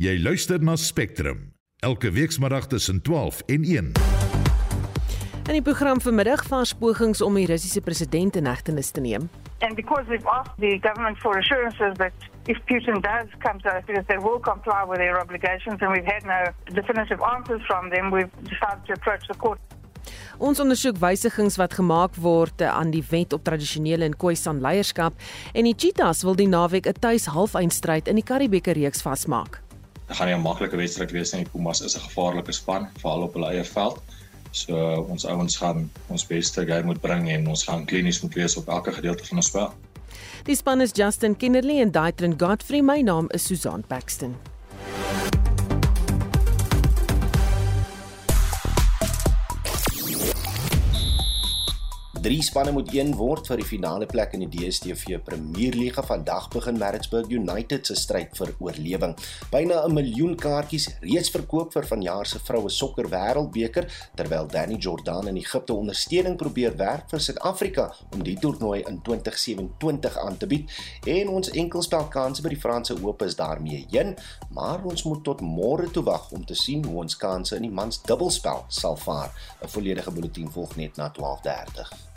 Jy 0.00 0.14
luister 0.16 0.56
na 0.64 0.78
Spectrum 0.80 1.52
elke 1.84 2.08
weekmiddag 2.10 2.66
tussen 2.72 3.02
12 3.02 3.42
en 3.46 3.64
1. 3.64 3.90
In 5.44 5.52
die 5.52 5.62
program 5.62 6.00
vanmiddag 6.00 6.46
vars 6.48 6.72
pogings 6.72 7.20
om 7.20 7.36
die 7.36 7.44
Russiese 7.44 7.82
president 7.84 8.36
in 8.40 8.48
hegtenis 8.48 8.90
te 8.96 9.04
neem. 9.04 9.28
And 9.58 9.76
because 9.76 10.08
we've 10.08 10.24
asked 10.24 10.56
the 10.56 10.78
government 10.80 11.18
for 11.18 11.36
assurances 11.36 11.92
that 12.00 12.16
if 12.48 12.56
Putin 12.64 13.04
does 13.04 13.28
come 13.44 13.60
to 13.60 13.68
us, 13.76 13.84
that 13.92 14.08
they 14.08 14.16
will 14.16 14.40
comply 14.40 14.88
with 14.88 14.98
their 15.04 15.20
obligations, 15.20 15.76
and 15.84 15.92
we've 15.92 16.12
had 16.14 16.24
no 16.24 16.40
definitive 16.80 17.20
answers 17.36 17.60
from 17.68 17.92
them, 17.92 18.08
we've 18.10 18.32
decided 18.48 18.80
to 18.88 18.92
approach 18.96 19.28
the 19.28 19.36
court. 19.36 19.60
Ons 20.38 20.64
ondersoek 20.64 20.96
wysigings 20.96 21.60
wat 21.60 21.76
gemaak 21.76 22.16
word 22.16 22.62
aan 22.64 22.96
die 22.96 23.04
wet 23.10 23.36
op 23.36 23.44
tradisionele 23.44 24.08
en 24.08 24.16
Khoisan 24.16 24.64
leierskap 24.64 25.12
en 25.52 25.68
die 25.68 25.76
Cheetahs 25.76 26.24
wil 26.24 26.40
die 26.40 26.48
naweek 26.48 26.88
'n 26.88 27.00
tuis 27.04 27.28
halfeindstryd 27.28 28.08
in 28.08 28.16
die 28.16 28.24
Karibeker 28.24 28.72
reeks 28.72 29.04
vasmaak. 29.04 29.60
Dit 30.10 30.18
gaan 30.18 30.26
nie 30.26 30.34
'n 30.34 30.42
maklike 30.42 30.76
wedstryd 30.76 31.12
wees 31.14 31.32
nie. 31.32 31.44
Die 31.44 31.50
Pumas 31.52 31.80
is 31.80 31.94
'n 31.96 32.00
gevaarlike 32.00 32.52
span, 32.52 32.88
veral 32.98 33.22
op 33.22 33.34
hulle 33.34 33.46
eie 33.46 33.64
veld. 33.64 34.02
So 34.50 34.74
ons 35.08 35.24
ouens 35.24 35.56
gaan 35.56 35.90
ons 36.08 36.26
beste 36.26 36.66
game 36.66 36.82
moet 36.82 37.00
bring 37.00 37.30
en 37.30 37.46
ons 37.46 37.62
gaan 37.64 37.84
klinies 37.84 38.20
moet 38.20 38.34
wees 38.34 38.56
op 38.56 38.68
elke 38.68 38.92
gedeelte 38.92 39.24
van 39.26 39.36
ons 39.36 39.46
spel. 39.46 39.72
Die 40.44 40.56
span 40.56 40.80
is 40.80 40.90
Justin 40.92 41.36
Kennerly 41.36 41.80
en 41.80 41.90
Daitrin 41.90 42.34
Godfrey. 42.40 42.82
My 42.82 43.00
naam 43.00 43.26
is 43.28 43.44
Susan 43.44 43.84
Paxton. 43.86 44.34
Drie 52.20 52.42
spanne 52.44 52.72
moet 52.76 52.90
een 52.92 53.14
word 53.16 53.46
vir 53.48 53.62
die 53.62 53.64
finale 53.64 54.04
plek 54.04 54.34
in 54.36 54.42
die 54.44 54.48
DStv 54.52 55.22
Premierliga. 55.24 56.02
Vandag 56.04 56.50
begin 56.52 56.76
Maritzburg 56.76 57.30
United 57.32 57.86
se 57.88 57.94
stryd 57.96 58.34
vir 58.36 58.50
oorlewing. 58.60 59.14
Byna 59.48 59.86
'n 59.86 59.94
miljoen 59.94 60.34
kaartjies 60.36 60.88
reeds 61.00 61.30
verkoop 61.30 61.72
vir 61.72 61.86
vanjaar 61.86 62.26
se 62.26 62.38
vroue 62.38 62.68
sokker 62.68 63.08
wêreldbeker 63.08 63.88
terwyl 64.14 64.46
Danny 64.46 64.76
Jordan 64.76 65.28
in 65.28 65.36
Egipte 65.36 65.72
ondersteuning 65.72 66.36
probeer 66.36 66.76
werk 66.76 67.08
vir 67.08 67.20
Suid-Afrika 67.20 67.94
om 68.12 68.22
die 68.22 68.36
toernooi 68.38 68.82
in 68.86 69.00
2027 69.02 70.18
aan 70.18 70.36
te 70.36 70.46
bied. 70.46 70.70
En 71.06 71.28
ons 71.28 71.50
enkelspelkanse 71.50 72.42
by 72.42 72.48
die 72.48 72.60
Franse 72.60 73.02
Ope 73.02 73.24
is 73.24 73.36
daarmee 73.36 73.86
heen, 73.90 74.16
maar 74.50 74.84
ons 74.84 75.02
moet 75.04 75.24
tot 75.24 75.40
môre 75.40 75.90
toe 75.90 76.04
wag 76.04 76.30
om 76.32 76.44
te 76.44 76.54
sien 76.54 76.84
hoe 76.84 77.00
ons 77.00 77.16
kanse 77.16 77.56
in 77.56 77.62
die 77.62 77.76
mans 77.80 78.02
dubbelspel 78.02 78.64
sal 78.68 78.96
vaar. 78.96 79.32
'n 79.62 79.68
Volledige 79.68 80.10
bulletin 80.10 80.50
volg 80.50 80.76
net 80.76 80.96
na 80.96 81.08
12:30. 81.08 82.09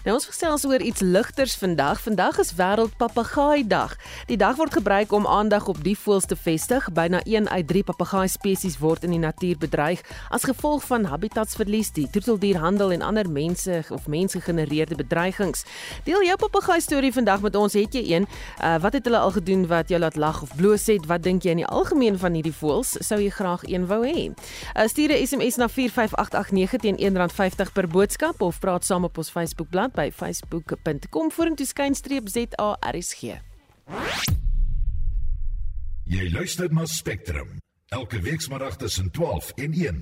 Nou 0.00 0.14
ons 0.16 0.24
gesels 0.24 0.62
oor 0.64 0.80
iets 0.80 1.02
ligters 1.04 1.52
vandag. 1.60 1.98
Vandag 2.00 2.38
is 2.40 2.54
wêreld 2.56 2.94
papegaai 2.96 3.66
dag. 3.68 3.92
Die 4.30 4.38
dag 4.40 4.56
word 4.56 4.72
gebruik 4.72 5.10
om 5.12 5.26
aandag 5.28 5.66
op 5.68 5.82
die 5.84 5.92
voëls 5.92 6.24
te 6.24 6.36
vestig. 6.40 6.86
Byna 6.96 7.20
1 7.28 7.50
uit 7.50 7.66
3 7.68 7.82
papegaai 7.84 8.28
spesies 8.32 8.78
word 8.80 9.04
in 9.04 9.12
die 9.12 9.20
natuur 9.20 9.58
bedreig 9.60 10.00
as 10.32 10.46
gevolg 10.48 10.86
van 10.88 11.04
habitatsverlies, 11.04 11.90
die 11.92 12.06
troeteldierhandel 12.08 12.94
en 12.96 13.04
ander 13.04 13.28
mense 13.28 13.82
of 13.92 14.06
mensgegenereerde 14.08 14.96
bedreigings. 14.96 15.66
Deel 16.08 16.24
jou 16.24 16.38
papegaai 16.46 16.80
storie 16.80 17.12
vandag 17.12 17.44
met 17.44 17.60
ons. 17.60 17.76
Het 17.76 18.00
jy 18.00 18.04
een? 18.14 18.28
Uh, 18.64 18.78
wat 18.80 18.96
het 18.96 19.04
hulle 19.04 19.20
al 19.20 19.34
gedoen 19.36 19.66
wat 19.68 19.92
jou 19.92 20.00
laat 20.00 20.16
lag 20.16 20.40
of 20.42 20.56
bloos 20.56 20.88
het? 20.88 21.04
Wat 21.12 21.22
dink 21.28 21.44
jy 21.44 21.58
in 21.58 21.60
die 21.60 21.68
algemeen 21.68 22.16
van 22.18 22.40
hierdie 22.40 22.56
voëls? 22.56 22.96
Sou 23.04 23.20
jy 23.20 23.28
graag 23.36 23.68
een 23.68 23.84
wou 23.92 24.00
hê? 24.08 24.30
Uh, 24.32 24.88
stuur 24.88 25.12
'n 25.12 25.26
SMS 25.26 25.60
na 25.60 25.68
45889 25.68 26.80
teen 26.80 26.96
R1.50 26.96 27.72
per 27.72 27.88
boodskap 27.88 28.40
of 28.40 28.58
praat 28.64 28.84
saam 28.84 29.04
op 29.04 29.18
ons 29.18 29.30
Facebookblad 29.30 29.89
by 29.94 30.10
facebook.com 30.10 31.30
vorentoe 31.30 31.66
skynstreep 31.66 32.28
ZARSG. 32.28 33.40
Jy 36.10 36.30
luister 36.34 36.72
na 36.74 36.86
Spectrum 36.86 37.60
elke 37.90 38.20
weekmiddag 38.22 38.76
tussen 38.76 39.10
12 39.10 39.50
en 39.58 39.72
1. 39.72 39.96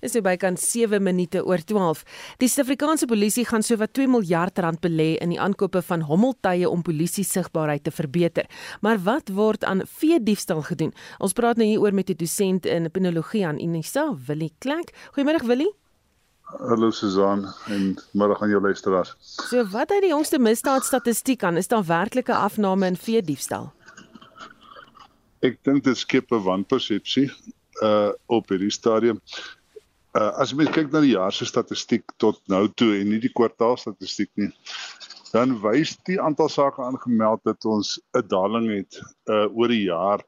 Is 0.00 0.12
dit 0.16 0.22
bykans 0.26 0.64
7 0.70 1.02
minute 1.02 1.44
oor 1.46 1.62
12. 1.62 2.02
Die 2.42 2.48
Suid-Afrikaanse 2.50 3.06
polisie 3.06 3.44
gaan 3.46 3.62
sowat 3.62 3.92
2 3.94 4.10
miljard 4.10 4.58
rand 4.58 4.82
belê 4.82 5.12
in 5.22 5.30
die 5.30 5.38
aankope 5.40 5.82
van 5.86 6.02
hommeltuie 6.10 6.66
om 6.66 6.82
polisie 6.82 7.24
sigbaarheid 7.24 7.84
te 7.86 7.94
verbeter. 7.94 8.50
Maar 8.82 8.98
wat 9.06 9.30
word 9.30 9.64
aan 9.64 9.86
vee 9.86 10.18
diefstal 10.22 10.64
gedoen? 10.66 10.94
Ons 11.22 11.36
praat 11.38 11.62
nou 11.62 11.68
hier 11.68 11.80
oor 11.80 11.94
met 11.94 12.10
'n 12.10 12.18
dosent 12.18 12.66
in 12.66 12.90
penologie 12.90 13.46
aan 13.46 13.62
Unisa, 13.62 14.14
Willie 14.26 14.54
Klek. 14.58 14.90
Goeiemôre 15.14 15.46
Willie. 15.46 15.74
Hallo 16.48 16.90
Susan 16.90 17.44
en 17.66 17.98
middag 18.12 18.42
aan 18.42 18.48
jou 18.48 18.60
luisteraars. 18.62 19.14
So 19.20 19.66
wat 19.68 19.90
uit 19.90 20.00
die 20.00 20.14
jongste 20.14 20.38
misdaadstatistiek 20.38 21.42
aan 21.44 21.56
is 21.60 21.68
daar 21.68 21.84
werklike 21.84 22.34
afname 22.34 22.86
in 22.86 22.96
vee 22.96 23.20
diefstal? 23.22 23.68
Ek 25.44 25.58
dink 25.68 25.84
dit 25.84 25.98
skep 25.98 26.32
'n 26.32 26.42
wanpersepsie 26.42 27.28
uh 27.84 28.10
op 28.26 28.48
hierdie 28.48 28.72
stadium. 28.72 29.20
Uh 30.16 30.32
as 30.40 30.56
jy 30.56 30.64
kyk 30.72 30.88
na 30.92 31.04
die 31.04 31.12
jaar 31.12 31.32
se 31.32 31.44
statistiek 31.44 32.04
tot 32.16 32.40
nou 32.48 32.64
toe 32.68 32.96
en 32.96 33.12
nie 33.12 33.20
die 33.20 33.32
kwartaalstatistiek 33.32 34.30
nie, 34.34 34.50
dan 35.32 35.60
wys 35.60 35.98
die 36.08 36.20
aantal 36.20 36.48
sake 36.48 36.82
aangemeld 36.82 37.44
dat 37.44 37.64
ons 37.64 38.00
'n 38.16 38.24
daling 38.26 38.72
het 38.72 39.02
uh 39.28 39.46
oor 39.52 39.68
die 39.68 39.84
jaar 39.84 40.24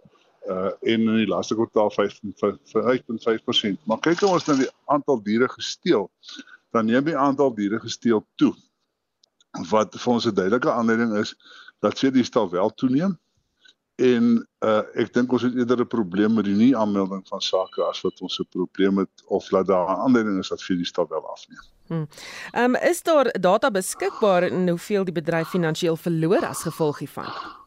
uh 0.49 0.71
en 0.83 1.01
in 1.09 1.17
die 1.17 1.27
laaste 1.29 1.55
kwartaal 1.55 1.93
5.5%. 1.93 3.85
Maar 3.85 4.01
kyk 4.01 4.23
ons 4.23 4.47
na 4.47 4.55
die 4.55 4.71
aantal 4.85 5.23
diere 5.23 5.49
gesteel, 5.49 6.11
dan 6.73 6.87
neem 6.87 7.05
die 7.05 7.17
aantal 7.17 7.55
diere 7.55 7.81
gesteel 7.81 8.27
toe. 8.41 8.55
Wat 9.71 9.95
vir 9.97 10.13
ons 10.13 10.27
'n 10.27 10.35
duidelike 10.35 10.71
aanleiding 10.73 11.17
is 11.19 11.35
dat 11.81 11.99
sê 11.99 12.11
die 12.11 12.25
stal 12.25 12.51
wel 12.51 12.71
toeneem 12.75 13.19
en 14.01 14.29
uh 14.65 14.83
ek 15.01 15.13
dink 15.13 15.33
ons 15.33 15.43
het 15.45 15.55
eerder 15.55 15.81
'n 15.85 15.87
probleem 15.87 16.35
met 16.35 16.45
die 16.45 16.57
nie 16.57 16.77
aanmelding 16.77 17.21
van 17.29 17.41
sake 17.41 17.83
as 17.85 18.01
wat 18.01 18.21
ons 18.21 18.41
'n 18.41 18.49
probleem 18.51 18.99
het 18.99 19.25
of 19.27 19.49
dat 19.49 19.67
daar 19.67 19.89
'n 19.89 20.01
aanleiding 20.07 20.39
is 20.39 20.49
dat 20.49 20.63
vir 20.63 20.77
die 20.77 20.85
stal 20.85 21.07
wel 21.09 21.27
afneem. 21.29 21.61
Hmm. 21.87 22.09
Ehm 22.53 22.75
um, 22.75 22.77
is 22.77 23.03
daar 23.03 23.35
data 23.41 23.71
beskikbaar 23.71 24.43
en 24.43 24.69
hoeveel 24.69 25.05
die 25.05 25.13
bedryf 25.13 25.49
finansiëel 25.49 25.97
verloor 25.97 26.47
as 26.47 26.63
gevolg 26.63 26.99
hiervan? 26.99 27.60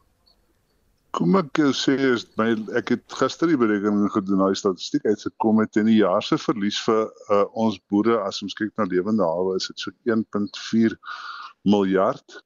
Kom 1.13 1.35
ek 1.37 1.59
sê 1.77 1.93
is 2.07 2.23
my 2.39 2.47
ek 2.79 2.89
het 2.95 3.15
gister 3.19 3.51
die 3.51 3.57
berekening 3.61 4.09
gedoen, 4.09 4.39
daai 4.41 4.57
statistiek 4.57 5.03
uitgekom 5.05 5.59
het 5.61 5.77
en 5.77 5.85
die 5.91 5.99
jaar 5.99 6.25
se 6.25 6.39
verlies 6.41 6.79
vir 6.87 7.03
uh, 7.05 7.43
ons 7.65 7.77
boere 7.93 8.15
as 8.25 8.41
ons 8.41 8.57
kyk 8.57 8.71
na 8.81 8.87
lewende 8.89 9.27
hawe 9.27 9.53
is 9.59 9.69
dit 9.69 9.83
so 9.83 9.93
1.4 10.09 10.97
miljard 11.69 12.39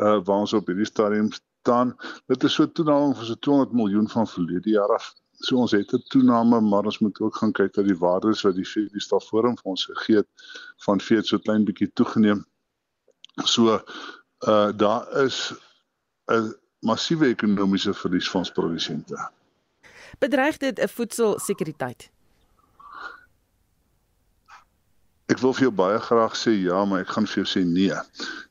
uh 0.00 0.16
waar 0.24 0.46
ons 0.46 0.56
op 0.56 0.72
hierdie 0.72 0.88
stadium 0.88 1.28
staan. 1.36 1.92
Dit 2.32 2.48
is 2.48 2.56
so 2.56 2.64
toename 2.80 3.12
van 3.20 3.28
so 3.28 3.36
200 3.50 3.76
miljoen 3.82 4.08
van 4.08 4.32
verlede 4.32 4.72
jaar 4.78 4.96
af. 4.96 5.12
So 5.44 5.60
ons 5.60 5.76
het 5.76 5.92
'n 5.92 6.04
toename, 6.08 6.60
maar 6.60 6.88
ons 6.88 7.02
moet 7.04 7.20
ook 7.20 7.36
gaan 7.36 7.52
kyk 7.52 7.74
dat 7.74 7.84
die 7.84 8.00
waardes 8.00 8.42
wat 8.48 8.56
die 8.56 8.64
Fedie 8.64 9.00
Stafforum 9.00 9.60
vir 9.60 9.72
ons 9.76 9.84
gegee 9.92 10.22
het 10.24 10.30
van 10.88 11.00
vee 11.00 11.22
so 11.22 11.38
klein 11.38 11.68
bietjie 11.68 11.92
toegeneem. 11.92 12.46
So 13.44 13.76
uh 14.48 14.72
daar 14.72 15.04
is 15.24 15.52
'n 16.32 16.54
massiewe 16.86 17.30
ekonomiese 17.34 17.94
verlies 17.94 18.30
van 18.32 18.44
ons 18.44 18.52
produsente. 18.58 19.28
Bedreig 20.22 20.58
dit 20.62 20.78
'n 20.78 20.88
voedselsekuriteit? 20.88 22.10
Ek 25.26 25.40
wil 25.42 25.52
vir 25.52 25.66
jou 25.66 25.72
baie 25.74 25.98
graag 25.98 26.36
sê 26.38 26.52
ja, 26.54 26.84
maar 26.84 27.00
ek 27.02 27.08
gaan 27.14 27.26
vir 27.26 27.42
jou 27.42 27.48
sê 27.50 27.64
nee. 27.66 27.94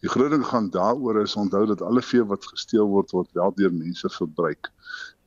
Die 0.04 0.10
groot 0.12 0.32
ding 0.32 0.44
gaan 0.44 0.70
daaroor 0.70 1.22
is 1.22 1.36
onthou 1.36 1.66
dat 1.66 1.82
alle 1.82 2.02
vee 2.02 2.24
wat 2.24 2.48
gesteel 2.52 2.88
word 2.92 3.12
word 3.16 3.32
wel 3.34 3.54
deur 3.56 3.72
mense 3.72 4.10
verbruik. 4.10 4.72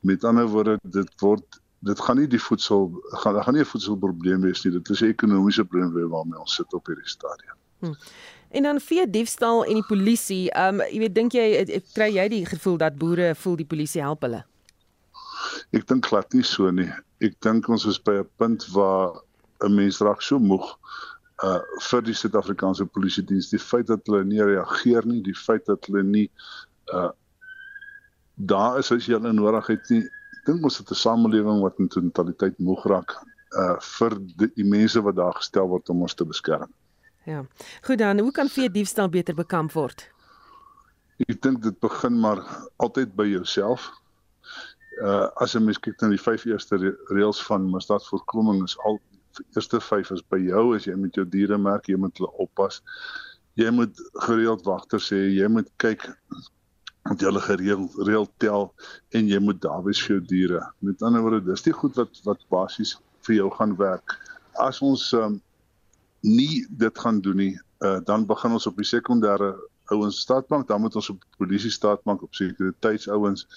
Met 0.05 0.23
ander 0.23 0.45
woorde, 0.47 0.77
dit 0.83 1.09
word 1.21 1.59
dit 1.87 1.99
gaan 1.99 2.17
nie 2.19 2.27
die 2.27 2.41
voedsel 2.43 2.91
gaan 3.23 3.41
gaan 3.43 3.53
nie 3.53 3.63
'n 3.63 3.71
voedselprobleem 3.71 4.41
wees 4.41 4.63
nie. 4.63 4.73
Dit 4.73 4.89
is 4.89 5.01
'n 5.01 5.09
ekonomiese 5.15 5.65
probleem 5.65 6.09
waarmee 6.09 6.39
ons 6.39 6.55
sit 6.55 6.73
op 6.73 6.85
hierdie 6.85 7.07
stadium. 7.07 7.57
Hm. 7.79 7.93
En 8.49 8.63
dan 8.63 8.79
vee 8.81 9.09
diefstal 9.09 9.65
en 9.65 9.77
die 9.77 9.85
polisie, 9.85 10.49
ehm 10.51 10.79
um, 10.79 10.85
jy 10.89 10.99
weet 11.03 11.15
dink 11.15 11.35
jy 11.37 11.81
kry 11.93 12.09
jy 12.15 12.27
die 12.33 12.45
gevoel 12.49 12.79
dat 12.81 12.97
boere 12.97 13.35
voel 13.35 13.59
die 13.59 13.67
polisie 13.69 14.01
help 14.01 14.25
hulle? 14.25 14.41
Ek 15.77 15.85
dink 15.89 16.09
glad 16.09 16.33
nie 16.33 16.43
so 16.43 16.71
nie. 16.73 16.89
Ek 17.21 17.35
dink 17.45 17.69
ons 17.69 17.85
is 17.85 17.99
by 18.01 18.19
'n 18.23 18.29
punt 18.41 18.65
waar 18.73 19.21
'n 19.65 19.75
mens 19.75 20.01
raak 20.01 20.21
so 20.25 20.39
moeg 20.39 20.65
uh 21.43 21.61
vir 21.91 22.01
die 22.03 22.15
Suid-Afrikaanse 22.17 22.85
polisie 22.85 23.23
diens 23.23 23.49
die 23.53 23.61
feit 23.61 23.87
dat 23.87 24.01
hulle 24.07 24.23
nie 24.25 24.41
reageer 24.43 25.05
nie, 25.05 25.21
die 25.23 25.37
feit 25.45 25.65
dat 25.69 25.85
hulle 25.85 26.03
nie 26.03 26.27
uh 26.93 27.11
daar 28.35 28.79
is 28.79 28.91
as 28.91 29.05
jy 29.05 29.13
hulle 29.19 29.33
nodig 29.33 29.67
het 29.67 29.89
nie. 29.93 30.03
Ek 30.39 30.45
dink 30.49 30.63
ons 30.63 30.79
het 30.81 30.91
'n 30.91 31.03
samelewing 31.05 31.61
wat 31.61 31.79
in 31.79 31.87
totaliteit 31.87 32.57
moeg 32.59 32.85
raak 32.85 33.15
uh 33.53 33.77
vir 33.79 34.17
die, 34.19 34.51
die 34.55 34.69
mense 34.75 35.01
wat 35.01 35.15
daar 35.15 35.37
gestel 35.37 35.67
word 35.67 35.89
om 35.89 36.01
ons 36.01 36.15
te 36.15 36.25
beskerm. 36.25 36.71
Ja. 37.29 37.45
Goed 37.81 37.97
dan, 37.97 38.19
hoe 38.19 38.31
kan 38.31 38.49
vee 38.49 38.71
diefstal 38.71 39.09
beter 39.09 39.35
bekamp 39.37 39.71
word? 39.77 40.07
Ek 41.27 41.41
dink 41.45 41.61
dit 41.61 41.75
begin 41.83 42.15
maar 42.17 42.39
altyd 42.81 43.11
by 43.19 43.27
jouself. 43.29 43.89
Uh 45.03 45.27
as 45.43 45.53
jy 45.53 45.61
mens 45.61 45.77
kyk 45.77 45.99
na 46.01 46.09
die 46.09 46.21
vyf 46.21 46.47
eerste 46.49 46.79
reëls 47.13 47.41
van 47.45 47.67
misdaadvoorkoming 47.69 48.63
is 48.65 48.73
al 48.89 48.97
eerste 49.53 49.77
vyf 49.83 50.09
is 50.15 50.23
by 50.33 50.39
jou 50.41 50.63
as 50.75 50.87
jy 50.89 50.95
met 50.97 51.19
jou 51.19 51.25
diere 51.35 51.59
merk, 51.61 51.91
jy 51.91 51.99
moet 52.01 52.17
hulle 52.17 52.31
oppas. 52.45 52.79
Jy 53.59 53.69
moet 53.77 54.01
gereeld 54.25 54.65
wagters 54.65 55.11
hê, 55.13 55.21
jy 55.35 55.51
moet 55.53 55.69
kyk 55.83 56.07
want 57.05 57.21
jy 57.21 57.29
hulle 57.29 57.43
gereeld 57.45 57.99
reël 58.09 58.25
tel 58.41 58.71
en 59.17 59.29
jy 59.29 59.41
moet 59.43 59.61
daar 59.61 59.85
wees 59.85 60.01
vir 60.05 60.15
jou 60.15 60.23
diere. 60.33 60.63
Met 60.81 61.05
ander 61.05 61.21
woorde, 61.25 61.43
dis 61.51 61.67
die 61.67 61.75
goed 61.77 61.99
wat 62.01 62.23
wat 62.25 62.41
basies 62.49 62.95
vir 63.27 63.37
jou 63.37 63.53
gaan 63.59 63.77
werk. 63.77 64.17
As 64.57 64.81
ons 64.81 65.11
um, 65.13 65.37
nie 66.25 66.65
dit 66.69 66.99
gaan 66.99 67.21
doen 67.21 67.35
nie, 67.35 67.53
uh, 67.79 67.99
dan 68.05 68.25
begin 68.27 68.51
ons 68.57 68.67
op 68.67 68.77
die 68.77 68.87
sekondêre 68.87 69.53
ouens 69.89 70.19
staatbank, 70.19 70.67
dan 70.67 70.81
moet 70.81 70.95
ons 70.95 71.09
op 71.09 71.23
polisie 71.37 71.71
staatbank 71.71 72.23
op 72.23 72.35
sekuriteitsouens 72.35 73.47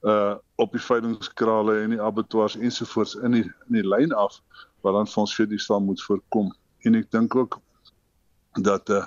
uh 0.00 0.34
op 0.56 0.72
die 0.72 0.80
veilingskrale 0.80 1.74
en 1.82 1.92
die 1.92 2.00
abattoirs 2.00 2.56
ensovoorts 2.56 3.18
in 3.20 3.34
die 3.36 3.44
in 3.44 3.76
die 3.76 3.84
lyn 3.84 4.14
af 4.16 4.38
wat 4.80 4.96
dan 4.96 5.10
ons 5.22 5.34
vir 5.36 5.48
die 5.48 5.60
stal 5.60 5.80
moet 5.84 6.00
voorkom. 6.02 6.48
En 6.88 6.96
ek 6.96 7.10
dink 7.12 7.36
ook 7.36 7.58
dat 8.64 8.88
uh 8.88 9.04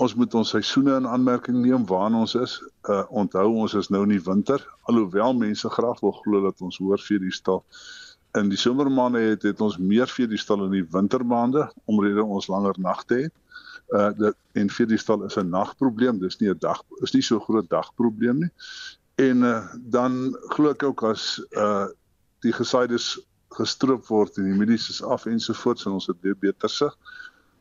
ons 0.00 0.14
moet 0.14 0.34
ons 0.34 0.48
seisoene 0.54 0.94
in 0.96 1.06
aanmerking 1.06 1.58
neem 1.60 1.82
waarna 1.86 2.22
ons 2.22 2.34
is. 2.38 2.60
Uh 2.88 3.02
onthou 3.10 3.48
ons 3.64 3.74
is 3.74 3.90
nou 3.90 4.04
in 4.06 4.14
die 4.14 4.22
winter 4.22 4.62
alhoewel 4.88 5.34
mense 5.34 5.68
graag 5.68 6.00
wil 6.00 6.14
glo 6.22 6.44
dat 6.46 6.62
ons 6.62 6.78
hoor 6.78 7.02
vir 7.08 7.20
die 7.26 7.34
stal. 7.34 7.64
In 8.38 8.48
die 8.48 8.58
somermaande 8.58 9.20
het, 9.20 9.42
het 9.42 9.60
ons 9.60 9.78
meer 9.78 10.06
vir 10.06 10.28
die 10.30 10.38
stal 10.38 10.64
in 10.64 10.74
die 10.74 10.86
wintermaande 10.92 11.66
omrede 11.90 12.22
ons 12.22 12.46
langer 12.46 12.78
nagte 12.78 13.24
het. 13.26 13.34
Uh 13.90 14.10
dit 14.14 14.36
en 14.60 14.70
vir 14.70 14.86
die 14.86 14.98
stal 14.98 15.24
is 15.26 15.36
'n 15.38 15.50
nagprobleem, 15.50 16.20
dis 16.20 16.38
nie 16.38 16.50
'n 16.50 16.58
dag 16.58 16.82
is 17.02 17.12
nie 17.12 17.22
so 17.22 17.40
groot 17.40 17.68
dagprobleem 17.70 18.38
nie. 18.38 18.50
En 19.14 19.42
uh, 19.42 19.66
dan 19.74 20.36
glo 20.54 20.70
ek 20.70 20.82
ook 20.82 21.02
as 21.02 21.42
uh 21.56 21.86
die 22.40 22.52
gesaides 22.52 23.18
gestroop 23.50 24.06
word 24.06 24.38
en 24.38 24.46
die 24.46 24.54
mielies 24.54 24.88
is 24.90 25.02
af 25.02 25.26
en 25.26 25.40
ons 25.92 26.06
het 26.06 26.20
weer 26.20 26.36
beter 26.38 26.68
sig 26.68 26.94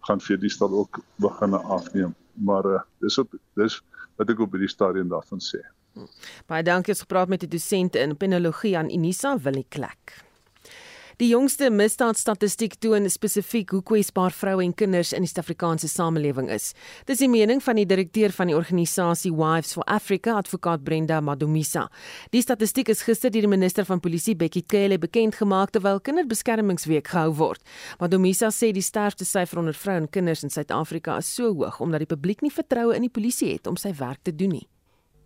gaan 0.08 0.22
vir 0.22 0.38
die 0.38 0.50
stad 0.50 0.72
ook 0.72 1.02
begin 1.16 1.54
afneem. 1.54 2.16
Maar 2.34 2.66
uh, 2.66 2.80
dis 3.02 3.18
op 3.18 3.34
dis 3.56 3.82
wat 4.16 4.30
ek 4.30 4.40
op 4.40 4.52
hierdie 4.52 4.70
stadium 4.70 5.10
daarvan 5.10 5.42
sê. 5.44 5.60
Baie 6.48 6.64
dankie 6.64 6.94
vir 6.94 7.04
gepraat 7.04 7.30
met 7.30 7.44
die 7.44 7.50
dosent 7.50 7.96
in 7.96 8.18
penologie 8.18 8.78
aan 8.78 8.92
Unisa 8.92 9.38
Willie 9.40 9.66
Klek. 9.70 10.29
Die 11.20 11.34
jongste 11.34 11.68
misdaadstatistiek 11.68 12.78
toon 12.80 13.10
spesifiek 13.12 13.74
hoe 13.76 13.82
kwesbaar 13.84 14.32
vroue 14.32 14.64
en 14.64 14.72
kinders 14.72 15.10
in 15.12 15.26
die 15.26 15.28
Suid-Afrikaanse 15.28 15.90
samelewing 15.92 16.48
is. 16.48 16.70
Dis 17.10 17.20
die 17.20 17.28
mening 17.28 17.60
van 17.66 17.76
die 17.76 17.84
direkteur 17.90 18.32
van 18.38 18.48
die 18.48 18.56
organisasie 18.56 19.34
Wives 19.36 19.74
for 19.76 19.84
Africa, 19.92 20.38
advokaat 20.40 20.88
Brenda 20.88 21.20
Madomisa. 21.20 21.90
Die 22.32 22.40
statistiek 22.40 22.94
is 22.96 23.04
gister 23.04 23.36
deur 23.36 23.50
die 23.50 23.52
minister 23.52 23.84
van 23.84 24.00
Polisie 24.00 24.38
Bekkie 24.40 24.64
Cele 24.64 24.96
bekend 24.96 25.36
gemaak 25.42 25.76
terwyl 25.76 26.00
Kinderbeskermingsweek 26.00 27.12
gehou 27.12 27.36
word. 27.44 27.68
Madomisa 28.00 28.48
sê 28.56 28.72
die 28.72 28.88
sterftesyfer 28.88 29.60
onder 29.60 29.76
vroue 29.76 30.06
en 30.06 30.12
kinders 30.16 30.48
in 30.48 30.56
Suid-Afrika 30.56 31.20
is 31.20 31.36
so 31.36 31.52
hoog 31.52 31.84
omdat 31.84 32.08
die 32.08 32.14
publiek 32.16 32.48
nie 32.48 32.56
vertroue 32.64 32.96
in 32.96 33.10
die 33.10 33.16
polisie 33.20 33.58
het 33.58 33.68
om 33.68 33.76
sy 33.76 33.92
werk 34.00 34.24
te 34.24 34.32
doen 34.32 34.62
nie. 34.62 34.68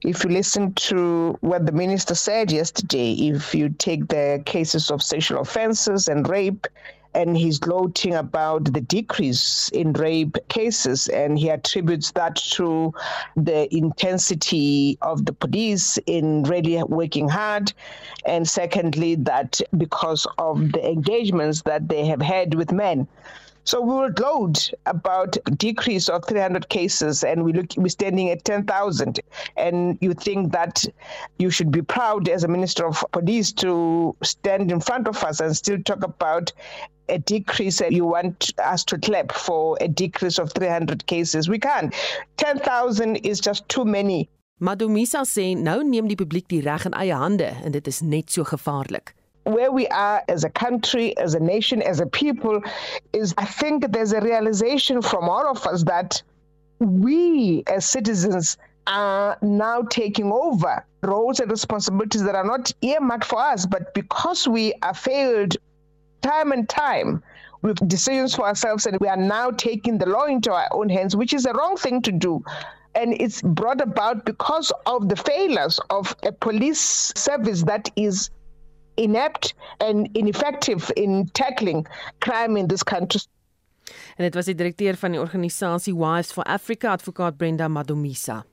If 0.03 0.23
you 0.23 0.29
listen 0.29 0.73
to 0.73 1.37
what 1.41 1.65
the 1.65 1.71
minister 1.71 2.15
said 2.15 2.51
yesterday, 2.51 3.13
if 3.13 3.55
you 3.55 3.69
take 3.69 4.07
the 4.09 4.41
cases 4.45 4.91
of 4.91 5.01
sexual 5.01 5.39
offenses 5.39 6.07
and 6.07 6.27
rape, 6.27 6.67
and 7.15 7.37
he's 7.37 7.59
gloating 7.59 8.15
about 8.15 8.73
the 8.73 8.81
decrease 8.81 9.69
in 9.69 9.93
rape 9.93 10.35
cases, 10.49 11.07
and 11.09 11.37
he 11.37 11.49
attributes 11.49 12.11
that 12.11 12.35
to 12.35 12.93
the 13.35 13.73
intensity 13.73 14.97
of 15.01 15.25
the 15.25 15.33
police 15.33 15.97
in 16.07 16.43
really 16.43 16.81
working 16.83 17.29
hard. 17.29 17.71
And 18.25 18.49
secondly, 18.49 19.15
that 19.15 19.61
because 19.77 20.25
of 20.37 20.71
the 20.71 20.85
engagements 20.85 21.61
that 21.63 21.87
they 21.87 22.05
have 22.05 22.21
had 22.21 22.55
with 22.55 22.71
men. 22.71 23.07
So 23.65 23.81
we 23.81 23.95
were 23.95 24.11
told 24.11 24.71
about 24.85 25.37
decrease 25.57 26.09
of 26.09 26.25
300 26.25 26.67
cases, 26.69 27.23
and 27.23 27.45
we 27.45 27.53
look 27.53 27.67
we're 27.77 27.87
standing 27.87 28.29
at 28.29 28.43
10,000. 28.43 29.19
And 29.55 29.97
you 30.01 30.13
think 30.13 30.51
that 30.51 30.85
you 31.39 31.49
should 31.49 31.71
be 31.71 31.81
proud 31.81 32.27
as 32.27 32.43
a 32.43 32.47
minister 32.47 32.85
of 32.85 33.05
police 33.11 33.51
to 33.53 34.15
stand 34.21 34.71
in 34.71 34.81
front 34.81 35.07
of 35.07 35.23
us 35.23 35.39
and 35.39 35.55
still 35.55 35.81
talk 35.81 36.03
about 36.03 36.51
a 37.09 37.19
decrease 37.19 37.81
and 37.81 37.93
you 37.93 38.05
want 38.05 38.53
us 38.59 38.83
to 38.85 38.97
clap 38.97 39.31
for 39.31 39.77
a 39.81 39.87
decrease 39.87 40.39
of 40.39 40.51
300 40.53 41.05
cases. 41.05 41.49
We 41.49 41.59
can't. 41.59 41.93
10,000 42.37 43.17
is 43.17 43.39
just 43.39 43.67
too 43.69 43.85
many. 43.85 44.29
Madomisa 44.63 45.25
sê 45.27 45.57
nou 45.59 45.81
neem 45.83 46.07
die 46.07 46.15
publiek 46.15 46.45
die 46.47 46.61
reg 46.63 46.85
in 46.87 46.93
eie 46.95 47.15
hande 47.17 47.49
en 47.65 47.73
dit 47.75 47.87
is 47.89 47.99
net 48.05 48.31
so 48.31 48.45
gevaarlik. 48.47 49.11
Where 49.43 49.71
we 49.71 49.87
are 49.87 50.23
as 50.27 50.43
a 50.43 50.49
country, 50.49 51.17
as 51.17 51.33
a 51.33 51.39
nation, 51.39 51.81
as 51.81 51.99
a 51.99 52.05
people, 52.05 52.61
is 53.11 53.33
I 53.37 53.45
think 53.45 53.91
there's 53.91 54.13
a 54.13 54.21
realization 54.21 55.01
from 55.01 55.27
all 55.29 55.47
of 55.47 55.65
us 55.65 55.83
that 55.83 56.21
we 56.79 57.63
as 57.67 57.85
citizens 57.85 58.57
are 58.87 59.37
now 59.41 59.81
taking 59.83 60.31
over 60.31 60.85
roles 61.03 61.39
and 61.39 61.49
responsibilities 61.49 62.23
that 62.23 62.35
are 62.35 62.43
not 62.45 62.71
earmarked 62.81 63.25
for 63.25 63.39
us, 63.39 63.65
but 63.65 63.93
because 63.93 64.47
we 64.47 64.73
are 64.81 64.93
failed 64.93 65.57
time 66.21 66.51
and 66.51 66.67
time 66.69 67.21
with 67.61 67.87
decisions 67.87 68.35
for 68.35 68.45
ourselves, 68.45 68.85
and 68.85 68.99
we 68.99 69.07
are 69.07 69.17
now 69.17 69.49
taking 69.51 69.97
the 69.97 70.05
law 70.05 70.25
into 70.25 70.51
our 70.51 70.67
own 70.71 70.89
hands, 70.89 71.15
which 71.15 71.33
is 71.33 71.43
the 71.43 71.53
wrong 71.53 71.77
thing 71.77 72.01
to 72.01 72.11
do. 72.11 72.43
And 72.95 73.13
it's 73.19 73.41
brought 73.41 73.81
about 73.81 74.25
because 74.25 74.71
of 74.85 75.09
the 75.09 75.15
failures 75.15 75.79
of 75.89 76.15
a 76.23 76.31
police 76.31 77.13
service 77.15 77.63
that 77.63 77.89
is 77.95 78.29
inept 78.95 79.53
and 79.77 80.09
ineffective 80.13 80.91
in 80.95 81.29
tackling 81.31 81.87
crime 82.19 82.59
in 82.59 82.67
this 82.67 82.83
country. 82.83 83.21
En 84.15 84.23
dit 84.23 84.33
was 84.33 84.45
die 84.45 84.55
direkteur 84.55 84.95
van 84.95 85.11
die 85.11 85.19
organisasie 85.19 85.95
Wives 85.95 86.31
for 86.31 86.43
Africa, 86.43 86.91
advokaat 86.91 87.37
Brenda 87.37 87.67
Madomisa. 87.67 88.43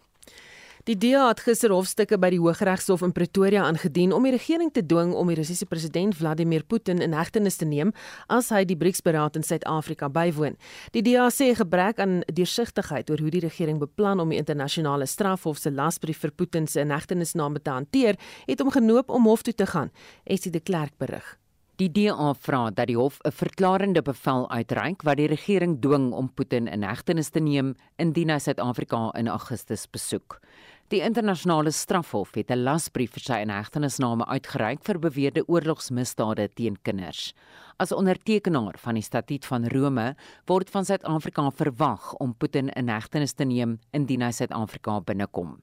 Die 0.88 0.96
DA 0.96 1.26
het 1.28 1.42
gister 1.44 1.74
hofstukke 1.74 2.16
by 2.16 2.30
die 2.32 2.38
Hooggeregshof 2.40 3.02
in 3.04 3.12
Pretoria 3.12 3.66
aangedien 3.68 4.14
om 4.16 4.24
die 4.24 4.32
regering 4.32 4.70
te 4.72 4.80
dwing 4.80 5.10
om 5.12 5.28
die 5.28 5.36
Russiese 5.36 5.66
president 5.68 6.16
Vladimir 6.16 6.64
Putin 6.64 7.02
in 7.04 7.12
hegtenis 7.12 7.60
te 7.60 7.68
neem 7.68 7.92
as 8.32 8.48
hy 8.48 8.62
die 8.64 8.78
BRICS-beraad 8.80 9.36
in 9.36 9.44
Suid-Afrika 9.44 10.08
bywoon. 10.08 10.56
Die 10.96 11.04
DA 11.04 11.28
sê 11.28 11.50
gebrek 11.58 12.00
aan 12.00 12.22
deursigtigheid 12.32 13.12
oor 13.12 13.20
hoe 13.20 13.34
die 13.34 13.44
regering 13.44 13.82
beplan 13.82 14.24
om 14.24 14.32
die 14.32 14.40
internasionale 14.40 15.04
strafhof 15.04 15.60
se 15.60 15.74
lasbrief 15.74 16.24
vir 16.24 16.32
Putin 16.32 16.66
se 16.66 16.80
hegtenisname 16.88 17.60
te 17.60 17.76
hanteer, 17.76 18.16
het 18.48 18.64
hom 18.64 18.72
genoop 18.72 19.12
om 19.12 19.28
hof 19.28 19.44
toe 19.44 19.54
te 19.54 19.68
gaan. 19.68 19.92
Essie 20.24 20.52
de 20.52 20.64
Klerk 20.64 20.96
berig. 20.96 21.39
Die 21.80 21.88
DA 21.88 22.34
vra 22.36 22.66
dat 22.76 22.90
die 22.90 22.96
hof 22.98 23.22
'n 23.24 23.32
verklarende 23.32 24.02
bevel 24.02 24.50
uitreik 24.50 25.02
wat 25.02 25.16
die 25.16 25.28
regering 25.28 25.80
dwing 25.80 26.12
om 26.12 26.28
Putin 26.28 26.68
in 26.68 26.82
hegtenis 26.82 27.30
te 27.30 27.40
neem 27.40 27.74
indien 27.96 28.28
hy 28.28 28.38
Suid-Afrika 28.38 29.10
in 29.16 29.28
Augustus 29.28 29.86
besoek. 29.86 30.40
Die 30.88 31.00
internasionale 31.00 31.70
strafhof 31.70 32.34
het 32.34 32.50
'n 32.50 32.64
lasbrief 32.64 33.12
vir 33.12 33.22
sy 33.22 33.40
inhegtenisname 33.40 34.26
uitgereik 34.26 34.84
vir 34.84 34.98
beweerde 34.98 35.48
oorlogsmisdade 35.48 36.48
teen 36.54 36.76
kinders. 36.82 37.32
As 37.78 37.92
ondertekenaar 37.92 38.76
van 38.76 38.94
die 38.94 39.02
Statuut 39.02 39.46
van 39.46 39.66
Rome 39.66 40.16
word 40.46 40.70
van 40.70 40.84
Suid-Afrika 40.84 41.50
verwag 41.50 42.14
om 42.14 42.34
Putin 42.34 42.68
in 42.68 42.88
hegtenis 42.88 43.32
te 43.32 43.44
neem 43.44 43.78
indien 43.92 44.20
hy 44.20 44.30
Suid-Afrika 44.30 45.00
binnekom. 45.00 45.62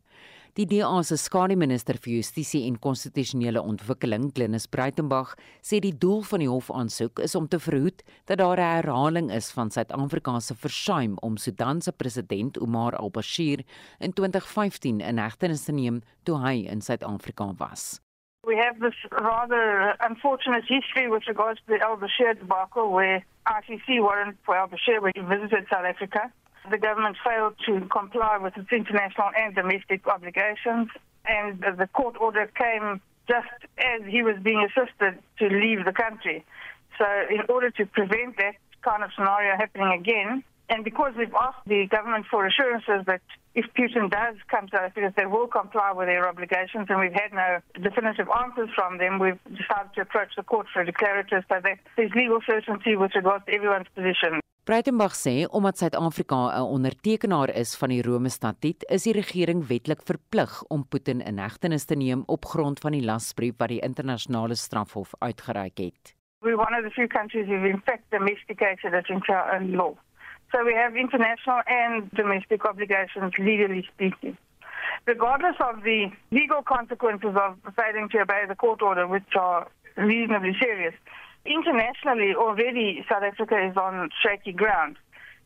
Die 0.55 0.65
DA 0.65 1.03
se 1.03 1.17
skademinister 1.17 1.97
vir 1.99 2.13
Justisie 2.17 2.63
en 2.67 2.77
Konstitusionele 2.79 3.61
Ontwikkeling, 3.61 4.29
Glenis 4.33 4.67
Breitenberg, 4.71 5.35
sê 5.61 5.81
die 5.83 5.93
doel 5.93 6.23
van 6.29 6.39
die 6.43 6.49
hofaansoek 6.49 7.19
is 7.25 7.35
om 7.35 7.49
te 7.51 7.59
verhoed 7.59 8.03
dat 8.25 8.39
daar 8.39 8.57
'n 8.57 8.71
herhaling 8.77 9.31
is 9.31 9.51
van 9.51 9.69
Suid-Afrika 9.69 10.39
se 10.39 10.55
versuim 10.55 11.17
om 11.21 11.37
Sudan 11.37 11.81
se 11.81 11.91
president 11.91 12.59
Omar 12.59 12.95
al-Bashir 12.95 13.63
in 13.99 14.13
2015 14.13 15.01
in 15.01 15.17
hegtenis 15.17 15.65
te 15.65 15.71
neem 15.71 16.01
toe 16.23 16.37
hy 16.37 16.65
in 16.71 16.81
Suid-Afrika 16.81 17.53
was. 17.57 17.99
We 18.43 18.55
have 18.55 18.79
this 18.79 18.95
rather 19.11 19.95
unfortunate 19.99 20.63
history 20.67 21.09
with 21.09 21.27
regards 21.27 21.59
to 21.59 21.65
the 21.67 21.81
al-Bashir 21.83 22.39
debacle 22.39 22.91
where 22.91 23.25
ICC 23.45 23.99
warrant 23.99 24.37
for 24.43 24.55
al-Bashir 24.55 25.01
when 25.01 25.11
he 25.15 25.21
visited 25.21 25.67
South 25.67 25.85
Africa 25.85 26.31
the 26.71 26.77
government 26.77 27.17
failed 27.23 27.55
to 27.65 27.87
comply 27.87 28.37
with 28.37 28.57
its 28.57 28.71
international 28.71 29.29
and 29.37 29.55
domestic 29.55 30.07
obligations, 30.07 30.89
and 31.25 31.59
the 31.61 31.87
court 31.93 32.15
order 32.19 32.47
came 32.47 33.01
just 33.27 33.47
as 33.77 34.01
he 34.07 34.23
was 34.23 34.35
being 34.41 34.65
assisted 34.65 35.19
to 35.39 35.47
leave 35.47 35.83
the 35.85 35.91
country. 35.91 36.45
So, 36.97 37.05
in 37.29 37.41
order 37.49 37.69
to 37.71 37.85
prevent 37.85 38.37
that 38.37 38.55
kind 38.81 39.03
of 39.03 39.11
scenario 39.15 39.55
happening 39.57 39.99
again, 39.99 40.43
and 40.69 40.83
because 40.83 41.13
we've 41.17 41.33
asked 41.33 41.65
the 41.65 41.85
government 41.87 42.25
for 42.29 42.45
assurances 42.45 43.05
that 43.05 43.21
if 43.55 43.65
Putin 43.73 44.09
does 44.11 44.35
come 44.49 44.67
to 44.67 44.91
because 44.93 45.13
they 45.15 45.25
will 45.25 45.47
comply 45.47 45.91
with 45.91 46.07
their 46.07 46.27
obligations, 46.27 46.87
and 46.89 46.99
we've 46.99 47.13
had 47.13 47.33
no 47.33 47.59
definitive 47.81 48.27
answers 48.29 48.69
from 48.75 48.97
them, 48.97 49.19
we've 49.19 49.39
decided 49.45 49.93
to 49.95 50.01
approach 50.01 50.29
the 50.35 50.43
court 50.43 50.67
for 50.71 50.81
a 50.81 50.85
declarative 50.85 51.43
so 51.49 51.59
that 51.63 51.79
there's 51.95 52.11
legal 52.13 52.39
certainty 52.45 52.95
with 52.95 53.15
regards 53.15 53.45
to 53.45 53.53
everyone's 53.53 53.87
position. 53.95 54.41
Breitenberg 54.67 55.13
sê 55.15 55.47
omdat 55.57 55.77
Suid-Afrika 55.77 56.35
'n 56.35 56.71
ondertekenaar 56.75 57.49
is 57.49 57.77
van 57.79 57.89
die 57.89 58.01
Rome 58.01 58.29
Statuut, 58.29 58.83
is 58.91 59.03
die 59.03 59.13
regering 59.13 59.67
wetlik 59.67 60.01
verplig 60.03 60.63
om 60.63 60.87
Putin 60.87 61.21
in 61.21 61.37
hegtenis 61.37 61.85
te 61.85 61.95
neem 61.95 62.23
op 62.25 62.45
grond 62.45 62.79
van 62.79 62.91
die 62.91 63.05
lasbrief 63.05 63.53
wat 63.57 63.67
die 63.69 63.79
internasionale 63.79 64.55
strafhof 64.55 65.13
uitgereik 65.19 65.77
het. 65.77 66.15
We're 66.39 66.57
one 66.57 66.77
of 66.77 66.83
the 66.83 66.91
few 66.91 67.07
countries 67.07 67.47
who've 67.47 67.69
in 67.69 67.81
fact 67.85 68.03
domesticated 68.09 68.93
it 68.93 69.09
into 69.09 69.33
our 69.33 69.55
own 69.55 69.75
law. 69.75 69.93
So 70.51 70.63
we 70.63 70.73
have 70.75 70.99
international 70.99 71.61
and 71.65 72.11
domestic 72.11 72.65
obligations 72.65 73.37
legally 73.37 73.81
speaking. 73.93 74.37
regardless 75.05 75.55
of 75.59 75.83
the 75.83 76.11
legal 76.31 76.61
consequences 76.61 77.35
of 77.35 77.55
failing 77.75 78.09
to 78.09 78.19
obey 78.19 78.43
the 78.47 78.55
court 78.55 78.81
order, 78.81 79.07
which 79.07 79.35
are 79.35 79.67
reasonably 79.95 80.55
serious. 80.59 80.93
Internationally, 81.47 82.35
already 82.35 83.05
South 83.09 83.23
Africa 83.23 83.57
is 83.69 83.77
on 83.77 84.09
shaky 84.21 84.51
ground. 84.51 84.97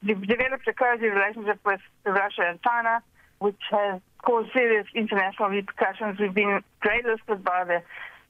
We've 0.03 0.19
developed 0.19 0.67
a 0.67 0.73
cozy 0.73 1.07
relationship 1.07 1.59
with 1.63 1.79
Russia 2.05 2.41
and 2.49 2.59
China, 2.63 3.03
which 3.37 3.61
has 3.69 4.01
caused 4.23 4.51
serious 4.51 4.87
international 4.95 5.49
repercussions. 5.49 6.19
We've 6.19 6.33
been 6.33 6.63
greylisted 6.83 7.43
by 7.43 7.65
the 7.65 7.83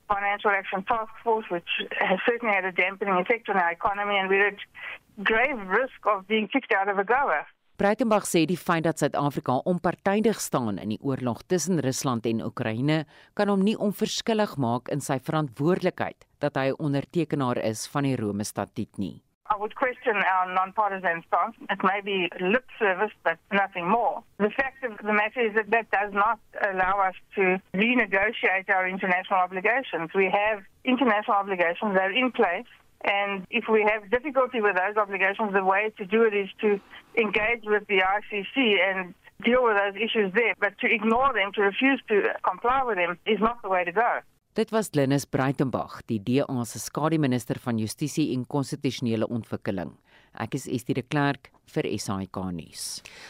Financial 0.10 0.50
Action 0.50 0.84
Task 0.84 1.12
Force, 1.24 1.46
which 1.50 1.70
has 1.98 2.20
certainly 2.26 2.54
had 2.54 2.66
a 2.66 2.74
dampening 2.74 3.14
effect 3.16 3.48
on 3.48 3.56
our 3.56 3.72
economy, 3.72 4.18
and 4.18 4.28
we're 4.28 4.48
at 4.48 4.58
grave 5.24 5.58
risk 5.68 6.06
of 6.06 6.28
being 6.28 6.50
kicked 6.50 6.74
out 6.74 6.90
of 6.90 6.98
AGOA. 6.98 7.46
Breitenberg 7.82 8.28
sê 8.30 8.44
die 8.46 8.60
feit 8.62 8.84
dat 8.86 9.00
Suid-Afrika 9.02 9.56
onpartydig 9.66 10.38
staan 10.38 10.76
in 10.78 10.92
die 10.94 11.00
oorlog 11.02 11.40
tussen 11.50 11.82
Rusland 11.82 12.28
en 12.30 12.44
Oekraïne 12.46 13.00
kan 13.34 13.50
hom 13.50 13.64
nie 13.66 13.74
onverskillig 13.74 14.54
maak 14.62 14.92
in 14.94 15.02
sy 15.02 15.18
verantwoordelikheid 15.18 16.28
dat 16.46 16.60
hy 16.62 16.68
'n 16.70 16.78
ondertekenaar 16.78 17.58
is 17.58 17.88
van 17.90 18.04
die 18.06 18.16
Rome 18.16 18.46
Statuut 18.46 18.98
nie. 19.02 19.24
I 19.50 19.58
would 19.58 19.74
question 19.76 20.16
our 20.16 20.46
non-partisan 20.54 21.24
stance. 21.26 21.58
It 21.70 21.82
may 21.82 22.02
be 22.02 22.30
lip 22.40 22.68
service, 22.78 23.16
but 23.24 23.38
nothing 23.50 23.90
more. 23.90 24.22
The 24.38 24.52
fact 24.52 24.86
of 24.86 24.98
the 24.98 25.14
matter 25.14 25.42
is 25.42 25.54
that 25.56 25.72
that 25.72 25.90
does 25.90 26.14
not 26.14 26.40
allow 26.62 27.02
us 27.10 27.18
to 27.34 27.58
renegotiate 27.74 28.70
our 28.70 28.86
international 28.88 29.40
obligations. 29.40 30.14
We 30.14 30.30
have 30.30 30.62
international 30.84 31.38
obligations 31.38 31.96
that 31.96 32.06
are 32.10 32.18
in 32.24 32.32
place 32.32 32.70
And 33.04 33.48
if 33.50 33.66
we 33.68 33.82
have 33.92 34.10
difficulty 34.12 34.62
with 34.62 34.76
those 34.76 34.98
obligations, 34.98 35.54
the 35.54 35.64
way 35.64 35.92
to 35.98 36.06
do 36.06 36.24
it 36.24 36.34
is 36.34 36.50
to 36.62 36.80
engage 37.18 37.64
with 37.66 37.88
the 37.88 38.00
ICC 38.16 38.56
and 38.88 39.14
deal 39.44 39.64
with 39.64 39.78
those 39.78 39.96
issues 39.96 40.32
there. 40.34 40.54
But 40.60 40.78
to 40.80 40.88
ignore 40.88 41.34
them, 41.34 41.52
to 41.54 41.62
refuse 41.62 42.02
to 42.10 42.34
comply 42.44 42.84
with 42.84 42.98
them, 42.98 43.18
is 43.26 43.40
not 43.40 43.62
the 43.64 43.70
way 43.70 43.84
to 43.84 43.92
go. 43.92 44.22
Dit 44.54 44.70
was 44.70 44.90
Linus 44.92 45.26
Breitenberg, 45.26 46.02
die 46.12 46.20
DA 46.20 46.64
se 46.66 46.80
skademinister 46.80 47.56
van 47.64 47.78
Justisie 47.80 48.34
en 48.36 48.44
Konstitusionele 48.48 49.28
Ontwikkeling. 49.28 49.94
Ek 50.44 50.56
is 50.56 50.68
Estie 50.68 50.96
de 50.96 51.04
Klerk 51.08 51.50
vir 51.72 51.88
SAK 52.00 52.40
nuus. 52.52 52.84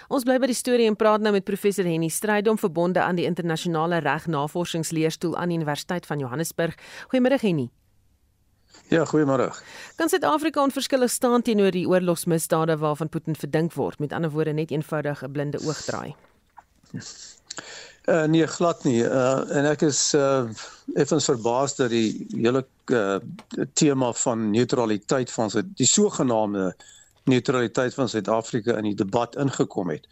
Ons 0.10 0.26
bly 0.26 0.40
by 0.42 0.50
die 0.50 0.58
storie 0.58 0.88
en 0.90 0.98
praat 0.98 1.22
nou 1.22 1.34
met 1.34 1.46
professor 1.46 1.86
Henny 1.86 2.10
Strydom 2.10 2.58
verbonde 2.62 3.02
aan 3.06 3.22
die 3.22 3.28
internasionale 3.30 4.02
reg 4.02 4.26
navorsingsleerstoel 4.34 5.38
aan 5.38 5.54
die 5.54 5.62
Universiteit 5.62 6.10
van 6.10 6.26
Johannesburg. 6.26 6.74
Goeiemôre 7.14 7.38
Henny. 7.42 7.70
Ja, 8.92 9.06
goeiemôre. 9.08 9.46
Kan 9.96 10.10
Suid-Afrika 10.12 10.60
onverskillig 10.62 11.12
staan 11.12 11.42
teenoor 11.42 11.72
die 11.72 11.86
oorlogsmisdade 11.88 12.76
waarvan 12.78 13.10
Putin 13.10 13.38
verdink 13.40 13.74
word? 13.74 14.00
Met 14.04 14.12
ander 14.12 14.32
woorde, 14.34 14.52
net 14.54 14.72
eenvoudig 14.72 15.22
'n 15.22 15.26
een 15.26 15.32
blinde 15.32 15.60
oog 15.64 15.82
draai. 15.82 16.16
Uh 18.06 18.24
nee, 18.24 18.48
glad 18.48 18.84
nie. 18.84 19.04
Uh 19.04 19.56
en 19.58 19.66
ek 19.66 19.82
is 19.82 20.14
uh 20.14 20.50
effens 20.94 21.26
verbaas 21.26 21.76
dat 21.76 21.90
die 21.90 22.28
hele 22.36 22.66
uh 22.92 23.20
tema 23.74 24.14
van 24.14 24.50
neutraliteit 24.52 25.32
van 25.32 25.50
sy 25.50 25.62
die 25.64 25.88
sogenaamde 25.88 26.76
neutraliteit 27.24 27.94
van 27.94 28.10
Suid-Afrika 28.10 28.76
in 28.78 28.84
die 28.84 28.96
debat 28.96 29.36
ingekom 29.36 29.90
het. 29.90 30.08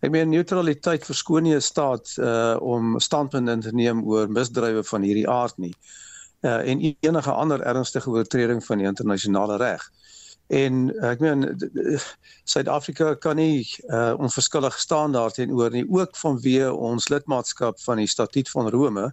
Ek 0.00 0.10
meen 0.10 0.28
neutraliteit 0.28 1.04
verskoon 1.04 1.42
nie 1.42 1.54
'n 1.54 1.60
staat 1.60 2.14
uh 2.18 2.56
om 2.60 3.00
standpunt 3.00 3.48
in 3.48 3.60
te 3.60 3.72
neem 3.72 4.04
oor 4.04 4.28
misdrywe 4.28 4.84
van 4.84 5.02
hierdie 5.02 5.28
aard 5.28 5.58
nie 5.58 5.72
uh, 5.72 6.09
en 6.40 6.80
enige 7.00 7.32
ander 7.32 7.60
ernstige 7.60 8.10
oortreding 8.10 8.64
van 8.64 8.78
die 8.80 8.86
internasionale 8.86 9.56
reg. 9.60 9.82
En 10.50 10.88
uh, 10.90 11.10
ek 11.12 11.20
meen 11.22 11.44
Suid-Afrika 12.48 13.12
kan 13.22 13.38
nie 13.38 13.62
uh, 13.86 14.16
onverskillig 14.18 14.74
staan 14.82 15.14
daarteenoor 15.14 15.70
nie 15.70 15.84
ook 15.86 16.16
vanweë 16.18 16.72
ons 16.74 17.06
lidmaatskap 17.12 17.78
van 17.84 18.02
die 18.02 18.10
Statuut 18.10 18.50
van 18.50 18.70
Rome 18.74 19.12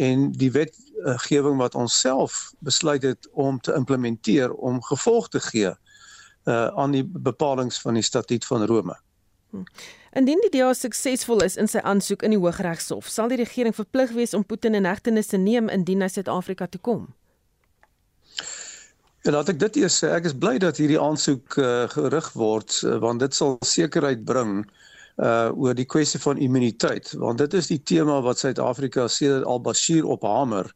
en 0.00 0.30
die 0.40 0.48
wetgewing 0.54 1.58
wat 1.60 1.76
ons 1.76 1.98
self 2.00 2.54
besluit 2.64 3.04
het 3.04 3.28
om 3.36 3.60
te 3.60 3.74
implementeer 3.76 4.54
om 4.54 4.80
gevolg 4.88 5.28
te 5.28 5.42
gee 5.44 5.68
uh, 5.68 6.66
aan 6.66 6.96
die 6.96 7.04
bepalinge 7.04 7.76
van 7.84 8.00
die 8.00 8.06
Statuut 8.06 8.48
van 8.48 8.64
Rome. 8.64 8.96
Hm. 9.50 9.68
Indien 10.12 10.42
die 10.44 10.50
DA 10.52 10.74
suksesvol 10.76 11.40
is 11.46 11.54
in 11.56 11.70
sy 11.72 11.80
aansoek 11.88 12.20
in 12.26 12.34
die 12.34 12.40
Hooggeregshof, 12.40 13.06
sal 13.08 13.30
die 13.32 13.38
regering 13.40 13.72
verplig 13.72 14.10
wees 14.12 14.34
om 14.36 14.44
Putin 14.44 14.76
in 14.76 14.84
hegtenis 14.84 15.30
te 15.30 15.40
neem 15.40 15.70
indien 15.72 16.04
hy 16.04 16.08
Suid-Afrika 16.12 16.68
toe 16.68 16.80
kom. 16.84 17.06
En 19.24 19.32
laat 19.32 19.48
ek 19.48 19.60
dit 19.62 19.78
eers 19.80 19.96
sê, 20.02 20.10
ek 20.12 20.26
is 20.28 20.36
bly 20.36 20.58
dat 20.60 20.76
hierdie 20.82 21.00
aansoek 21.00 21.56
uh, 21.62 21.86
gerig 21.94 22.28
word 22.36 22.76
uh, 22.84 22.98
want 23.00 23.22
dit 23.24 23.38
sal 23.38 23.56
sekerheid 23.64 24.24
bring 24.28 24.62
uh 25.22 25.52
oor 25.60 25.76
die 25.76 25.84
kwessie 25.84 26.18
van 26.22 26.38
immuniteit. 26.40 27.10
Want 27.20 27.38
dit 27.42 27.52
is 27.54 27.66
die 27.68 27.82
tema 27.84 28.14
wat 28.24 28.40
Suid-Afrika 28.40 29.04
sedert 29.12 29.44
al-Bashir 29.44 30.08
ophamer 30.08 30.70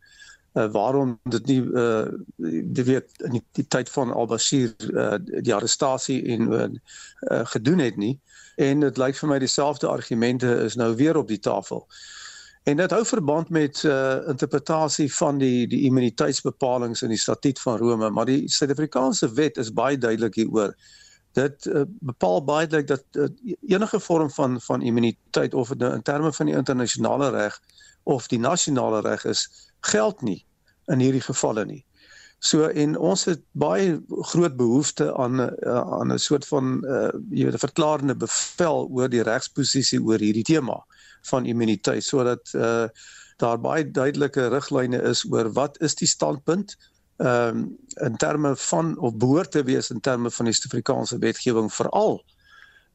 uh 0.56 0.66
waarom 0.74 1.14
dit 1.32 1.48
nie 1.48 1.58
uh 1.64 2.04
die 2.36 2.84
weet 2.84 3.24
in 3.24 3.38
die, 3.38 3.42
die 3.56 3.64
tyd 3.72 3.88
van 3.94 4.12
al-Bashir 4.12 4.74
uh 4.92 5.16
die 5.24 5.54
arrestasie 5.56 6.20
en 6.36 6.52
uh, 6.52 6.68
uh 7.32 7.42
gedoen 7.54 7.80
het 7.84 7.96
nie 7.96 8.14
en 8.56 8.80
dit 8.80 8.98
lyk 9.00 9.16
vir 9.20 9.28
my 9.28 9.38
dieselfde 9.38 9.88
argumente 9.88 10.48
is 10.64 10.76
nou 10.80 10.94
weer 10.96 11.16
op 11.16 11.28
die 11.28 11.40
tafel. 11.40 11.84
En 12.66 12.80
dit 12.80 12.90
hou 12.90 13.04
verband 13.06 13.50
met 13.54 13.82
uh 13.86 14.28
interpretasie 14.32 15.06
van 15.14 15.38
die 15.38 15.66
die 15.70 15.84
immuniteitsbepalinge 15.86 16.98
in 17.06 17.12
die 17.14 17.20
statuut 17.20 17.60
van 17.62 17.76
Rome, 17.78 18.10
maar 18.10 18.26
die 18.26 18.48
Suid-Afrikaanse 18.50 19.28
wet 19.38 19.60
is 19.62 19.72
baie 19.72 19.98
duidelik 19.98 20.34
hieroor. 20.34 20.74
Dit 21.36 21.68
uh, 21.70 21.84
bepaal 22.00 22.42
baie 22.44 22.66
duidelik 22.66 22.88
dat 22.88 23.20
uh, 23.22 23.54
enige 23.76 24.00
vorm 24.00 24.30
van 24.30 24.60
van 24.60 24.82
immuniteit 24.82 25.54
of 25.54 25.68
dit 25.68 25.78
nou 25.84 25.92
in 25.94 26.02
terme 26.02 26.32
van 26.32 26.50
die 26.50 26.56
internasionale 26.56 27.30
reg 27.30 27.60
of 28.02 28.26
die 28.26 28.38
nasionale 28.38 29.00
reg 29.00 29.24
is, 29.24 29.46
geld 29.80 30.22
nie 30.22 30.40
in 30.86 30.98
hierdie 31.02 31.22
gevalle 31.22 31.64
nie. 31.66 31.84
So 32.38 32.66
en 32.68 32.96
ons 32.98 33.24
het 33.24 33.40
baie 33.56 33.96
groot 34.30 34.56
behoefte 34.56 35.08
aan 35.16 35.40
uh, 35.40 35.80
aan 35.98 36.12
'n 36.12 36.18
soort 36.18 36.46
van 36.46 36.84
uh 36.84 37.10
jy 37.30 37.44
weet 37.44 37.54
'n 37.54 37.64
verklarende 37.66 38.16
bevel 38.16 38.88
oor 38.92 39.08
die 39.08 39.22
regsposisie 39.22 40.00
oor 40.02 40.18
hierdie 40.18 40.44
tema 40.44 40.84
van 41.30 41.46
immuniteit 41.46 42.04
sodat 42.04 42.52
uh 42.54 42.88
daar 43.36 43.60
baie 43.60 43.90
duidelike 43.90 44.48
riglyne 44.48 45.02
is 45.02 45.24
oor 45.30 45.52
wat 45.52 45.80
is 45.80 45.94
die 45.94 46.08
standpunt 46.08 46.76
ehm 47.16 47.56
um, 47.56 47.76
in 48.04 48.16
terme 48.16 48.56
van 48.56 48.98
of 48.98 49.16
behoort 49.16 49.50
te 49.50 49.62
wees 49.62 49.90
in 49.90 50.00
terme 50.00 50.30
van 50.30 50.44
die 50.44 50.54
Suid-Afrikaanse 50.54 51.18
wetgewing 51.18 51.72
veral 51.72 52.24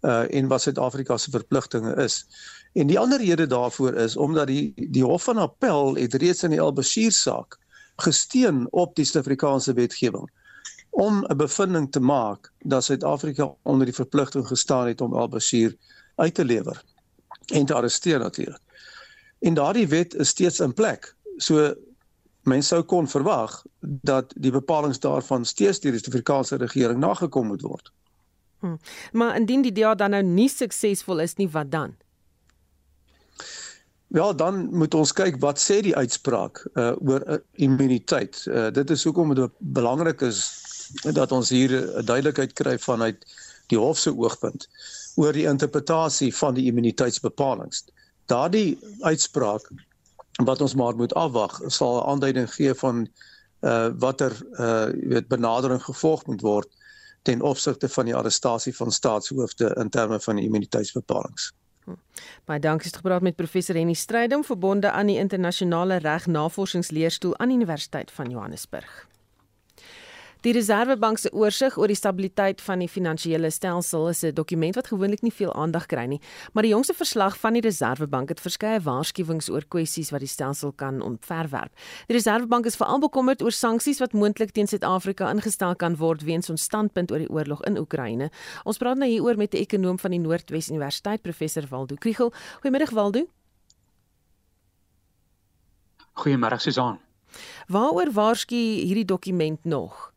uh 0.02 0.26
en 0.30 0.48
wat 0.48 0.62
Suid-Afrika 0.62 1.18
se 1.18 1.32
verpligtinge 1.32 1.96
is. 1.96 2.26
En 2.74 2.88
die 2.88 3.00
ander 3.00 3.20
rede 3.20 3.48
daarvoor 3.48 3.94
is 3.94 4.18
omdat 4.18 4.48
die 4.48 4.74
die 4.76 5.04
Hof 5.04 5.24
van 5.24 5.38
Appel 5.38 5.96
het 5.96 6.14
reeds 6.14 6.44
in 6.44 6.50
die 6.50 6.62
Al-Bashir 6.62 7.12
saak 7.12 7.58
gesteun 8.02 8.68
op 8.72 8.96
die 8.96 9.06
Suid-Afrikaanse 9.06 9.74
wetgewing 9.74 10.30
om 10.92 11.26
'n 11.26 11.38
bevinding 11.38 11.92
te 11.92 12.00
maak 12.00 12.52
dat 12.60 12.84
Suid-Afrika 12.84 13.54
onder 13.62 13.86
die 13.86 13.96
verpligting 13.96 14.48
gestaan 14.48 14.88
het 14.88 15.02
om 15.02 15.14
Al-Bashir 15.14 15.76
uit 16.16 16.34
te 16.34 16.46
lewer 16.46 16.84
en 17.54 17.66
te 17.66 17.74
arresteer 17.74 18.20
natuurlik. 18.20 18.62
En 19.40 19.54
daardie 19.54 19.88
wet 19.88 20.14
is 20.14 20.30
steeds 20.30 20.60
in 20.60 20.74
plek. 20.74 21.16
So 21.38 21.74
mense 22.42 22.68
sou 22.68 22.84
kon 22.84 23.08
verwag 23.08 23.64
dat 23.80 24.34
die 24.36 24.52
bepalinge 24.52 25.00
daarvan 25.00 25.46
steeds 25.46 25.80
deur 25.80 25.92
die 25.92 26.00
Suid-Afrikaanse 26.00 26.56
regering 26.56 27.00
nagekom 27.00 27.48
moet 27.48 27.62
word. 27.62 27.92
Hm. 28.60 28.76
Maar 29.12 29.36
indien 29.36 29.62
die 29.62 29.72
DA 29.72 29.96
dan 29.96 30.10
nou 30.10 30.24
nie 30.24 30.50
suksesvol 30.50 31.20
is 31.20 31.36
nie, 31.36 31.50
wat 31.50 31.72
dan? 31.72 31.96
Ja, 34.14 34.34
dan 34.34 34.68
moet 34.76 34.94
ons 34.94 35.14
kyk 35.16 35.38
wat 35.40 35.60
sê 35.60 35.78
die 35.86 35.96
uitspraak 35.96 36.60
uh 36.76 36.92
oor 37.00 37.24
uh, 37.32 37.38
immuniteit. 37.64 38.42
Uh 38.52 38.68
dit 38.76 38.90
is 38.92 39.06
hoekom 39.08 39.32
dit 39.36 39.54
belangrik 39.78 40.22
is 40.28 40.42
dat 41.16 41.32
ons 41.32 41.50
hier 41.50 41.72
'n 41.72 42.06
duidelikheid 42.06 42.54
kry 42.54 42.76
vanuit 42.80 43.24
die 43.72 43.80
hof 43.80 44.00
se 44.00 44.12
oogpunt 44.12 44.68
oor 45.16 45.32
die 45.32 45.48
interpretasie 45.48 46.36
van 46.36 46.54
die 46.54 46.66
immuniteitsbepalinge. 46.68 47.80
Daardie 48.28 48.80
uitspraak 49.00 49.72
wat 50.44 50.62
ons 50.62 50.76
maar 50.76 50.96
moet 50.96 51.14
afwag, 51.14 51.62
sal 51.68 52.02
'n 52.02 52.08
aanduiding 52.12 52.52
gee 52.54 52.74
van 52.84 53.08
uh 53.64 53.90
watter 53.96 54.36
uh 54.60 54.92
jy 54.92 55.08
weet 55.08 55.28
benadering 55.28 55.84
gevolg 55.84 56.26
moet 56.26 56.42
word 56.42 56.70
ten 57.24 57.42
opsigte 57.42 57.90
van 57.90 58.06
die 58.06 58.16
arrestasie 58.16 58.76
van 58.76 58.92
staatshoofde 58.92 59.76
in 59.80 59.90
terme 59.90 60.20
van 60.20 60.36
die 60.36 60.46
immuniteitsbepalinge. 60.46 61.52
Hm. 61.86 61.98
Baie 62.46 62.60
dankie 62.60 62.88
het 62.88 62.96
gepraat 62.96 63.22
met 63.22 63.36
professor 63.36 63.76
Henny 63.76 63.94
Strydom 63.94 64.44
verbonde 64.44 64.92
aan 64.92 65.06
die 65.06 65.18
internasionale 65.18 65.96
reg 65.96 66.26
navorsingsleerstoel 66.26 67.38
aan 67.38 67.52
Universiteit 67.52 68.12
van 68.12 68.30
Johannesburg. 68.30 69.08
Die 70.42 70.56
Reserwebank 70.56 71.20
se 71.22 71.30
oorsig 71.38 71.76
oor 71.78 71.92
die 71.92 71.96
stabiliteit 71.96 72.64
van 72.66 72.82
die 72.82 72.90
finansiële 72.90 73.52
stelsel 73.54 74.08
is 74.10 74.24
'n 74.26 74.34
dokument 74.34 74.76
wat 74.76 74.88
gewoonlik 74.88 75.22
nie 75.22 75.32
veel 75.32 75.54
aandag 75.54 75.86
kry 75.86 76.06
nie, 76.06 76.20
maar 76.54 76.64
die 76.64 76.72
jongste 76.72 76.94
verslag 76.94 77.38
van 77.38 77.54
die 77.54 77.62
Reserwebank 77.62 78.30
het 78.30 78.40
verskeie 78.40 78.80
waarskuwings 78.82 79.50
oor 79.50 79.62
kwessies 79.68 80.10
wat 80.10 80.20
die 80.20 80.28
stelsel 80.28 80.72
kan 80.72 81.02
ontverwerp. 81.02 81.72
Die 82.08 82.16
Reserwebank 82.16 82.66
is 82.66 82.76
veral 82.76 83.00
bekommerd 83.00 83.42
oor 83.42 83.52
sanksies 83.52 84.00
wat 84.00 84.14
moontlik 84.14 84.52
teen 84.52 84.68
Suid-Afrika 84.68 85.30
ingestel 85.30 85.76
kan 85.76 85.96
word 85.96 86.24
weens 86.24 86.50
ons 86.50 86.64
standpunt 86.64 87.12
oor 87.12 87.20
die 87.20 87.30
oorlog 87.30 87.62
in 87.62 87.78
Oekraïne. 87.78 88.32
Ons 88.64 88.78
praat 88.78 88.98
nou 88.98 89.10
hieroor 89.10 89.38
met 89.38 89.54
'n 89.54 89.58
ekonom 89.58 90.00
van 90.00 90.12
die 90.12 90.20
Noordwes 90.20 90.70
Universiteit, 90.70 91.22
professor 91.22 91.68
Waldo 91.70 91.96
Kriel. 91.96 92.34
Goeiemôre 92.64 92.94
Waldo. 92.94 93.28
Goeiemôre 96.14 96.58
Susan. 96.58 97.00
Waaroor 97.68 98.12
waarsku 98.12 98.56
hierdie 98.56 99.06
dokument 99.06 99.64
nog? 99.66 100.11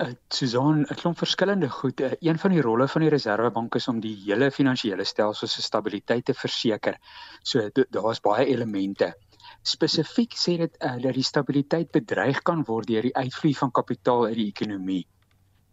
Uh, 0.00 0.12
Susan, 0.28 0.82
'n 0.82 0.94
klomp 0.94 1.18
verskillende 1.18 1.68
goed. 1.68 2.00
Uh, 2.00 2.12
een 2.20 2.38
van 2.38 2.50
die 2.50 2.60
rolle 2.60 2.88
van 2.88 3.00
die 3.00 3.10
Reserwebank 3.10 3.74
is 3.74 3.88
om 3.88 4.00
die 4.00 4.14
hele 4.24 4.50
finansiële 4.50 5.04
stelsel 5.04 5.48
se 5.48 5.62
stabiliteit 5.62 6.24
te 6.24 6.34
verseker. 6.34 6.98
So 7.42 7.68
daar's 7.90 8.20
baie 8.20 8.46
elemente. 8.46 9.14
Spesifiek 9.62 10.36
sê 10.36 10.56
dit 10.56 10.76
uh, 10.78 10.96
dat 11.02 11.14
die 11.14 11.26
stabiliteit 11.26 11.90
bedreig 11.90 12.42
kan 12.42 12.64
word 12.64 12.86
deur 12.88 13.02
die 13.02 13.16
uitvloei 13.16 13.54
van 13.54 13.70
kapitaal 13.70 14.26
uit 14.26 14.36
die 14.36 14.48
ekonomie. 14.52 15.06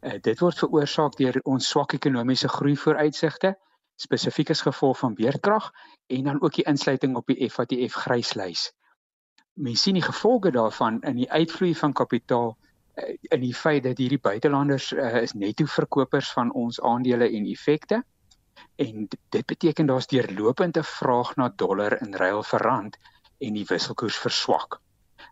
Uh, 0.01 0.17
dit 0.21 0.39
word 0.39 0.59
veroorsaak 0.59 1.17
deur 1.17 1.39
ons 1.43 1.69
swak 1.69 1.93
ekonomiese 1.93 2.47
groei 2.47 2.75
vooruitsigte, 2.75 3.55
spesifiek 3.97 4.49
as 4.53 4.61
gevolg 4.61 4.99
van 4.99 5.15
beerdkrag 5.17 5.71
en 6.07 6.23
dan 6.23 6.41
ook 6.41 6.53
die 6.59 6.67
insluiting 6.69 7.15
op 7.15 7.27
die 7.27 7.49
FATF 7.49 7.93
gryslys. 8.05 8.71
Mens 9.57 9.81
sien 9.81 9.97
die 9.97 10.05
gevolge 10.05 10.51
daarvan 10.51 11.01
in 11.01 11.15
die 11.23 11.31
uitvloei 11.31 11.73
van 11.75 11.93
kapitaal 11.93 12.57
in 13.05 13.41
die 13.41 13.53
feit 13.53 13.83
dat 13.83 13.97
hierdie 14.01 14.21
buitelanders 14.21 14.91
uh, 14.91 15.21
is 15.21 15.33
netto 15.33 15.65
verkopers 15.69 16.31
van 16.33 16.51
ons 16.53 16.79
aandele 16.81 17.29
en 17.29 17.45
effekte 17.45 18.01
en 18.75 19.07
dit 19.29 19.45
beteken 19.45 19.85
daar's 19.85 20.07
deurlopende 20.07 20.83
vraag 20.83 21.35
na 21.35 21.49
dollar 21.55 21.97
in 22.01 22.15
ruil 22.15 22.43
vir 22.43 22.65
rand 22.69 22.97
en 23.37 23.53
die 23.53 23.65
wisselkoers 23.69 24.17
verswak. 24.17 24.79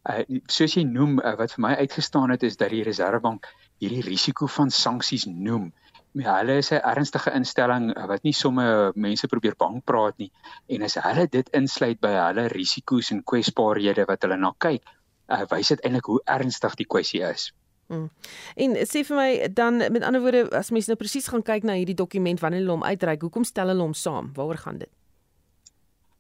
Uh 0.06 0.22
soos 0.58 0.76
jy 0.78 0.84
noem 0.86 1.18
uh, 1.20 1.34
wat 1.40 1.56
vir 1.56 1.64
my 1.66 1.74
uitgestaan 1.82 2.34
het 2.34 2.44
is 2.44 2.58
dat 2.58 2.70
die 2.74 2.84
Reserwebank 2.86 3.50
hierdie 3.82 4.06
risiko 4.06 4.48
van 4.58 4.70
sanksies 4.70 5.26
noem. 5.26 5.72
Maar 6.16 6.40
hulle 6.40 6.58
is 6.62 6.72
'n 6.72 6.86
ernstige 6.92 7.34
instelling 7.34 7.90
uh, 7.96 8.06
wat 8.12 8.24
nie 8.24 8.34
sommer 8.34 8.92
mense 8.96 9.28
probeer 9.28 9.58
bang 9.58 9.82
praat 9.84 10.18
nie 10.18 10.32
en 10.68 10.86
as 10.86 10.98
hulle 11.08 11.28
dit 11.28 11.50
insluit 11.50 12.00
by 12.00 12.14
hulle 12.18 12.48
risiko's 12.54 13.12
en 13.12 13.24
kwesbaarhede 13.24 14.06
wat 14.06 14.22
hulle 14.22 14.38
na 14.38 14.54
kyk, 14.58 14.86
uh, 15.28 15.44
wys 15.52 15.74
dit 15.74 15.86
eintlik 15.86 16.10
hoe 16.12 16.22
ernstig 16.26 16.76
die 16.76 16.90
kwessie 16.90 17.24
is. 17.26 17.52
Hmm. 17.88 18.10
En 18.58 18.74
sê 18.90 19.04
vir 19.06 19.18
my 19.18 19.30
dan 19.54 19.78
met 19.78 20.04
ander 20.04 20.22
woorde 20.22 20.48
as 20.58 20.72
mense 20.74 20.90
nou 20.90 20.98
presies 20.98 21.30
gaan 21.30 21.46
kyk 21.46 21.68
na 21.68 21.78
hierdie 21.78 21.98
dokument 21.98 22.42
wanneer 22.42 22.64
hulle 22.64 22.78
hom 22.80 22.86
uitreik, 22.86 23.22
hoekom 23.22 23.46
stel 23.46 23.70
hulle 23.74 23.86
hom 23.86 23.94
saam? 23.94 24.32
Waaroor 24.34 24.62
gaan 24.64 24.78
dit? 24.82 24.92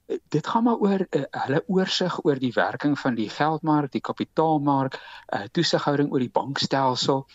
dit 0.05 0.47
gaan 0.47 0.63
maar 0.63 0.75
oor 0.77 1.07
uh, 1.09 1.21
hulle 1.29 1.63
oorsig 1.67 2.25
oor 2.25 2.39
die 2.39 2.53
werking 2.53 2.99
van 2.99 3.15
die 3.15 3.29
geldmark, 3.29 3.91
die 3.91 4.01
kapitaalmark, 4.01 4.99
uh, 5.33 5.47
toesighouding 5.51 6.11
oor 6.11 6.21
die 6.21 6.31
bankstelsel 6.31 7.25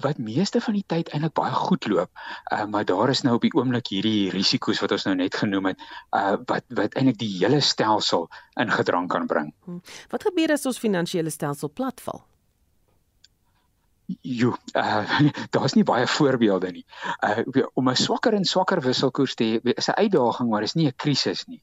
wat 0.00 0.18
meeste 0.18 0.60
van 0.60 0.74
die 0.74 0.84
tyd 0.86 1.10
eintlik 1.12 1.34
baie 1.34 1.52
goed 1.52 1.86
loop. 1.86 2.10
Uh, 2.52 2.64
maar 2.64 2.84
daar 2.84 3.10
is 3.10 3.22
nou 3.26 3.34
op 3.34 3.44
die 3.46 3.52
oomblik 3.54 3.92
hierdie 3.92 4.30
risiko's 4.30 4.80
wat 4.80 4.92
ons 4.96 5.06
nou 5.08 5.14
net 5.18 5.34
genoem 5.34 5.72
het, 5.72 5.84
uh, 6.16 6.36
wat 6.46 6.64
wat 6.68 6.94
eintlik 6.94 7.18
die 7.18 7.32
hele 7.38 7.60
stelsel 7.60 8.28
in 8.60 8.70
gedrang 8.70 9.08
kan 9.08 9.26
bring. 9.26 9.54
Hmm. 9.64 9.82
Wat 10.10 10.26
gebeur 10.26 10.52
as 10.52 10.66
ons 10.66 10.78
finansiële 10.78 11.30
stelsel 11.30 11.70
platval? 11.70 12.24
Jo, 14.20 14.56
uh, 14.74 15.20
daar's 15.54 15.74
nie 15.78 15.86
baie 15.86 16.06
voorbeelde 16.06 16.70
nie. 16.74 16.86
Uh 17.26 17.66
om 17.74 17.90
'n 17.90 17.96
swakker 17.96 18.34
en 18.34 18.44
swakker 18.44 18.80
wisselkoers 18.82 19.34
te 19.34 19.44
hê 19.44 19.74
is 19.76 19.88
'n 19.88 19.98
uitdaging, 19.98 20.50
maar 20.50 20.62
is 20.62 20.74
nie 20.74 20.86
'n 20.86 20.96
krisis 20.96 21.46
nie. 21.46 21.62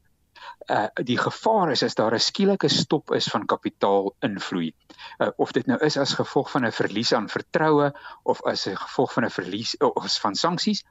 Uh 0.68 0.88
die 1.08 1.18
gevaar 1.18 1.72
is 1.72 1.84
as 1.84 1.96
daar 1.96 2.14
'n 2.14 2.20
skielike 2.20 2.70
stop 2.70 3.14
is 3.14 3.28
van 3.34 3.46
kapitaal 3.46 4.14
invloei. 4.20 4.74
Uh 5.20 5.32
of 5.38 5.52
dit 5.52 5.66
nou 5.66 5.80
is 5.86 5.98
as 5.98 6.14
gevolg 6.14 6.52
van 6.52 6.66
'n 6.66 6.72
verlies 6.72 7.14
aan 7.14 7.30
vertroue 7.30 7.94
of 8.24 8.44
as 8.44 8.68
'n 8.68 8.76
gevolg 8.76 9.14
van 9.14 9.26
'n 9.26 9.30
verlies 9.30 9.78
of 9.78 10.20
van 10.20 10.36
sanksies, 10.36 10.84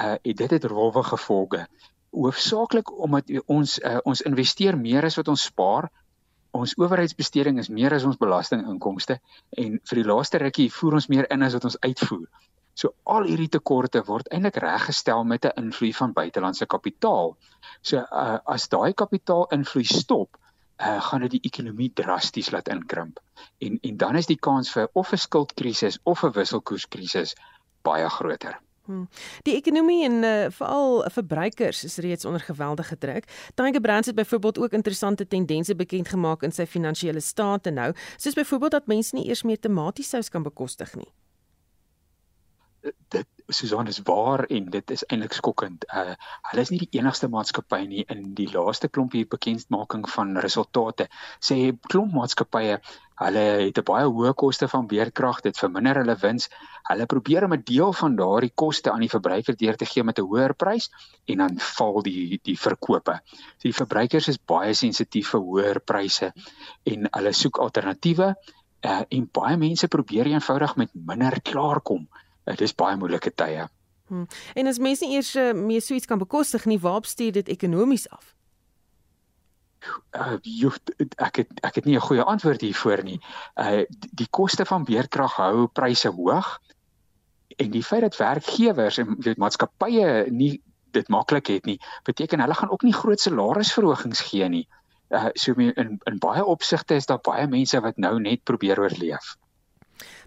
uh 0.00 0.14
dit 0.22 0.50
het 0.50 0.64
rowwe 0.64 1.02
gevolge. 1.02 1.66
Hoofsaaklik 2.10 2.98
omdat 2.98 3.24
ons 3.46 3.78
uh, 3.78 3.98
ons 4.02 4.20
investeer 4.20 4.78
meer 4.78 5.04
as 5.04 5.16
wat 5.16 5.28
ons 5.28 5.42
spaar 5.42 5.90
ons 6.50 6.74
owerheidsbesteding 6.78 7.58
is 7.62 7.68
meer 7.68 7.94
as 7.94 8.04
ons 8.04 8.18
belastinginkomste 8.18 9.20
en 9.62 9.78
vir 9.90 10.00
die 10.00 10.06
laaste 10.08 10.40
rukkie 10.42 10.70
voer 10.74 10.98
ons 10.98 11.08
meer 11.12 11.28
in 11.30 11.46
as 11.46 11.54
wat 11.56 11.66
ons 11.68 11.78
uitvoer. 11.80 12.26
So 12.80 12.94
al 13.04 13.26
hierdie 13.28 13.50
tekorte 13.52 14.00
word 14.08 14.30
eintlik 14.32 14.56
reggestel 14.64 15.24
met 15.32 15.44
'n 15.44 15.64
invloed 15.64 15.96
van 15.96 16.12
buitelandse 16.12 16.66
kapitaal. 16.66 17.36
So 17.82 17.96
uh, 17.96 18.38
as 18.44 18.68
daai 18.68 18.94
kapitaal 18.94 19.44
invloed 19.56 19.86
stop, 19.86 20.38
uh, 20.80 21.00
gaan 21.08 21.20
dit 21.20 21.30
die 21.36 21.44
ekonomie 21.50 21.90
drasties 21.94 22.50
laat 22.50 22.68
inkrimp. 22.68 23.20
En 23.58 23.78
en 23.80 23.96
dan 23.96 24.16
is 24.16 24.26
die 24.26 24.38
kans 24.48 24.72
vir 24.72 24.88
of 24.92 25.12
'n 25.12 25.16
skuldkrisis 25.26 25.98
of 26.02 26.24
'n 26.24 26.32
wisselkoerskrisis 26.32 27.36
baie 27.82 28.08
groter. 28.08 28.60
Hmm. 28.86 29.08
Die 29.42 29.54
ekonomie 29.54 30.04
en 30.04 30.22
uh, 30.24 30.46
veral 30.50 31.04
verbruikers 31.10 31.84
is 31.84 31.96
reeds 31.96 32.24
onder 32.24 32.40
geweldige 32.40 32.98
druk. 32.98 33.24
Tiger 33.54 33.80
Brands 33.80 34.06
het 34.06 34.16
byvoorbeeld 34.16 34.58
ook 34.58 34.72
interessante 34.72 35.26
tendense 35.26 35.76
bekend 35.76 36.08
gemaak 36.08 36.42
in 36.42 36.52
sy 36.52 36.66
finansiële 36.66 37.20
state 37.20 37.70
nou, 37.70 37.94
soos 38.16 38.34
byvoorbeeld 38.34 38.70
dat 38.70 38.86
mense 38.86 39.14
nie 39.14 39.26
eers 39.28 39.42
meer 39.42 39.60
tomatiesous 39.60 40.28
kan 40.28 40.42
bekostig 40.42 40.94
nie. 40.94 41.12
Dit 42.82 43.26
Susan 43.52 43.86
is 43.86 44.00
waar 44.04 44.44
en 44.44 44.70
dit 44.70 44.90
is 44.90 45.02
eintlik 45.06 45.34
skokkend. 45.36 45.84
Uh 45.92 46.14
hulle 46.50 46.62
is 46.64 46.70
nie 46.72 46.78
die 46.82 46.98
enigste 46.98 47.28
maatskappy 47.28 47.80
nie 47.90 48.04
in 48.14 48.22
die 48.38 48.46
laaste 48.52 48.88
klompie 48.88 49.26
bekendmaking 49.34 50.06
van 50.08 50.38
resultate. 50.44 51.08
Sê 51.48 51.56
klomp 51.92 52.14
maatskappye, 52.16 52.78
hulle 53.24 53.42
het 53.64 53.80
'n 53.82 53.86
baie 53.90 54.06
hoë 54.06 54.32
koste 54.42 54.68
van 54.74 54.86
beerkrag, 54.92 55.42
dit 55.48 55.60
verminder 55.62 56.00
hulle 56.00 56.16
wins. 56.22 56.48
Hulle 56.88 57.06
probeer 57.06 57.44
om 57.44 57.54
'n 57.58 57.66
deel 57.72 57.92
van 58.00 58.16
daardie 58.16 58.52
koste 58.64 58.92
aan 58.92 59.04
die 59.04 59.12
verbruiker 59.16 59.56
deur 59.64 59.76
te 59.76 59.90
gee 59.92 60.04
met 60.04 60.18
'n 60.18 60.28
hoër 60.30 60.54
prys 60.54 60.88
en 61.26 61.44
dan 61.44 61.58
val 61.58 62.02
die 62.02 62.40
die 62.42 62.58
verkope. 62.58 63.20
So 63.58 63.68
die 63.68 63.80
verbruikers 63.82 64.28
is 64.28 64.38
baie 64.38 64.72
sensitief 64.74 65.34
vir 65.34 65.40
hoër 65.40 65.80
pryse 65.80 66.32
en 66.84 67.08
hulle 67.10 67.32
soek 67.32 67.58
alternatiewe. 67.58 68.34
Uh 68.80 69.02
en 69.10 69.28
baie 69.32 69.56
mense 69.56 69.88
probeer 69.88 70.26
eenvoudig 70.26 70.76
met 70.76 70.90
minder 70.94 71.40
klaarkom 71.42 72.08
dit 72.58 72.66
is 72.68 72.74
baie 72.74 72.96
moeilike 72.96 73.34
tye. 73.34 73.68
Hmm. 74.10 74.26
En 74.54 74.66
as 74.66 74.78
mense 74.82 75.06
nie 75.06 75.14
eers 75.14 75.34
uh, 75.38 75.52
meer 75.54 75.82
so 75.82 75.94
iets 75.94 76.06
kan 76.10 76.18
bekostig 76.18 76.64
nie, 76.66 76.80
waar 76.82 77.00
bestuur 77.00 77.32
dit 77.32 77.48
ekonomies 77.48 78.08
af? 78.10 78.34
Uh, 80.12 80.36
joh, 80.42 80.74
ek 81.16 81.36
het 81.40 81.60
ek 81.64 81.78
het 81.78 81.86
nie 81.88 81.96
'n 81.96 82.04
goeie 82.04 82.24
antwoord 82.32 82.60
hiervoor 82.60 83.02
nie. 83.06 83.20
Uh 83.54 83.86
die 84.20 84.26
koste 84.30 84.66
van 84.66 84.84
beerkrag 84.84 85.36
hou 85.40 85.66
pryse 85.66 86.10
hoog 86.16 86.58
en 87.56 87.70
die 87.70 87.84
feit 87.84 88.02
dat 88.02 88.16
werkgewers 88.16 88.98
en 88.98 89.14
weet 89.18 89.38
maatskappye 89.38 90.26
nie 90.30 90.60
dit 90.90 91.08
maklik 91.08 91.46
het 91.46 91.64
nie, 91.64 91.78
beteken 92.04 92.40
hulle 92.40 92.54
gaan 92.54 92.70
ook 92.70 92.82
nie 92.82 92.94
groot 92.94 93.20
salarisverhogings 93.20 94.20
gee 94.20 94.48
nie. 94.48 94.66
Uh 95.08 95.30
so 95.34 95.54
in 95.54 95.98
in 96.04 96.18
baie 96.18 96.44
opsigte 96.44 96.94
is 96.94 97.06
daar 97.06 97.22
baie 97.22 97.46
mense 97.46 97.80
wat 97.80 97.96
nou 97.96 98.20
net 98.20 98.44
probeer 98.44 98.80
oorleef. 98.80 99.36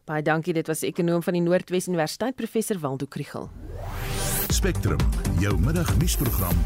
Baie 0.03 0.21
dankie, 0.21 0.53
dit 0.53 0.67
was 0.67 0.81
ekonom 0.83 1.23
van 1.23 1.37
die 1.37 1.41
Noordwes 1.41 1.87
Universiteit 1.87 2.35
professor 2.35 2.79
Waldo 2.79 3.07
Krugel. 3.07 3.47
Spectrum, 4.51 4.99
jou 5.39 5.55
middagnuusprogram 5.59 6.65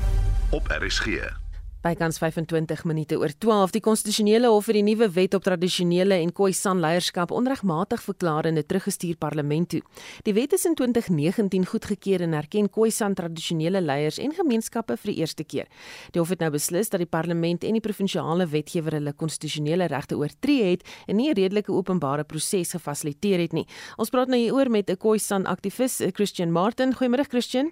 op 0.58 0.74
RSG. 0.74 1.47
Bykans 1.88 2.18
25 2.20 2.84
minute 2.84 3.16
oor 3.16 3.32
12 3.32 3.72
die 3.78 3.82
konstitusionele 3.86 4.50
hof 4.52 4.66
het 4.68 4.76
die 4.76 4.84
nuwe 4.84 5.08
wet 5.16 5.38
op 5.38 5.46
tradisionele 5.46 6.18
en 6.20 6.34
Khoisan 6.36 6.82
leierskap 6.84 7.32
onregmatig 7.32 8.02
verklaar 8.04 8.50
en 8.50 8.60
dit 8.60 8.68
teruggestuur 8.68 9.16
parlement 9.22 9.70
toe. 9.72 9.80
Die 10.28 10.34
wet 10.36 10.56
is 10.58 10.66
in 10.68 10.76
2019 10.76 11.70
goedgekeur 11.72 12.26
en 12.26 12.36
erken 12.42 12.68
Khoisan 12.68 13.16
tradisionele 13.16 13.80
leiers 13.86 14.20
en 14.20 14.36
gemeenskappe 14.36 14.98
vir 15.00 15.14
die 15.14 15.18
eerste 15.22 15.48
keer. 15.48 15.72
Die 16.12 16.20
hof 16.20 16.36
het 16.36 16.44
nou 16.44 16.52
beslis 16.58 16.92
dat 16.92 17.06
die 17.06 17.08
parlement 17.08 17.64
en 17.64 17.80
die 17.80 17.86
provinsiale 17.88 18.50
wetgewer 18.52 19.00
hulle 19.00 19.16
konstitusionele 19.16 19.88
regte 19.88 20.20
oortree 20.20 20.74
het 20.74 20.84
en 21.08 21.16
nie 21.16 21.30
'n 21.30 21.40
redelike 21.40 21.72
openbare 21.72 22.24
proses 22.24 22.76
gefasiliteer 22.76 23.40
het 23.40 23.54
nie. 23.54 23.68
Ons 23.98 24.10
praat 24.10 24.28
nou 24.28 24.40
hieroor 24.40 24.70
met 24.70 24.90
'n 24.90 24.98
Khoisan 24.98 25.46
aktivis, 25.46 26.02
Christian 26.14 26.52
Martin. 26.52 26.94
Goeiemôre 26.94 27.30
Christian. 27.30 27.72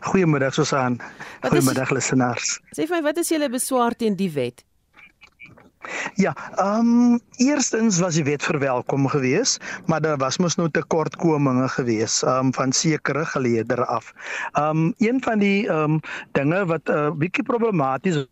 Goeiemiddag 0.00 0.54
Susan. 0.54 0.98
Goeiemiddag 1.40 1.90
luisteraars. 1.90 2.58
Sê 2.76 2.86
vir 2.86 2.98
my, 2.98 3.04
wat 3.10 3.20
is 3.22 3.30
julle 3.32 3.48
beswaar 3.52 3.96
teen 3.96 4.16
die 4.18 4.30
wet? 4.34 4.64
Ja, 6.20 6.34
ehm 6.56 6.88
um, 7.12 7.20
eerstens 7.36 7.98
was 8.04 8.14
die 8.14 8.24
wet 8.24 8.42
verwelkom 8.44 9.06
geweest, 9.08 9.62
maar 9.86 10.00
daar 10.00 10.18
was 10.20 10.36
mos 10.38 10.56
nou 10.60 10.68
tekortkominge 10.70 11.68
geweest 11.68 12.22
ehm 12.22 12.50
um, 12.50 12.52
van 12.54 12.72
sekere 12.72 13.24
geleerders 13.24 13.86
af. 13.86 14.12
Ehm 14.52 14.84
um, 14.84 14.94
een 14.98 15.22
van 15.22 15.38
die 15.38 15.68
ehm 15.68 15.96
um, 15.96 16.00
dinge 16.32 16.66
wat 16.66 16.88
'n 16.88 16.92
uh, 16.92 17.10
bietjie 17.10 17.44
problematies 17.44 18.26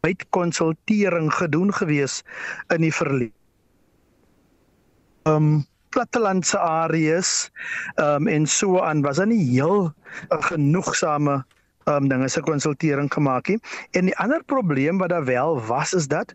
uit 0.00 0.26
konsultering 0.30 1.34
gedoen 1.34 1.72
geweest 1.72 2.24
in 2.68 2.80
die 2.80 2.94
verlede. 2.94 3.32
Ehm 5.22 5.36
um, 5.36 5.66
plattelandse 5.94 6.58
areas 6.58 7.50
um, 7.96 8.28
en 8.28 8.46
so 8.46 8.80
aan 8.80 9.02
was 9.04 9.20
daar 9.20 9.30
nie 9.30 9.42
heel 9.52 9.90
uh, 9.90 10.40
genoegsame 10.48 11.42
um, 11.90 12.08
dinge 12.08 12.28
se 12.28 12.40
konsultering 12.40 13.12
gemaak 13.12 13.48
nie. 13.48 13.60
En 13.98 14.08
die 14.10 14.16
ander 14.22 14.42
probleem 14.44 14.98
wat 15.02 15.12
daar 15.14 15.24
wel 15.24 15.60
was 15.66 15.92
is 15.92 16.08
dat 16.08 16.34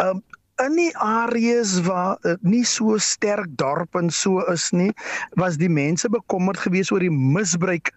um, 0.00 0.22
in 0.62 0.76
die 0.78 0.92
areas 0.98 1.80
waar 1.86 2.18
uh, 2.22 2.36
nie 2.40 2.64
so 2.64 2.98
sterk 2.98 3.50
dorp 3.58 3.94
en 3.98 4.10
so 4.10 4.44
is 4.52 4.70
nie, 4.70 4.92
was 5.40 5.58
die 5.58 5.70
mense 5.70 6.08
bekommerd 6.08 6.62
geweest 6.62 6.94
oor 6.94 7.02
die 7.02 7.12
misbruik 7.12 7.90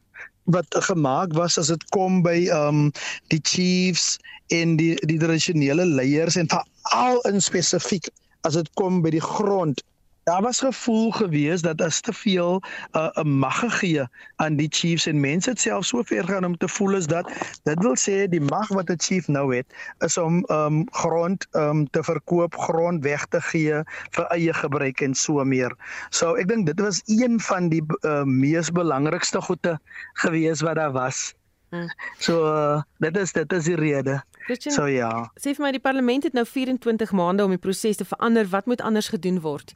wat 0.48 0.78
gemaak 0.88 1.34
was 1.36 1.58
as 1.60 1.68
dit 1.68 1.84
kom 1.92 2.22
by 2.24 2.48
um, 2.56 2.88
die 3.34 3.42
chiefs 3.44 4.16
en 4.56 4.78
die 4.80 4.96
die 5.10 5.20
tradisionele 5.20 5.86
leiers 5.86 6.40
en 6.40 6.48
veral 6.52 7.20
in 7.28 7.44
spesifiek 7.44 8.08
as 8.48 8.56
dit 8.56 8.70
kom 8.80 9.02
by 9.04 9.12
die 9.12 9.24
grond 9.24 9.84
daar 10.28 10.42
was 10.42 10.60
gevoel 10.60 11.12
gewees 11.12 11.62
dat 11.62 11.82
as 11.82 12.02
te 12.02 12.14
veel 12.14 12.60
'n 12.92 13.00
uh, 13.00 13.24
mag 13.24 13.60
gegee 13.60 14.04
aan 14.36 14.56
die 14.56 14.68
chiefs 14.70 15.06
en 15.06 15.20
mense 15.20 15.50
het 15.50 15.60
self 15.60 15.86
so 15.86 16.04
ver 16.04 16.28
gaan 16.28 16.46
om 16.46 16.58
te 16.58 16.68
voel 16.68 16.96
is 16.96 17.08
dat 17.08 17.32
dit 17.64 17.80
wil 17.80 17.96
sê 17.96 18.28
die 18.30 18.42
mag 18.42 18.68
wat 18.68 18.90
'n 18.90 19.00
chief 19.00 19.28
nou 19.28 19.56
het 19.56 19.68
is 20.00 20.18
om 20.18 20.44
um 20.52 20.88
grond 20.92 21.48
um 21.52 21.90
te 21.90 22.04
verkoop, 22.04 22.56
grond 22.56 23.04
weg 23.04 23.26
te 23.26 23.42
gee 23.42 23.84
vir 24.10 24.26
eie 24.26 24.54
gebruik 24.54 25.02
en 25.02 25.16
so 25.16 25.44
meer. 25.44 25.76
So 26.10 26.36
ek 26.36 26.48
dink 26.48 26.66
dit 26.66 26.80
was 26.80 27.02
een 27.06 27.40
van 27.40 27.70
die 27.70 27.84
uh, 28.02 28.24
mees 28.24 28.72
belangrikste 28.72 29.42
goede 29.42 29.80
gewees 30.14 30.62
wat 30.62 30.76
daar 30.76 30.92
was. 30.92 31.34
Hmm. 31.70 31.88
So 32.20 32.44
uh, 32.46 32.82
dit 32.98 33.18
is 33.18 33.32
dit 33.32 33.54
is 33.54 33.64
die 33.64 33.76
rede. 33.76 34.24
Christian, 34.46 34.76
so 34.76 34.86
ja. 34.86 35.32
Sê 35.40 35.56
vir 35.56 35.66
my 35.66 35.72
die 35.72 35.84
parlement 35.84 36.24
het 36.24 36.34
nou 36.34 36.46
24 36.46 37.12
maande 37.12 37.44
om 37.44 37.50
die 37.50 37.64
proses 37.64 37.96
te 37.96 38.06
verander. 38.06 38.48
Wat 38.48 38.66
moet 38.66 38.82
anders 38.82 39.08
gedoen 39.08 39.40
word? 39.40 39.76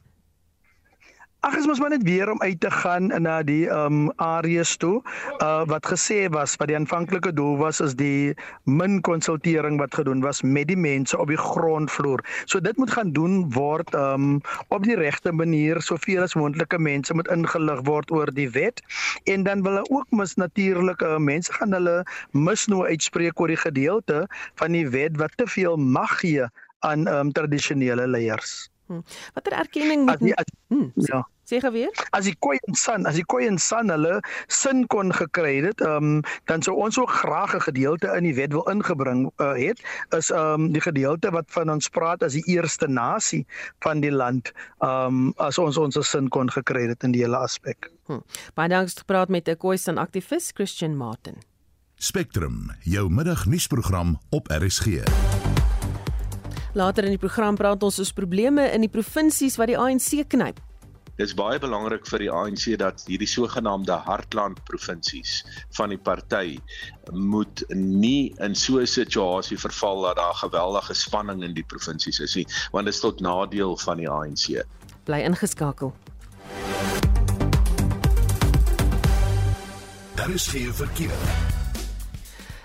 Ag 1.42 1.56
is 1.58 1.64
mos 1.66 1.80
maar 1.82 1.90
net 1.90 2.04
weer 2.06 2.30
om 2.30 2.40
uit 2.40 2.60
te 2.62 2.70
gaan 2.70 3.08
na 3.22 3.40
die 3.42 3.64
ehm 3.66 3.94
um, 3.94 4.10
areas 4.22 4.76
toe. 4.78 5.00
Uh 5.42 5.64
wat 5.66 5.88
gesê 5.90 6.28
was 6.30 6.52
wat 6.60 6.70
die 6.70 6.76
aanvanklike 6.78 7.32
doel 7.34 7.56
was 7.58 7.80
is 7.82 7.96
die 7.98 8.34
min 8.80 9.00
konsultering 9.08 9.80
wat 9.80 9.98
gedoen 9.98 10.22
was 10.22 10.42
met 10.42 10.70
die 10.70 10.78
mense 10.78 11.18
op 11.18 11.32
die 11.34 11.40
grondvloer. 11.40 12.22
So 12.46 12.62
dit 12.62 12.78
moet 12.78 12.94
gaan 12.94 13.10
doen 13.18 13.50
word 13.58 13.90
ehm 13.90 14.28
um, 14.28 14.40
op 14.68 14.86
die 14.86 14.94
regte 15.02 15.32
manier 15.32 15.82
soveel 15.82 16.22
as 16.22 16.38
moontlike 16.38 16.78
mense 16.78 17.14
moet 17.14 17.34
ingelig 17.34 17.82
word 17.90 18.14
oor 18.14 18.30
die 18.38 18.50
wet 18.54 18.78
en 19.24 19.42
dan 19.42 19.66
wil 19.66 19.80
hulle 19.80 19.90
ook 19.90 20.06
mis 20.22 20.38
natuurlike 20.38 21.14
uh, 21.16 21.18
mense 21.18 21.52
gaan 21.58 21.74
hulle 21.74 22.04
mis 22.30 22.68
nou 22.70 22.86
uitspreek 22.86 23.40
oor 23.40 23.50
die 23.50 23.62
gedeelte 23.66 24.28
van 24.62 24.78
die 24.78 24.86
wet 24.94 25.18
wat 25.18 25.34
te 25.42 25.50
veel 25.58 25.74
mag 25.76 26.20
gee 26.22 26.46
aan 26.86 27.08
ehm 27.10 27.26
um, 27.26 27.32
tradisionele 27.34 28.06
leiers. 28.06 28.71
Hmm. 28.92 29.04
Watter 29.34 29.54
erkenning 29.56 30.04
moet 30.04 30.20
nie 30.20 30.34
hmm, 30.68 30.92
ja. 31.08 31.22
Sê 31.48 31.58
gou 31.60 31.72
weer. 31.74 31.90
As 32.14 32.26
die 32.28 32.34
koei 32.44 32.58
en 32.68 32.76
san, 32.78 33.06
as 33.08 33.16
die 33.18 33.24
koei 33.26 33.46
en 33.48 33.56
san 33.58 33.90
hulle 33.90 34.20
sin 34.52 34.84
kon 34.92 35.14
gekry 35.16 35.54
het, 35.64 35.80
ehm 35.80 36.18
um, 36.18 36.20
dan 36.50 36.62
sou 36.62 36.76
ons 36.84 36.98
ook 37.00 37.10
graag 37.22 37.54
'n 37.56 37.64
gedeelte 37.66 38.12
in 38.16 38.28
die 38.28 38.34
wet 38.36 38.52
wil 38.52 38.68
ingebring 38.70 39.24
uh, 39.40 39.56
het 39.56 39.80
is 40.16 40.30
ehm 40.30 40.68
um, 40.68 40.72
die 40.76 40.84
gedeelte 40.84 41.32
wat 41.32 41.48
van 41.56 41.72
ons 41.72 41.88
praat 41.88 42.22
as 42.22 42.36
die 42.36 42.44
eerste 42.46 42.88
nasie 42.88 43.46
van 43.80 44.00
die 44.00 44.12
land, 44.12 44.52
ehm 44.80 45.06
um, 45.06 45.32
as 45.36 45.58
ons 45.58 45.76
ons 45.76 45.98
sin 46.10 46.28
kon 46.28 46.50
gekry 46.50 46.86
het 46.88 47.02
in 47.02 47.12
die 47.12 47.24
hele 47.24 47.36
aspek. 47.36 47.90
Hmm. 48.06 48.22
Baie 48.54 48.68
dankie 48.68 48.98
gepraat 48.98 49.28
met 49.28 49.48
'n 49.48 49.56
koei 49.56 49.76
san 49.76 49.98
aktivis 49.98 50.52
Christian 50.54 50.96
Martin. 50.96 51.40
Spectrum, 51.96 52.70
jou 52.82 53.10
middagnuusprogram 53.10 54.18
op 54.30 54.48
RSG. 54.48 55.61
Later 56.72 57.04
in 57.04 57.12
die 57.12 57.20
program 57.20 57.56
praat 57.60 57.82
ons 57.84 57.98
oor 58.00 58.12
probleme 58.16 58.64
in 58.72 58.80
die 58.86 58.92
provinsies 58.92 59.58
wat 59.60 59.68
die 59.68 59.76
ANC 59.76 60.22
knyp. 60.32 60.60
Dit 61.18 61.26
is 61.26 61.34
baie 61.36 61.58
belangrik 61.60 62.06
vir 62.08 62.24
die 62.24 62.30
ANC 62.32 62.64
dat 62.80 63.04
hierdie 63.04 63.28
sogenaamde 63.28 63.98
hartland 64.06 64.62
provinsies 64.64 65.42
van 65.76 65.92
die 65.92 66.00
party 66.00 66.56
moet 67.12 67.60
nie 67.76 68.32
in 68.40 68.56
so 68.56 68.80
'n 68.80 68.88
situasie 68.88 69.58
verval 69.60 70.00
dat 70.08 70.16
daar 70.16 70.34
geweldige 70.40 70.94
spanning 70.94 71.44
in 71.44 71.52
die 71.54 71.66
provinsies 71.68 72.20
is 72.20 72.34
nie, 72.34 72.46
want 72.72 72.86
dit 72.86 72.94
is 72.94 73.00
tot 73.00 73.20
nadeel 73.20 73.76
van 73.76 73.96
die 73.98 74.08
ANC. 74.08 74.64
Bly 75.04 75.20
ingeskakel. 75.28 75.92
Daar 80.16 80.30
is 80.30 80.46
geen 80.46 80.72
verkeer. 80.72 81.51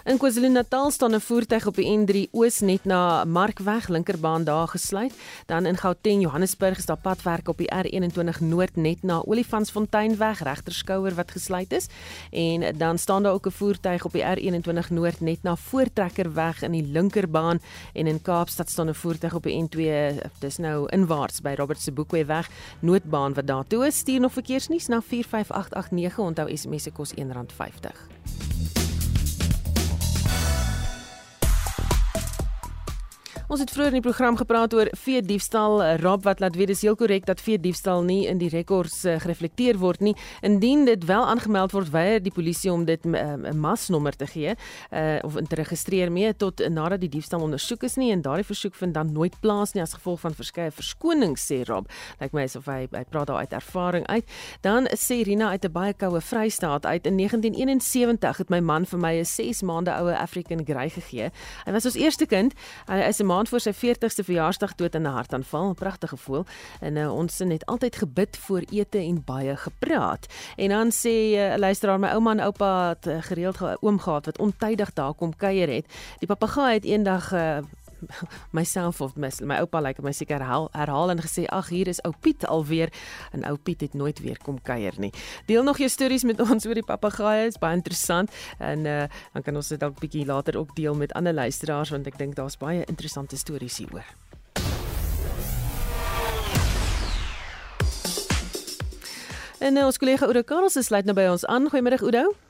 In 0.07 0.17
KwaZulu-Natal 0.17 0.91
staan 0.91 1.15
'n 1.15 1.19
voertuig 1.19 1.67
op 1.67 1.75
die 1.75 1.97
N3 1.97 2.31
oos 2.31 2.59
net 2.59 2.85
na 2.85 3.25
Markweg 3.25 3.87
linkerbaan 3.87 4.43
daar 4.43 4.67
gesluit. 4.67 5.13
Dan 5.45 5.65
in 5.65 5.77
Gauteng, 5.77 6.21
Johannesburg 6.21 6.77
is 6.77 6.85
daar 6.85 6.97
padwerk 6.97 7.47
op 7.47 7.57
die 7.57 7.71
R21 7.73 8.39
noord 8.39 8.75
net 8.75 9.03
na 9.03 9.21
Olifantsfonteinweg 9.25 10.39
regterskouer 10.43 11.13
wat 11.15 11.31
gesluit 11.31 11.71
is. 11.71 11.87
En 12.31 12.77
dan 12.77 12.97
staan 12.97 13.23
daar 13.23 13.33
ook 13.33 13.47
'n 13.47 13.51
voertuig 13.51 14.05
op 14.05 14.11
die 14.11 14.23
R21 14.23 14.89
noord 14.89 15.19
net 15.19 15.43
na 15.43 15.55
Voortrekkerweg 15.55 16.61
in 16.61 16.71
die 16.71 16.87
linkerbaan 16.87 17.59
en 17.93 18.07
in 18.07 18.21
Kaapstad 18.21 18.69
staan 18.69 18.89
'n 18.89 18.93
voertuig 18.93 19.33
op 19.33 19.43
die 19.43 19.63
N2 19.63 19.81
dis 20.39 20.57
nou 20.57 20.89
inwaarts 20.89 21.41
by 21.41 21.53
Robert 21.57 21.81
se 21.81 21.91
Boekwee 21.91 22.25
weg 22.25 22.49
noodbaan 22.79 23.33
wat 23.33 23.47
daar 23.47 23.67
toe 23.67 23.85
is. 23.85 23.97
Stuur 23.97 24.19
nog 24.19 24.33
verkeersnuus 24.33 24.87
na 24.87 25.01
45889 25.01 26.17
onthou 26.19 26.57
SMS 26.57 26.83
se 26.83 26.91
kos 26.91 27.13
R1.50. 27.13 28.86
Ons 33.47 33.61
het 33.63 33.69
vroeër 33.71 33.93
in 33.93 34.01
die 34.01 34.03
program 34.03 34.35
gepraat 34.35 34.73
oor 34.75 34.89
vee 34.99 35.21
diefstal. 35.23 35.79
Rob 36.01 36.25
wat 36.27 36.41
laat 36.43 36.57
weet 36.59 36.67
dis 36.67 36.81
heel 36.83 36.97
korrek 36.99 37.23
dat 37.29 37.39
vee 37.39 37.55
diefstal 37.55 38.01
nie 38.03 38.25
in 38.27 38.41
die 38.41 38.49
rekords 38.51 39.05
uh, 39.07 39.13
gereflekteer 39.23 39.77
word 39.79 40.01
nie. 40.03 40.11
Indien 40.43 40.83
dit 40.83 41.05
wel 41.07 41.23
aangemeld 41.23 41.71
word, 41.71 41.87
weier 41.93 42.19
die 42.19 42.33
polisie 42.35 42.73
om 42.73 42.83
dit 42.85 43.05
eh, 43.05 43.11
'n 43.13 43.45
uh, 43.45 43.53
masnommer 43.55 44.15
te 44.15 44.27
gee 44.27 44.51
uh, 44.91 45.19
of 45.23 45.37
te 45.47 45.55
registreer 45.55 46.11
mee 46.11 46.35
tot 46.35 46.59
uh, 46.59 46.67
nadat 46.67 46.99
die 46.99 47.09
diefstal 47.09 47.39
ondersoek 47.41 47.83
is 47.83 47.95
nie 47.95 48.11
en 48.11 48.21
daardie 48.21 48.43
versoek 48.43 48.75
vind 48.75 48.93
dan 48.93 49.13
nooit 49.13 49.39
plaas 49.39 49.73
nie 49.73 49.81
as 49.81 49.93
gevolg 49.93 50.19
van 50.19 50.35
verskeie 50.35 50.71
verskonings 50.71 51.47
sê 51.47 51.63
Rob. 51.63 51.87
Lyk 52.19 52.33
my 52.33 52.43
asof 52.43 52.65
hy 52.65 52.87
hy 52.91 53.03
praat 53.09 53.27
daar 53.27 53.39
uit 53.39 53.53
ervaring 53.53 54.07
uit. 54.07 54.25
Dan 54.61 54.87
sê 54.91 55.23
Rina 55.23 55.49
uit 55.49 55.63
'n 55.63 55.71
baie 55.71 55.93
koue 55.93 56.21
Vrystaat 56.21 56.85
uit 56.85 57.07
in 57.07 57.15
1971 57.15 58.37
het 58.37 58.49
my 58.49 58.59
man 58.59 58.85
vir 58.85 58.99
my 58.99 59.15
'n 59.19 59.25
6 59.25 59.61
maande 59.61 59.91
oue 59.95 60.17
African 60.17 60.65
Grey 60.65 60.89
gegee. 60.89 61.31
Hy 61.65 61.71
was 61.71 61.85
ons 61.85 61.95
eerste 61.95 62.25
kind. 62.25 62.53
Hy 62.87 63.07
is 63.07 63.21
'n 63.21 63.36
maand 63.37 63.49
voor 63.49 63.61
sy 63.61 63.73
40ste 63.77 64.23
verjaarsdag 64.25 64.75
dood 64.75 64.95
in 64.95 65.05
'n 65.05 65.13
hartaanval, 65.13 65.69
'n 65.69 65.73
pragtige 65.73 66.17
gevoel. 66.17 66.45
En 66.79 66.95
uh, 66.95 67.13
ons 67.13 67.37
het 67.37 67.65
altyd 67.65 67.95
gebid 67.95 68.37
voor 68.37 68.61
ete 68.71 68.97
en 68.97 69.21
baie 69.25 69.55
gepraat. 69.55 70.25
En 70.55 70.69
dan 70.69 70.91
sê 70.91 71.15
'n 71.33 71.53
uh, 71.53 71.57
luisteraar 71.57 71.99
my 71.99 72.07
ouma 72.07 72.31
en 72.31 72.39
oupa 72.39 72.89
het 72.89 73.07
uh, 73.07 73.17
gereeld 73.21 73.57
oom 73.79 73.99
gehad 73.99 74.25
wat 74.25 74.37
ontydig 74.37 74.93
daar 74.93 75.13
kom 75.13 75.35
kuier 75.35 75.69
het. 75.69 75.85
Die 76.19 76.27
papegaai 76.27 76.73
het 76.73 76.85
eendag 76.85 77.33
uh, 77.33 77.57
myself 78.57 79.01
of 79.01 79.15
my, 79.17 79.29
my 79.41 79.59
oupa 79.61 79.81
lyk 79.81 79.97
like, 79.97 80.03
my 80.03 80.13
seker 80.15 80.39
herhaal, 80.39 80.69
herhaal 80.73 81.11
en 81.13 81.21
gesê 81.23 81.45
ag 81.53 81.71
hier 81.73 81.87
is 81.87 82.01
ou 82.05 82.13
Piet 82.21 82.45
alweer 82.47 82.93
en 83.31 83.45
ou 83.49 83.57
Piet 83.57 83.81
het 83.81 83.93
nooit 83.93 84.19
weer 84.23 84.39
kom 84.43 84.61
kuier 84.61 84.95
nie. 84.97 85.11
Deel 85.47 85.63
nog 85.63 85.81
jou 85.81 85.89
stories 85.89 86.25
met 86.27 86.41
ons 86.41 86.65
oor 86.65 86.77
die 86.77 86.85
papegaaie, 86.85 87.47
is 87.47 87.59
baie 87.61 87.77
interessant 87.77 88.31
en 88.59 88.85
uh, 88.85 89.03
dan 89.33 89.45
kan 89.45 89.55
ons 89.55 89.73
dit 89.73 89.81
dalk 89.81 89.99
bietjie 90.01 90.25
later 90.25 90.57
ook 90.57 90.75
deel 90.75 90.95
met 90.95 91.13
ander 91.17 91.33
luisteraars 91.33 91.93
want 91.95 92.07
ek 92.07 92.17
dink 92.21 92.35
daar's 92.39 92.57
baie 92.57 92.85
interessante 92.87 93.37
stories 93.37 93.81
hieroor. 93.83 94.07
En 99.57 99.73
nou 99.73 99.87
ons 99.89 99.97
kollega 99.97 100.27
Oudo 100.29 100.43
Karls 100.45 100.77
sluit 100.85 101.05
nou 101.05 101.15
by 101.17 101.31
ons 101.31 101.45
aan. 101.49 101.65
Goeiemiddag 101.71 102.05
Oudo. 102.05 102.46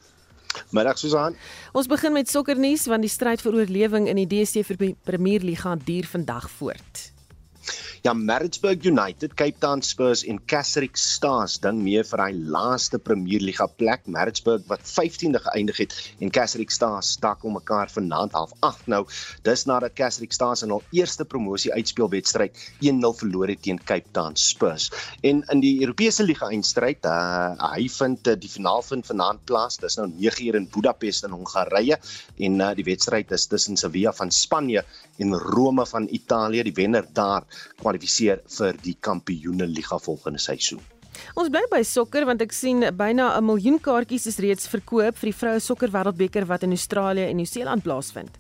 Middag 0.70 0.98
Susan. 0.98 1.36
Ons 1.74 1.88
begin 1.88 2.14
met 2.14 2.30
sokkernuus 2.30 2.88
want 2.92 3.06
die 3.06 3.12
stryd 3.12 3.42
vir 3.42 3.62
oorlewing 3.62 4.08
in 4.08 4.22
die 4.22 4.30
DStv 4.30 4.94
Premier 5.08 5.44
Liga 5.44 5.76
duur 5.76 6.10
vandag 6.16 6.50
voort. 6.60 7.17
Ja, 8.08 8.14
Maritzburg 8.14 8.86
United, 8.86 9.34
Cape 9.36 9.60
Town 9.60 9.82
Spurs 9.82 10.24
en 10.24 10.38
Keswick 10.46 10.96
Stars 10.96 11.58
ding 11.60 11.82
mee 11.84 12.00
vir 12.08 12.22
hy 12.24 12.30
laaste 12.56 12.96
Premier 13.04 13.42
Liga 13.44 13.66
plek. 13.68 14.06
Maritzburg 14.08 14.62
wat 14.70 14.86
15de 14.88 15.42
geëindig 15.44 15.82
het 15.82 15.96
en 16.24 16.32
Keswick 16.32 16.72
Stars 16.72 17.10
stak 17.18 17.44
om 17.44 17.58
mekaar 17.60 17.92
vanaand 17.92 18.32
half 18.38 18.54
8 18.64 18.88
nou. 18.94 19.02
Dis 19.44 19.66
nadat 19.68 19.98
Keswick 20.00 20.32
Stars 20.32 20.64
in 20.64 20.72
hul 20.72 20.86
eerste 20.96 21.28
promosie 21.28 21.74
uitspelwedstryd 21.76 22.56
1-0 22.80 23.12
verloor 23.20 23.52
het 23.52 23.66
teen 23.68 23.82
Cape 23.92 24.08
Town 24.16 24.40
Spurs. 24.40 24.88
En 25.28 25.44
in 25.52 25.66
die 25.66 25.74
Europese 25.82 26.24
Liga 26.24 26.48
eindstryd, 26.48 27.04
uh, 27.04 27.60
hy 27.74 27.90
vind 27.92 28.32
uh, 28.32 28.38
die 28.40 28.54
finaal 28.54 28.88
vind 28.88 29.12
vanaand 29.12 29.44
plaas. 29.52 29.82
Dis 29.84 30.00
nou 30.00 30.08
9uur 30.14 30.62
in 30.62 30.70
Budapest 30.72 31.28
in 31.28 31.36
Hongarye 31.36 32.00
en 32.00 32.58
uh, 32.70 32.72
die 32.72 32.88
wedstryd 32.88 33.36
is 33.36 33.50
tussen 33.52 33.76
Sevilla 33.76 34.16
van 34.16 34.32
Spanje 34.32 34.88
en 35.18 35.34
Rome 35.34 35.86
van 35.86 36.08
Italië. 36.10 36.64
Die 36.64 36.76
wenner 36.76 37.06
daar 37.14 37.44
kwalifiseer 37.82 38.42
vir 38.58 38.78
die 38.84 38.98
Kampioenenliga 39.00 40.00
volgende 40.00 40.40
seisoen. 40.40 40.82
Ons 41.36 41.50
bly 41.50 41.64
by 41.72 41.82
sokker 41.84 42.28
want 42.30 42.42
ek 42.42 42.54
sien 42.54 42.84
byna 42.94 43.38
'n 43.38 43.46
miljoen 43.46 43.80
kaartjies 43.80 44.28
is 44.28 44.38
reeds 44.38 44.68
verkoop 44.68 45.18
vir 45.18 45.32
die 45.32 45.40
vroue 45.40 45.60
sokker 45.60 45.90
wêreldbeker 45.90 46.46
wat 46.46 46.64
in 46.64 46.72
Australië 46.72 47.30
en 47.30 47.36
Nieu-Seeland 47.38 47.84
plaasvind. 47.84 48.38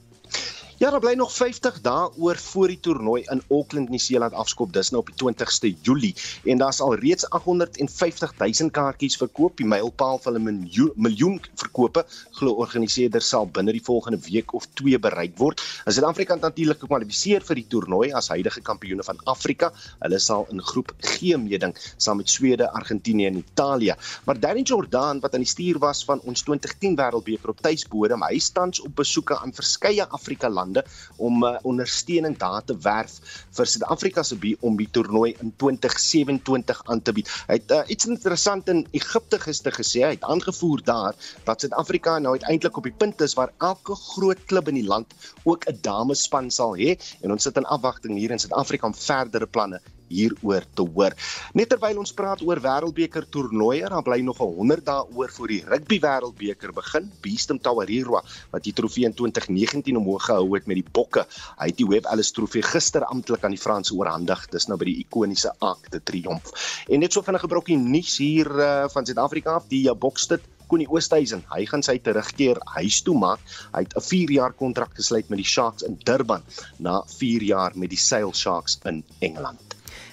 Ja, 0.77 0.89
daar 0.89 0.99
bly 0.99 1.15
nog 1.17 1.31
50 1.33 1.79
dae 1.81 2.09
oor 2.21 2.37
voor 2.37 2.69
die 2.69 2.77
toernooi 2.79 3.23
in 3.33 3.39
Auckland, 3.49 3.89
Nieu-Seeland 3.89 4.33
afskop. 4.37 4.69
Dis 4.75 4.91
nou 4.93 4.99
op 5.01 5.07
die 5.09 5.15
20ste 5.17 5.71
Julie 5.81 6.11
en 6.45 6.59
daar's 6.61 6.77
al 6.85 6.93
reeds 7.01 7.25
850 7.33 8.35
000 8.37 8.69
kaartjies 8.69 9.17
verkoop. 9.17 9.55
Die 9.57 9.65
mylpaal 9.65 10.21
van 10.21 10.37
'n 10.37 10.43
miljoen, 10.43 10.91
miljoen 10.95 11.41
verkope 11.55 12.03
glo 12.31 12.53
organiseerders 12.61 13.29
sal 13.29 13.49
binne 13.49 13.71
die 13.71 13.81
volgende 13.83 14.19
week 14.29 14.53
of 14.53 14.67
2 14.73 14.99
bereik 14.99 15.33
word. 15.37 15.63
Suid-Afrika 15.85 16.33
het 16.33 16.41
natuurlik 16.45 16.79
gekwalifiseer 16.79 17.41
vir 17.41 17.55
die 17.55 17.65
toernooi 17.67 18.11
as 18.11 18.29
huidige 18.29 18.61
kampioene 18.61 19.03
van 19.03 19.17
Afrika. 19.23 19.71
Hulle 19.99 20.19
sal 20.19 20.45
in 20.51 20.61
groep 20.61 20.93
G 21.01 21.33
meeding 21.37 21.73
saam 21.97 22.17
met 22.17 22.29
Swede, 22.29 22.69
Argentinië 22.69 23.25
en 23.25 23.37
Italië. 23.37 23.95
Maar 24.25 24.39
Danny 24.39 24.61
Jordan 24.61 25.19
wat 25.19 25.33
aan 25.33 25.41
die 25.41 25.49
stuur 25.49 25.79
was 25.79 26.05
van 26.05 26.19
ons 26.19 26.41
2010 26.41 26.95
Wêreldbeker 26.95 27.49
op 27.49 27.61
tuisbodem, 27.61 28.21
hy 28.21 28.37
stands 28.39 28.79
op 28.79 28.95
besoeke 28.95 29.39
aan 29.39 29.53
verskeie 29.53 30.07
Afrika 30.09 30.49
lande 30.49 30.66
lande 30.67 30.83
om 31.17 31.43
uh, 31.43 31.55
ondersteuning 31.63 32.37
daar 32.37 32.63
te 32.63 32.75
werf 32.83 33.19
vir 33.57 33.65
Suid-Afrika 33.65 34.23
se 34.23 34.35
bi 34.35 34.55
om 34.61 34.77
die 34.77 34.89
toernooi 34.91 35.35
in 35.41 35.53
2027 35.57 36.81
aan 36.85 37.01
te 37.01 37.13
bied. 37.13 37.31
Hy 37.47 37.59
het 37.59 37.71
uh, 37.71 37.81
iets 37.87 38.05
interessant 38.05 38.69
in 38.69 38.85
Egipte 38.91 39.39
gister 39.39 39.75
gesê. 39.75 40.03
Hy 40.05 40.15
het 40.17 40.27
aangevoer 40.27 40.83
daar 40.83 41.15
dat 41.47 41.61
Suid-Afrika 41.61 42.17
nou 42.19 42.35
uiteindelik 42.37 42.77
op 42.77 42.89
die 42.89 42.95
punt 42.97 43.21
is 43.21 43.35
waar 43.39 43.53
elke 43.59 43.95
groot 43.95 44.43
klub 44.45 44.67
in 44.67 44.81
die 44.81 44.87
land 44.87 45.13
ook 45.43 45.67
'n 45.67 45.79
damespan 45.81 46.51
sal 46.51 46.75
hê 46.77 46.97
en 47.21 47.31
ons 47.31 47.43
sit 47.43 47.57
in 47.57 47.65
afwagting 47.65 48.17
hier 48.17 48.31
in 48.31 48.39
Suid-Afrika 48.39 48.87
om 48.87 48.95
verdere 48.95 49.47
planne 49.47 49.81
hieroor 50.09 50.65
te 50.73 50.85
hoor. 50.85 51.15
Net 51.53 51.69
terwyl 51.69 51.99
ons 52.01 52.13
praat 52.13 52.41
oor 52.41 52.61
Wêreldbeker 52.63 53.27
toernooie, 53.29 53.87
dan 53.89 54.03
bly 54.03 54.19
nog 54.21 54.41
'n 54.41 54.55
100 54.59 54.85
dae 54.85 55.05
oor 55.15 55.29
voor 55.29 55.47
die 55.47 55.63
Rugby 55.65 55.99
Wêreldbeker 55.99 56.73
begin. 56.73 57.11
Beestem 57.21 57.59
Tawarirwa 57.59 58.23
wat 58.51 58.63
die 58.63 58.73
trofee 58.73 59.05
in 59.05 59.13
2019 59.13 59.97
omhoog 59.97 60.25
gehou 60.25 60.53
het 60.55 60.67
met 60.67 60.75
die 60.75 60.91
Bokke. 60.91 61.25
Hy 61.59 61.67
het 61.67 61.77
die 61.77 61.87
Webb 61.87 62.05
Ellis 62.11 62.31
trofee 62.31 62.61
gister 62.61 63.05
amptelik 63.05 63.43
aan 63.43 63.55
die 63.55 63.61
Franse 63.61 63.93
oorhandig. 63.93 64.47
Dis 64.49 64.67
nou 64.67 64.77
by 64.77 64.85
die 64.85 64.99
ikoniese 65.05 65.53
Arc 65.59 65.91
de 65.91 66.01
Triomphe. 66.03 66.51
En 66.89 66.99
net 66.99 67.13
so 67.13 67.21
vinnig 67.21 67.41
gebrokie 67.41 67.77
nuus 67.77 68.17
hier 68.17 68.47
uh, 68.47 68.85
van 68.89 69.05
Suid-Afrika 69.05 69.57
af, 69.57 69.67
die 69.71 69.87
Boksted 69.93 70.41
Koenie 70.67 70.87
Oosthuizen, 70.91 71.45
hy 71.47 71.61
gaan 71.69 71.83
sy 71.87 71.95
terugkeer 72.03 72.59
huis 72.73 72.97
toe 73.07 73.15
maak. 73.21 73.43
Hy 73.75 73.85
het 73.85 73.95
'n 73.95 74.05
4 74.07 74.33
jaar 74.39 74.55
kontrak 74.63 74.91
gesluit 74.99 75.29
met 75.29 75.39
die 75.43 75.47
Sharks 75.53 75.87
in 75.87 75.95
Durban 76.09 76.43
na 76.89 76.99
4 77.15 77.47
jaar 77.53 77.71
met 77.75 77.89
die 77.95 78.03
Sail 78.09 78.33
Sharks 78.33 78.79
in 78.83 79.03
Engeland. 79.19 79.66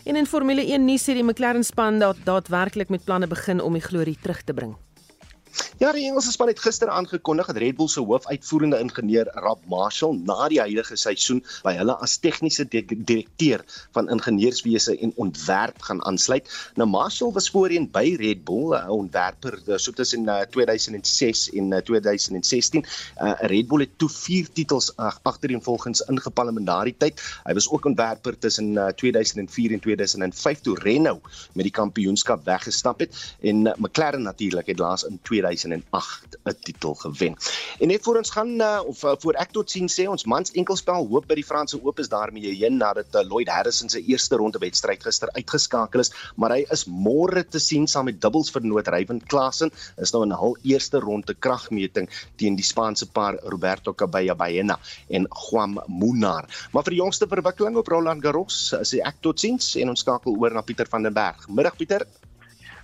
En 0.05 0.17
in 0.17 0.27
Formule 0.27 0.61
1 0.61 0.85
nuus 0.85 1.01
sê 1.07 1.15
die 1.17 1.25
McLaren 1.25 1.65
span 1.65 1.97
dat 1.99 2.19
daadwerklik 2.27 2.91
met 2.93 3.05
planne 3.05 3.27
begin 3.27 3.63
om 3.65 3.73
die 3.73 3.81
glorie 3.81 4.19
terug 4.21 4.43
te 4.45 4.53
bring. 4.53 4.75
Ja, 5.79 5.93
die 5.93 6.05
Engelse 6.07 6.33
span 6.33 6.49
het 6.51 6.61
gister 6.63 6.89
aangekondig 6.91 7.47
dat 7.47 7.57
Red 7.63 7.77
Bull 7.79 7.89
se 7.89 8.01
hoofuitvoerende 8.01 8.79
ingenieur 8.83 9.29
Rob 9.43 9.61
Marshall 9.71 10.17
na 10.27 10.49
die 10.51 10.59
huidige 10.63 10.97
seisoen 10.99 11.43
by 11.63 11.75
hulle 11.79 11.95
as 12.03 12.17
tegniese 12.23 12.65
direkteur 12.71 13.63
van 13.95 14.11
ingenieurswese 14.11 14.97
en 14.99 15.13
ontwerp 15.23 15.83
gaan 15.87 16.03
aansluit. 16.09 16.51
Nou 16.75 16.89
Marshall 16.91 17.33
was 17.37 17.51
voorheen 17.51 17.87
by 17.95 18.15
Red 18.19 18.45
Bull, 18.45 18.75
'n 18.75 18.91
ontwerper 18.91 19.59
eh, 19.67 19.77
so 19.77 19.93
tussen 19.93 20.27
2006 20.51 21.51
en 21.51 21.71
2016. 21.85 22.85
Uh, 23.21 23.33
Red 23.39 23.69
Bull 23.69 23.81
het 23.81 23.99
toe 23.99 24.09
vier 24.09 24.49
titels 24.53 24.97
agtereenvolgens 25.23 26.01
ingepalm 26.01 26.59
in 26.59 26.65
daardie 26.65 26.97
tyd. 26.99 27.21
Hy 27.45 27.55
was 27.55 27.71
ook 27.71 27.85
ontwerper 27.85 28.39
tussen 28.39 28.75
2004 28.97 29.73
en 29.73 29.81
2005 29.81 30.61
toe 30.61 30.79
Renault 30.79 31.23
met 31.53 31.65
die 31.65 31.75
kampioenskap 31.75 32.45
weggestap 32.45 32.99
het 32.99 33.37
en 33.41 33.63
McLaren 33.77 34.23
natuurlik 34.23 34.67
het 34.67 34.79
laas 34.79 35.05
in 35.05 35.19
2000 35.23 35.44
2008 35.45 36.39
'n 36.45 36.57
titel 36.61 36.95
gewen. 36.95 37.37
En 37.79 37.89
net 37.89 38.03
voor 38.03 38.17
ons 38.17 38.31
gaan 38.31 38.61
uh, 38.61 38.81
of 38.87 39.03
uh, 39.05 39.13
voor 39.19 39.35
ek 39.35 39.51
tot 39.51 39.71
sien 39.71 39.89
sê 39.89 40.07
ons 40.09 40.25
mans 40.25 40.53
enkelspel 40.53 41.07
hoop 41.09 41.27
by 41.29 41.37
die 41.41 41.45
Franse 41.45 41.81
Oop 41.83 41.99
is 41.99 42.09
daarmee 42.09 42.55
heen 42.55 42.77
nadat 42.77 43.15
uh, 43.15 43.23
Lloyd 43.29 43.49
Harrison 43.49 43.89
se 43.89 44.03
eerste 44.03 44.37
ronde 44.37 44.59
wedstryd 44.59 45.03
gister 45.05 45.29
uitgeskakel 45.37 46.01
is, 46.01 46.13
maar 46.37 46.57
hy 46.57 46.65
is 46.73 46.87
môre 46.89 47.45
te 47.45 47.61
sien 47.61 47.87
saam 47.87 48.09
met 48.09 48.21
dubbels 48.21 48.53
vernoot 48.55 48.89
Ryan 48.89 49.21
Klassen 49.29 49.73
is 49.97 50.13
nou 50.13 50.23
in 50.25 50.35
hul 50.37 50.57
eerste 50.63 51.01
ronde 51.01 51.35
kragmeting 51.35 52.09
teen 52.41 52.57
die 52.57 52.67
Spaanse 52.67 53.07
paar 53.07 53.39
Roberto 53.53 53.93
Cabella 53.93 54.35
Baena 54.35 54.79
en 55.09 55.29
Juan 55.29 55.79
Munar. 55.89 56.49
Maar 56.73 56.85
vir 56.85 56.97
die 56.97 57.03
jongste 57.03 57.29
verwikkeling 57.31 57.77
op 57.81 57.89
Roland 57.89 58.25
Garros 58.25 58.75
sê 58.83 59.03
ek 59.05 59.21
tot 59.21 59.41
sins 59.41 59.75
en 59.81 59.93
ons 59.95 60.05
skakel 60.07 60.37
oor 60.39 60.55
na 60.55 60.63
Pieter 60.63 60.89
van 60.91 61.03
den 61.07 61.17
Berg. 61.17 61.49
Middag 61.49 61.77
Pieter. 61.77 62.07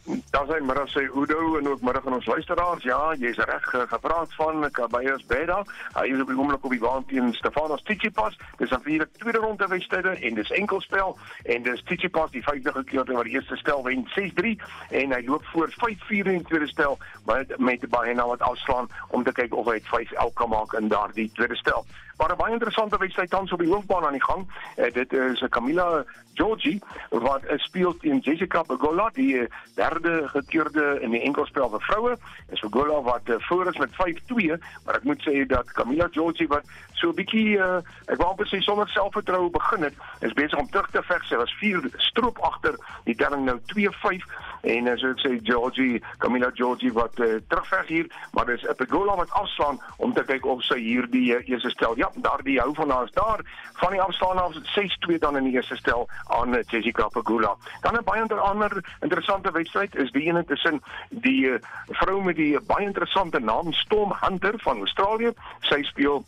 Dan 0.04 0.46
sê 0.46 0.60
middag 0.60 0.88
sê 0.88 1.02
Udo 1.14 1.58
en 1.58 1.68
ook 1.68 1.82
middag 1.82 2.06
aan 2.06 2.14
ons 2.14 2.26
luisteraars. 2.26 2.82
Ja, 2.82 3.14
jy's 3.14 3.36
reg 3.36 3.66
gepraat 3.88 4.34
van 4.34 4.70
Kabayas 4.70 5.26
Beda. 5.26 5.64
Hy 5.94 6.06
is 6.08 6.20
op 6.20 6.28
die 6.32 6.38
oomblik 6.38 6.64
op 6.64 6.70
die 6.70 6.80
baan 6.80 7.04
teen 7.06 7.32
Stefanos 7.34 7.82
Tsitsipas. 7.82 8.38
Dis 8.58 8.70
'n 8.70 8.80
vierde 8.82 9.08
tweede 9.18 9.38
ronde 9.38 9.66
wedstryd 9.66 10.20
en 10.20 10.34
dis 10.34 10.50
enkelspel 10.50 11.18
en 11.44 11.62
dis 11.62 11.82
Tsitsipas 11.82 12.30
die 12.30 12.42
vyfde 12.42 12.72
gekeerde 12.72 13.12
wat 13.12 13.24
die 13.24 13.34
eerste 13.34 13.56
stel 13.56 13.82
wen 13.84 14.08
6-3 14.16 14.56
en 14.90 15.12
hy 15.12 15.22
loop 15.26 15.44
voor 15.44 15.68
5-4 15.68 16.26
in 16.26 16.38
die 16.38 16.48
tweede 16.48 16.66
stel 16.66 16.98
met 17.26 17.58
met 17.58 17.88
baie 17.88 18.14
nou 18.14 18.28
wat 18.28 18.40
afslaan 18.40 18.88
om 19.08 19.24
te 19.24 19.32
kyk 19.32 19.54
of 19.54 19.66
hy 19.66 19.80
5-11 19.80 20.32
kan 20.34 20.48
maak 20.48 20.72
in 20.72 20.88
daardie 20.88 21.30
tweede 21.34 21.56
stel. 21.56 21.84
Maar 22.20 22.32
'n 22.32 22.36
baie 22.36 22.52
interessante 22.52 22.98
wedstryd 22.98 23.30
tans 23.30 23.52
op 23.52 23.58
die 23.58 23.72
hoofbaan 23.72 24.04
aan 24.04 24.12
die 24.12 24.24
gang. 24.24 24.48
Uh, 24.76 24.92
dit 24.92 25.12
is 25.12 25.40
'n 25.40 25.48
Camila 25.48 26.04
Georgie 26.34 26.82
wat 27.08 27.42
uh, 27.44 27.58
speel 27.58 27.96
teen 27.96 28.18
Jessica 28.18 28.62
Pegula, 28.62 29.10
die 29.12 29.34
uh, 29.36 29.46
derde 29.74 30.28
gekeurde 30.28 30.98
in 31.00 31.10
die 31.10 31.20
enkelspel 31.20 31.68
vir 31.70 31.80
vroue. 31.80 32.16
Is 32.48 32.60
Pegula 32.60 33.00
wat 33.02 33.28
uh, 33.28 33.34
voor 33.38 33.66
is 33.66 33.76
met 33.76 33.90
5-2, 33.90 34.60
maar 34.84 34.94
ek 34.94 35.02
moet 35.02 35.22
sê 35.28 35.46
dat 35.46 35.72
Camila 35.72 36.08
Georgie 36.10 36.48
wat 36.48 36.64
so 36.92 37.08
'n 37.08 37.14
bietjie 37.14 37.56
uh, 37.56 37.80
ek 38.12 38.20
wou 38.20 38.28
amper 38.28 38.48
sê 38.48 38.60
sonder 38.60 38.88
selfvertroue 38.88 39.50
begin 39.50 39.82
het, 39.82 39.94
is 40.20 40.32
besig 40.32 40.58
om 40.58 40.70
terug 40.70 40.90
te 40.90 41.02
veg. 41.02 41.24
Sy 41.24 41.36
was 41.36 41.56
4 41.60 41.88
stroop 41.96 42.38
agter, 42.38 42.76
die 43.04 43.14
telling 43.14 43.44
nou 43.44 43.58
2-5 43.72 44.28
en 44.62 44.86
uh, 44.86 44.96
so 44.96 45.12
ek 45.14 45.22
sê 45.24 45.38
Georgie, 45.42 46.02
Camila 46.18 46.50
Georgie 46.54 46.92
wat 46.92 47.18
uh, 47.18 47.38
terugveg 47.48 47.86
hier, 47.86 48.06
maar 48.32 48.46
dis 48.46 48.62
'n 48.62 48.74
Pegula 48.76 49.16
wat 49.16 49.30
afslaan 49.30 49.80
om 49.98 50.12
te 50.12 50.24
kyk 50.24 50.46
of 50.46 50.62
sy 50.62 50.78
hierdie 50.78 51.34
uh, 51.34 51.48
eerste 51.48 51.70
stel 51.70 51.96
ja, 51.96 52.10
daardie 52.14 52.60
hou 52.60 52.74
van 52.74 52.90
haar 52.90 53.08
daar 53.14 53.40
van 53.80 53.92
die 53.92 54.02
afstaan 54.02 54.38
af 54.38 54.54
6-2 54.76 55.18
dan 55.18 55.36
in 55.36 55.44
die 55.44 55.52
eerste 55.52 55.76
stel 55.76 56.08
aan 56.28 56.56
Jessica 56.66 57.08
Pegula. 57.08 57.56
Dan 57.80 57.96
'n 57.96 58.04
baie 58.04 58.22
ander 58.40 58.84
interessante 59.00 59.50
wedstryd 59.52 59.94
is 59.96 60.10
die 60.12 60.26
ene 60.28 60.44
tussen 60.44 60.80
die 61.08 61.46
uh, 61.46 61.58
vrou 61.88 62.22
met 62.22 62.36
die 62.36 62.60
baie 62.60 62.86
interessante 62.86 63.38
naam 63.38 63.72
Storm 63.72 64.12
Hunter 64.20 64.54
van 64.56 64.78
Australië. 64.78 65.32
Sy 65.60 65.82
speel 65.82 66.24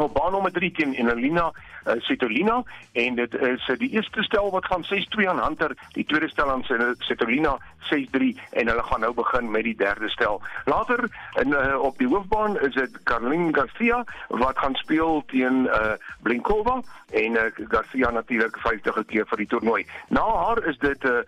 op 0.00 0.14
baan 0.14 0.32
nommer 0.32 0.52
3 0.52 0.70
teen 0.72 0.94
Elina 0.94 1.52
uh, 1.86 1.92
Setolina 1.98 2.62
en 2.92 3.14
dit 3.14 3.34
is 3.34 3.68
uh, 3.68 3.76
die 3.78 3.90
eerste 3.90 4.22
stel 4.22 4.50
wat 4.50 4.64
gaan 4.64 4.84
6-2 4.84 5.28
aan 5.28 5.42
Hunter, 5.42 5.76
die 5.92 6.04
tweede 6.04 6.28
stel 6.28 6.50
aan 6.50 6.64
Setolina 6.98 7.58
6-3 7.90 8.34
en 8.50 8.68
hulle 8.68 8.82
gaan 8.82 9.00
nou 9.00 9.12
begin 9.14 9.50
met 9.50 9.64
die 9.64 9.76
derde 9.76 10.08
stel. 10.08 10.40
Later 10.64 11.08
in 11.40 11.48
uh, 11.48 11.78
op 11.80 11.98
die 11.98 12.08
hoofbaan 12.08 12.58
is 12.60 12.74
dit 12.74 13.02
Carlin 13.02 13.54
Garcia 13.54 14.04
wat 14.28 14.58
gaan 14.58 14.74
speel 14.74 15.22
teen 15.26 15.64
uh, 15.66 15.92
Blinkova 16.22 16.80
en 17.10 17.32
uh, 17.32 17.42
Garcia 17.68 18.10
natuurlik 18.10 18.56
50 18.58 19.04
keer 19.06 19.26
vir 19.26 19.42
die 19.42 19.46
toernooi. 19.46 19.86
Na 20.08 20.24
haar 20.44 20.64
is 20.66 20.78
dit 20.78 21.04
uh, 21.04 21.22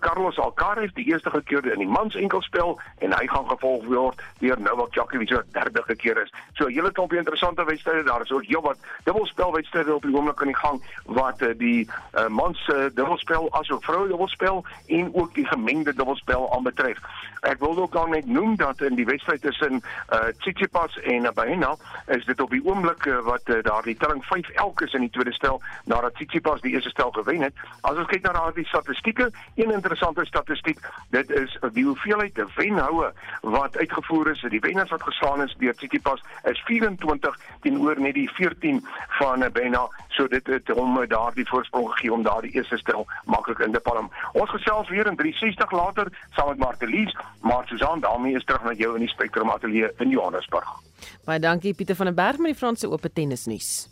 Carlos 0.00 0.38
Alcaraz 0.38 0.92
die 0.94 1.06
eerste 1.12 1.30
keer 1.44 1.72
in 1.72 1.78
die 1.78 1.88
mans 1.88 2.14
enkelspel 2.14 2.78
en 2.98 3.12
hy 3.12 3.26
gaan 3.26 3.48
gevolg 3.48 3.84
word 3.88 4.22
deur 4.40 4.60
Novak 4.60 4.92
Djokovic 4.92 5.32
wat 5.32 5.52
derde 5.52 5.96
keer 5.96 6.22
is. 6.22 6.32
So 6.54 6.66
'n 6.66 6.72
hele 6.72 6.92
klomp 6.92 7.12
interessante 7.12 7.64
wedstryde 7.64 8.04
daar 8.04 8.17
is 8.22 8.32
ook 8.32 8.44
heelwat 8.44 8.78
dubbelspelwedstryde 9.04 9.94
op 9.94 10.02
die 10.02 10.14
oomblik 10.14 10.40
aan 10.40 10.52
die 10.52 10.56
gang 10.56 10.82
wat 11.04 11.42
uh, 11.42 11.54
die 11.58 11.88
uh, 12.14 12.26
mans 12.26 12.68
uh, 12.68 12.86
dubbelspel 12.94 13.52
asook 13.52 13.84
vroue 13.84 14.08
dubbelspel 14.08 14.64
en 14.86 15.14
ook 15.14 15.34
die 15.34 15.46
gemengde 15.46 15.94
dubbelspel 15.94 16.52
aanbetref. 16.54 16.98
Ek 17.40 17.58
wil 17.58 17.76
ook 17.78 17.92
dan 17.92 18.10
net 18.10 18.26
noem 18.26 18.56
dat 18.56 18.80
in 18.80 18.94
die 18.94 19.06
wedstryd 19.06 19.40
tussen 19.40 19.80
uh, 20.12 20.18
Tsitsipas 20.38 20.98
en 20.98 21.30
Baena 21.34 21.76
is 22.06 22.24
dit 22.24 22.40
op 22.40 22.50
die 22.50 22.62
oomblik 22.64 23.04
uh, 23.06 23.18
wat 23.26 23.48
uh, 23.48 23.62
daar 23.62 23.82
die 23.82 23.96
telling 23.96 24.24
5 24.24 24.48
elk 24.48 24.80
is 24.80 24.92
in 24.92 25.00
die 25.06 25.10
tweede 25.10 25.32
stel 25.32 25.60
nadat 25.84 26.14
Tsitsipas 26.14 26.60
die 26.60 26.72
eerste 26.72 26.90
stel 26.90 27.10
gewen 27.10 27.40
het. 27.46 27.54
As 27.80 27.96
ons 27.96 28.10
kyk 28.10 28.22
na 28.26 28.32
daardie 28.32 28.66
statistieke, 28.66 29.30
een 29.54 29.72
interessante 29.72 30.24
statistiek, 30.24 30.80
dit 31.14 31.30
is 31.30 31.58
die 31.72 31.84
hoeveelheid 31.84 32.42
wenhoue 32.56 33.12
wat 33.42 33.76
uitgevoer 33.76 34.30
is, 34.34 34.44
die 34.50 34.60
wenners 34.60 34.90
wat 34.90 35.02
geslaan 35.02 35.42
is 35.42 35.54
deur 35.58 35.74
Tsitsipas 35.74 36.24
is 36.50 36.62
24 36.66 37.38
teenoor 37.60 38.00
net 38.08 38.16
die 38.16 38.28
14 38.38 38.80
van 39.18 39.44
Baena 39.52 39.84
so 40.16 40.26
dit 40.32 40.46
het 40.46 40.70
hom 40.74 40.96
daardie 41.10 41.46
voorsprong 41.48 41.90
gegee 41.92 42.12
om 42.12 42.24
daardie 42.26 42.54
eerste 42.56 42.78
stel 42.80 43.06
maklik 43.26 43.60
in 43.66 43.76
te 43.76 43.82
palm. 43.84 44.10
Ons 44.32 44.50
gesels 44.54 44.88
weer 44.92 45.06
in 45.10 45.18
360 45.20 45.74
later 45.76 46.10
saam 46.36 46.48
met 46.54 46.62
Martelies, 46.64 47.14
maar 47.44 47.66
Susan 47.68 48.00
daarmee 48.00 48.36
is 48.36 48.44
terug 48.48 48.64
na 48.64 48.72
jou 48.72 48.94
in 48.96 49.04
die 49.06 49.12
Spectrum 49.12 49.52
Ateljee 49.52 49.92
in 49.98 50.16
Johannesburg. 50.16 50.72
Baie 51.28 51.40
dankie 51.40 51.74
Pieter 51.74 51.96
van 51.96 52.10
der 52.10 52.16
Berg 52.16 52.42
met 52.42 52.54
die 52.54 52.58
Franse 52.58 52.90
Ope 52.90 53.12
tennisnuus. 53.12 53.88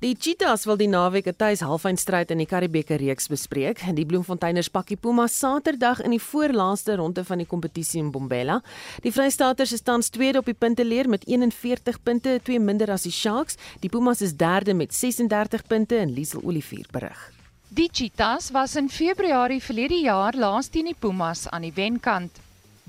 Die 0.00 0.16
Cheetahs 0.16 0.64
wil 0.64 0.76
die 0.76 0.88
naweek 0.88 1.26
'n 1.26 1.36
tuis 1.36 1.60
halfeindstryd 1.60 2.30
in 2.30 2.38
die 2.38 2.46
Karibeeke 2.46 2.96
reeks 2.96 3.28
bespreek. 3.28 3.80
Die 3.94 4.06
Bloemfonteiners 4.06 4.70
pak 4.70 4.86
die 4.86 4.96
Pumas 4.96 5.38
Saterdag 5.38 6.00
in 6.00 6.10
die 6.10 6.20
voorlaaste 6.20 6.96
ronde 6.96 7.24
van 7.24 7.38
die 7.38 7.46
kompetisie 7.46 8.00
in 8.00 8.10
Bombela. 8.10 8.62
Die 9.02 9.12
Vrystaaters 9.12 9.72
is 9.72 9.82
tans 9.82 10.08
tweede 10.08 10.38
op 10.38 10.44
die 10.44 10.54
punteleer 10.54 11.08
met 11.08 11.24
41 11.26 12.02
punte, 12.02 12.40
twee 12.42 12.60
minder 12.60 12.90
as 12.90 13.02
die 13.02 13.12
Sharks. 13.12 13.56
Die 13.80 13.90
Pumas 13.90 14.20
is 14.20 14.36
derde 14.36 14.74
met 14.74 14.94
36 14.94 15.66
punte 15.66 15.96
en 15.96 16.14
Liesel 16.14 16.40
Olivier 16.42 16.86
berig. 16.90 17.32
Die 17.68 17.88
Cheetahs 17.92 18.50
was 18.50 18.76
in 18.76 18.88
Februarie 18.88 19.62
verlede 19.62 20.00
jaar 20.00 20.34
laas 20.34 20.68
teen 20.68 20.88
die 20.90 20.96
Pumas 20.98 21.48
aan 21.48 21.62
die 21.62 21.74
wenkant. 21.74 22.40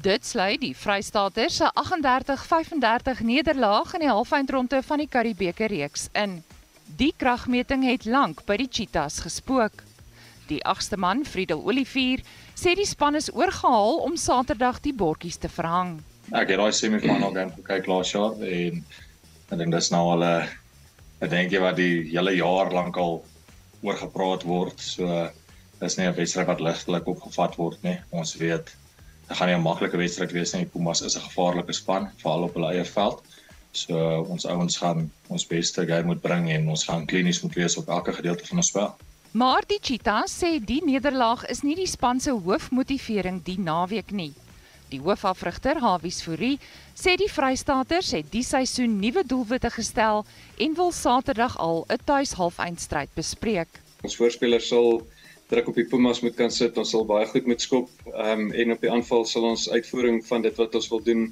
Dit 0.02 0.26
sluit 0.26 0.62
die 0.62 0.74
Vrystaaters 0.76 1.60
se 1.60 1.68
38-35 1.70 3.20
nederlaag 3.22 3.94
in 3.94 4.00
die 4.00 4.10
halfeindronde 4.10 4.82
van 4.82 4.98
die 4.98 5.08
Karibeeke 5.08 5.68
reeks 5.70 6.08
in. 6.14 6.40
Die 6.98 7.14
kragmeting 7.18 7.86
het 7.88 8.06
lank 8.06 8.42
by 8.48 8.58
die 8.60 8.68
Cheetahs 8.68 9.22
gespook. 9.24 9.84
Die 10.50 10.60
agste 10.68 10.98
man, 11.00 11.24
Friedel 11.24 11.62
Olivier, 11.64 12.24
sê 12.58 12.74
die 12.76 12.88
span 12.90 13.16
is 13.16 13.30
oorgehaal 13.32 14.02
om 14.04 14.18
Saterdag 14.20 14.82
die 14.84 14.94
bordjies 14.94 15.40
te 15.40 15.50
verhang. 15.50 16.02
Ek 16.36 16.52
het 16.52 16.60
daai 16.60 16.74
semifinal 16.76 17.32
game 17.32 17.56
gekyk 17.56 17.88
laas 17.88 18.12
jaar 18.12 18.36
en 18.36 18.82
ek 19.52 19.58
dink 19.62 19.72
dis 19.76 19.92
nou 19.94 20.04
al 20.12 20.24
'n 20.24 20.50
ek 21.22 21.30
dink 21.30 21.52
jy 21.52 21.62
wat 21.62 21.78
die 21.78 22.10
hele 22.12 22.36
jaar 22.36 22.72
lank 22.74 22.98
al 22.98 23.24
oor 23.82 23.98
gepraat 23.98 24.44
word. 24.44 24.80
So 24.80 25.30
dis 25.80 25.98
nie 25.98 26.08
'n 26.08 26.16
wedstryd 26.16 26.48
wat 26.48 26.62
ligtelik 26.62 27.08
opgevat 27.08 27.56
word 27.58 27.84
nie. 27.84 27.98
Ons 28.12 28.36
weet 28.36 28.76
dit 29.28 29.38
gaan 29.38 29.48
nie 29.48 29.56
'n 29.56 29.64
maklike 29.64 29.98
wedstryd 29.98 30.32
wees 30.32 30.54
nie. 30.54 30.66
Pumas 30.66 31.02
is 31.02 31.16
'n 31.16 31.28
gevaarlike 31.30 31.74
span, 31.74 32.12
veral 32.18 32.44
op 32.44 32.54
hulle 32.54 32.74
eie 32.74 32.86
veld. 32.86 33.24
So 33.72 33.96
ons 34.28 34.46
ouens 34.46 34.78
gaan 34.78 35.08
ons 35.28 35.48
beste 35.48 35.86
game 35.88 36.12
moet 36.12 36.22
bring 36.22 36.50
en 36.52 36.68
ons 36.70 36.84
gaan 36.84 37.06
klinies 37.08 37.42
moet 37.42 37.56
wees 37.56 37.78
op 37.80 37.88
elke 37.88 38.14
gedeelte 38.14 38.48
van 38.48 38.58
ons 38.58 38.68
spel. 38.74 38.96
Maar 39.32 39.64
die 39.68 39.80
Cheetahs 39.80 40.34
sê 40.44 40.58
die 40.60 40.82
nederlaag 40.84 41.46
is 41.48 41.62
nie 41.64 41.78
die 41.80 41.88
span 41.88 42.20
se 42.20 42.34
hoofmotivering 42.36 43.40
die 43.48 43.60
naweek 43.60 44.12
nie. 44.12 44.34
Die 44.92 45.00
hoofafrigter, 45.00 45.80
Hawies 45.80 46.20
Fourie, 46.20 46.58
sê 47.00 47.14
die 47.16 47.30
Vrystaaters 47.32 48.12
het 48.12 48.28
die 48.34 48.44
seisoen 48.44 48.98
nuwe 49.00 49.24
doelwitte 49.24 49.72
gestel 49.72 50.26
en 50.60 50.76
wil 50.76 50.92
Saterdag 50.92 51.56
al 51.58 51.86
'n 51.88 52.04
tuishalfeindstryd 52.06 53.16
bespreek. 53.16 53.80
Ons 54.04 54.20
voorspelers 54.20 54.68
sal 54.68 55.08
druk 55.48 55.68
op 55.68 55.76
die 55.76 55.88
Pumas 55.88 56.20
moet 56.20 56.36
kan 56.36 56.52
sit. 56.52 56.78
Ons 56.78 56.92
sal 56.92 57.06
baie 57.06 57.26
goed 57.26 57.48
met 57.48 57.62
skop 57.62 57.90
um, 58.14 58.52
en 58.52 58.72
op 58.72 58.82
die 58.82 58.92
aanval 58.92 59.26
sal 59.26 59.44
ons 59.44 59.70
uitvoering 59.70 60.20
van 60.28 60.42
dit 60.42 60.56
wat 60.60 60.76
ons 60.76 60.90
wil 60.90 61.04
doen 61.04 61.30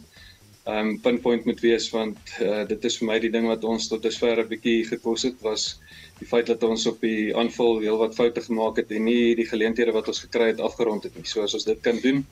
um 0.69 0.89
pinpoint 1.01 1.45
moet 1.45 1.61
wees 1.63 1.87
want 1.93 2.33
uh, 2.41 2.63
dit 2.67 2.85
is 2.89 2.97
vir 2.99 3.07
my 3.09 3.17
die 3.23 3.31
ding 3.33 3.47
wat 3.49 3.63
ons 3.63 3.87
tot 3.91 4.03
dusver 4.03 4.41
'n 4.43 4.49
bietjie 4.49 4.85
gekos 4.89 5.23
het 5.27 5.41
was 5.45 5.79
die 6.19 6.27
feit 6.27 6.47
dat 6.51 6.63
ons 6.63 6.85
op 6.87 6.99
die 7.01 7.35
aanval 7.35 7.79
heelwat 7.79 8.15
foute 8.15 8.41
gemaak 8.41 8.77
het 8.81 8.91
en 8.91 9.05
nie 9.07 9.35
die 9.35 9.47
geleenthede 9.47 9.95
wat 9.95 10.07
ons 10.11 10.19
gekry 10.25 10.51
het 10.51 10.59
afgerond 10.59 11.03
het 11.03 11.15
nie. 11.15 11.25
So 11.25 11.43
as 11.43 11.53
ons 11.53 11.63
dit 11.63 11.79
kan 11.81 11.99
doen, 12.03 12.25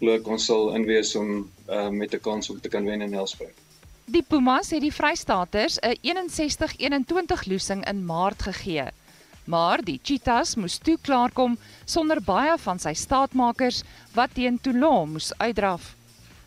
glo 0.00 0.16
ek 0.16 0.28
ons 0.28 0.46
sal 0.48 0.72
inwees 0.76 1.14
om 1.16 1.50
uh, 1.68 1.88
met 1.90 2.14
'n 2.14 2.20
kans 2.20 2.50
om 2.50 2.60
te 2.60 2.68
kan 2.68 2.84
wen 2.84 3.02
in 3.02 3.10
Nelspruit. 3.10 3.54
Die 4.06 4.22
Pumas 4.22 4.70
het 4.70 4.80
die 4.80 4.92
Vrystaaters 4.92 5.78
'n 5.82 5.98
61-21 6.02 7.46
losing 7.46 7.84
in 7.88 8.04
Maart 8.04 8.42
gegee. 8.42 8.88
Maar 9.44 9.82
die 9.82 10.00
Cheetahs 10.02 10.54
moes 10.54 10.78
toe 10.78 10.98
klaarkom 11.02 11.58
sonder 11.84 12.22
baie 12.22 12.58
van 12.58 12.78
sy 12.78 12.94
staatmakers 12.94 13.82
wat 14.14 14.34
teen 14.34 14.58
Toulon 14.60 15.12
moes 15.12 15.32
uitdraf. 15.38 15.95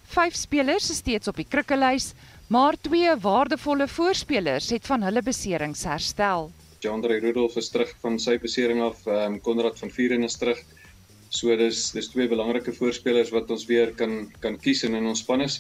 Vyf 0.09 0.33
spelers 0.33 0.87
is 0.89 1.03
steeds 1.03 1.29
op 1.29 1.37
die 1.37 1.45
krikkelys, 1.45 2.13
maar 2.49 2.73
twee 2.81 3.11
waardevolle 3.21 3.85
voorspelers 3.87 4.71
het 4.73 4.87
van 4.89 5.03
hulle 5.05 5.21
beserings 5.21 5.83
herstel. 5.85 6.49
Jandre 6.81 7.19
Rudolph 7.21 7.59
is 7.61 7.69
terug 7.69 7.91
van 8.01 8.17
sy 8.17 8.39
besering 8.41 8.81
af, 8.81 9.03
ehm 9.05 9.35
um, 9.35 9.39
Konrad 9.45 9.77
van 9.77 9.93
Vuren 9.93 10.25
is 10.25 10.39
terug. 10.41 10.63
So 11.29 11.53
dis 11.59 11.91
dis 11.93 12.09
twee 12.09 12.25
belangrike 12.31 12.73
voorspelers 12.73 13.29
wat 13.35 13.51
ons 13.53 13.67
weer 13.69 13.93
kan 13.99 14.15
kan 14.41 14.57
kies 14.57 14.81
in 14.87 14.97
in 14.97 15.05
ons 15.11 15.21
span 15.21 15.45
is. 15.45 15.59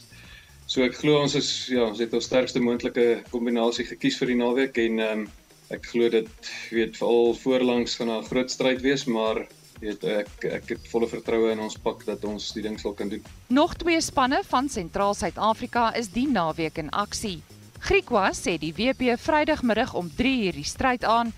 So 0.65 0.81
ek 0.81 0.97
glo 0.97 1.21
ons 1.21 1.37
is 1.37 1.51
ja, 1.69 1.85
ons 1.85 2.01
het 2.01 2.13
ons 2.17 2.25
sterkste 2.25 2.63
moontlike 2.63 3.07
kombinasie 3.29 3.85
gekies 3.85 4.17
vir 4.17 4.33
die 4.33 4.39
naweek 4.41 4.81
en 4.81 4.99
ehm 4.99 5.27
um, 5.27 5.29
ek 5.69 5.85
glo 5.91 6.09
dit 6.09 6.51
weet 6.73 6.97
veral 6.97 7.35
voorlangs 7.37 7.99
gaan 8.01 8.09
'n 8.17 8.25
groot 8.31 8.49
stryd 8.49 8.81
wees, 8.81 9.05
maar 9.05 9.45
weet 9.79 10.03
ek 10.03 10.45
ek 10.49 10.73
het 10.73 10.87
volle 10.91 11.07
vertroue 11.09 11.51
in 11.53 11.61
ons 11.63 11.77
pak 11.79 12.03
dat 12.07 12.23
ons 12.27 12.51
die 12.55 12.63
ding 12.65 12.77
sal 12.79 12.93
kan 12.97 13.09
doen. 13.11 13.23
Nog 13.47 13.75
twee 13.79 14.01
spanne 14.01 14.41
van 14.47 14.69
Sentraal 14.69 15.15
Suid-Afrika 15.15 15.89
is 15.95 16.11
die 16.13 16.27
naweek 16.27 16.77
in 16.81 16.91
aksie. 16.91 17.39
Griekwa 17.79 18.29
sê 18.35 18.57
die 18.59 18.73
WP 18.75 19.15
Vrydagmiddag 19.19 19.93
om 19.95 20.11
3uur 20.11 20.59
die 20.59 20.67
stryd 20.67 21.05
aan, 21.07 21.31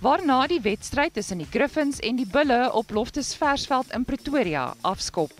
waarna 0.00 0.46
die 0.46 0.60
wedstryd 0.62 1.16
tussen 1.18 1.42
die 1.42 1.50
Griffins 1.50 1.98
en 1.98 2.16
die 2.20 2.26
Bulle 2.26 2.68
op 2.72 2.90
Loftus 2.94 3.34
Versveld 3.34 3.90
in 3.94 4.06
Pretoria 4.06 4.70
afskop. 4.86 5.34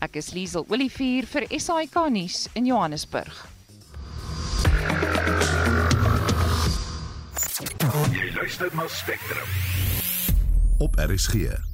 Ek 0.00 0.16
is 0.16 0.32
Liesel 0.32 0.64
Olivier 0.72 1.28
vir 1.28 1.44
SAK 1.52 2.06
nuus 2.08 2.46
in 2.56 2.70
Johannesburg. 2.70 3.44
Jy 8.10 8.30
luister 8.32 8.72
na 8.72 8.88
Spectrum. 8.88 9.50
Op 10.80 10.96
RSG 10.96 11.69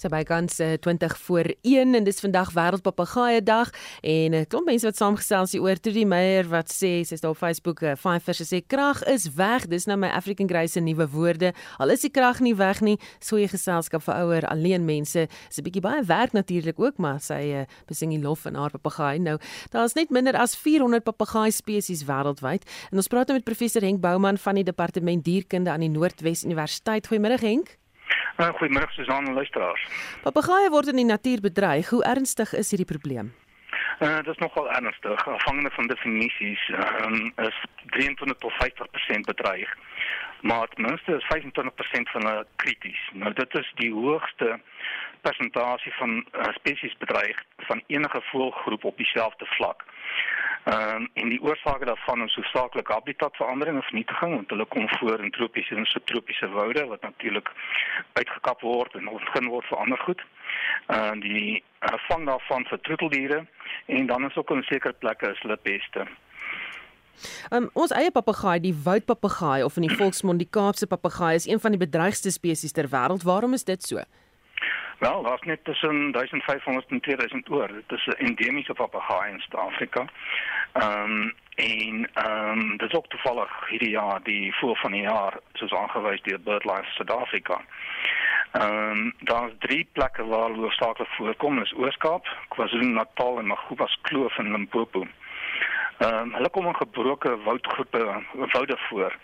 Sy 0.00 0.08
bykans 0.08 0.60
uh, 0.64 0.72
20 0.80 1.18
voor 1.26 1.50
1 1.60 1.94
en 1.94 2.04
dis 2.06 2.20
vandag 2.24 2.54
wêreldpapegaaie 2.56 3.42
dag 3.44 3.68
en 4.00 4.30
'n 4.30 4.34
uh, 4.34 4.44
klomp 4.48 4.66
mense 4.66 4.86
wat 4.86 4.96
saamgesels 4.96 5.52
hier 5.52 5.62
oor. 5.62 5.76
Toe 5.76 5.92
die 5.92 6.06
meier 6.06 6.48
wat 6.48 6.72
sê 6.72 7.04
sy's 7.04 7.20
daar 7.20 7.34
op 7.34 7.36
Facebook 7.36 7.80
Five 7.80 8.20
Fish 8.20 8.40
sê 8.40 8.62
krag 8.66 9.02
is 9.04 9.28
weg. 9.36 9.66
Dis 9.68 9.84
nou 9.84 9.98
my 9.98 10.08
African 10.08 10.48
Grace 10.48 10.72
se 10.72 10.80
nuwe 10.80 11.08
woorde. 11.08 11.52
Al 11.78 11.90
is 11.90 12.00
die 12.00 12.10
krag 12.10 12.40
nie 12.40 12.54
weg 12.56 12.80
nie 12.80 12.98
so 13.20 13.36
'n 13.36 13.48
geselskap 13.48 14.02
vir 14.02 14.14
ouer 14.14 14.46
alleen 14.48 14.84
mense. 14.84 15.28
Is 15.50 15.58
'n 15.58 15.62
bietjie 15.62 15.82
baie 15.82 16.02
werk 16.02 16.32
natuurlik 16.32 16.80
ook 16.80 16.98
maar 16.98 17.20
sy 17.20 17.52
uh, 17.52 17.64
besing 17.86 18.10
die 18.10 18.22
lof 18.22 18.40
van 18.40 18.54
haar 18.54 18.70
papegaai. 18.70 19.18
Nou 19.18 19.38
daar's 19.70 19.94
net 19.94 20.10
minder 20.10 20.36
as 20.36 20.56
400 20.56 21.04
papegaai 21.04 21.50
spesies 21.50 22.04
wêreldwyd. 22.04 22.64
En 22.90 22.96
ons 22.96 23.08
praat 23.08 23.26
nou 23.28 23.36
met 23.36 23.44
professor 23.44 23.82
Henk 23.82 24.00
Bouman 24.00 24.38
van 24.38 24.54
die 24.54 24.64
departement 24.64 25.24
dierkunde 25.24 25.70
aan 25.70 25.80
die 25.80 25.92
Noordwes 25.92 26.44
Universiteit. 26.44 27.06
Goeiemôre 27.06 27.40
Henk 27.40 27.79
Uh, 28.36 28.48
Goeiemôre 28.58 28.90
Susan 28.96 29.26
en 29.26 29.34
luisteraars. 29.34 29.86
Papegaaie 30.22 30.70
word 30.70 30.92
in 30.92 30.96
die 31.02 31.08
natuur 31.08 31.40
bedreig. 31.40 31.90
Hoe 31.90 32.04
ernstig 32.04 32.54
is 32.56 32.70
hierdie 32.70 32.88
probleem? 32.88 33.34
Uh, 34.00 34.16
dit 34.16 34.32
is 34.32 34.40
nogal 34.40 34.70
ernstig. 34.72 35.26
Afhangende 35.28 35.70
van 35.70 35.86
definisies 35.86 36.72
um, 37.04 37.32
is 37.36 37.56
23 37.86 38.36
tot 38.38 38.52
50% 38.52 39.20
bedreig. 39.28 39.76
Maar 40.40 40.68
ten 40.68 40.84
minste 40.84 41.16
is 41.16 41.28
25% 41.36 42.10
van 42.12 42.26
hulle 42.26 42.46
krities. 42.56 43.10
Nou 43.12 43.32
dit 43.32 43.58
is 43.58 43.72
die 43.74 43.92
hoogste 43.92 44.60
persentasie 45.20 45.92
van 45.92 46.10
uh, 46.16 46.48
spesies 46.52 46.96
bedreig 46.98 47.42
van 47.56 47.82
enige 47.86 48.20
voëlgroep 48.30 48.84
op 48.84 48.96
dieselfde 48.96 49.46
vlak. 49.46 49.84
Ehm 50.64 50.94
um, 50.94 51.08
en 51.14 51.28
die 51.28 51.42
oorsake 51.42 51.84
daarvan 51.84 52.22
is 52.22 52.34
hoofsaaklik 52.34 52.88
habitatverandering 52.88 53.78
of 53.78 53.86
vernietiging 53.86 54.34
want 54.34 54.50
hulle 54.50 54.66
kom 54.66 54.88
voor 54.88 55.20
in 55.24 55.30
tropiese 55.30 55.74
en 55.74 55.84
subtropiese 55.84 56.48
woude 56.48 56.84
wat 56.86 57.02
natuurlik 57.02 57.50
uitgekap 58.12 58.60
word 58.60 58.94
en 58.94 59.08
ontgin 59.08 59.48
word 59.48 59.66
vir 59.66 59.78
ander 59.78 59.98
goed. 59.98 60.24
Ehm 60.86 61.16
uh, 61.16 61.20
die 61.20 61.64
uh, 61.80 61.94
vang 62.08 62.26
daarvan 62.26 62.66
vir 62.68 62.80
troeteldiere 62.80 63.46
en 63.86 64.06
dan 64.06 64.28
is 64.28 64.36
ook 64.36 64.50
in 64.50 64.62
sekere 64.62 64.92
plekke 64.92 65.30
is 65.30 65.40
hulle 65.40 65.58
beste. 65.62 66.06
Um, 67.50 67.68
ons 67.72 67.92
eie 67.92 68.10
papegaai, 68.10 68.60
die 68.60 68.74
woudpapegaai 68.84 69.64
of 69.64 69.76
in 69.76 69.88
die 69.88 69.96
volksmond 69.96 70.40
die 70.40 70.48
Kaapse 70.50 70.86
papegaai 70.86 71.34
is 71.34 71.46
een 71.48 71.60
van 71.60 71.74
die 71.76 71.80
bedreigste 71.80 72.30
spesies 72.30 72.72
ter 72.72 72.88
wêreld. 72.92 73.24
Waarom 73.24 73.52
is 73.52 73.64
dit 73.64 73.82
so? 73.82 74.04
Wel, 75.00 75.22
daar's 75.22 75.42
net 75.42 75.64
tussen 75.64 76.12
1500 76.12 76.86
en 76.88 77.00
2000 77.00 77.50
oor. 77.50 77.68
Dit 77.68 77.98
is 77.98 78.06
'n 78.06 78.24
endemiese 78.26 78.72
papegaai 78.72 79.32
in 79.32 79.40
Suid-Afrika. 79.40 80.04
Ehm 80.72 81.10
um, 81.10 81.34
en 81.54 82.08
ehm 82.12 82.58
um, 82.58 82.76
dit 82.76 82.88
is 82.88 82.96
ook 82.96 83.06
toevallig 83.06 83.68
hierdie 83.68 83.90
jaar 83.90 84.22
die 84.22 84.54
voël 84.54 84.76
van 84.76 84.92
die 84.92 85.00
jaar 85.00 85.38
soos 85.52 85.72
aangewys 85.72 86.22
deur 86.22 86.40
BirdLife 86.40 86.90
Suid-Afrika. 86.90 87.60
Ehm 88.52 88.90
um, 88.90 89.14
daar's 89.18 89.52
drie 89.58 89.88
plekke 89.92 90.24
waar 90.26 90.44
hulle 90.50 90.60
hoofsaaklik 90.60 91.08
voorkom, 91.08 91.62
is 91.62 91.74
Oos-Kaap, 91.74 92.26
KwaZulu-Natal 92.48 93.38
en 93.38 93.46
Magubas 93.46 93.98
Kloof 94.02 94.38
in 94.38 94.50
Limpopo. 94.52 95.06
Ehm 95.98 96.14
um, 96.14 96.34
hulle 96.34 96.50
kom 96.50 96.66
in 96.66 96.76
gebroke 96.76 97.38
woudgroepe, 97.42 98.22
woude 98.32 98.78
voor. 98.78 99.16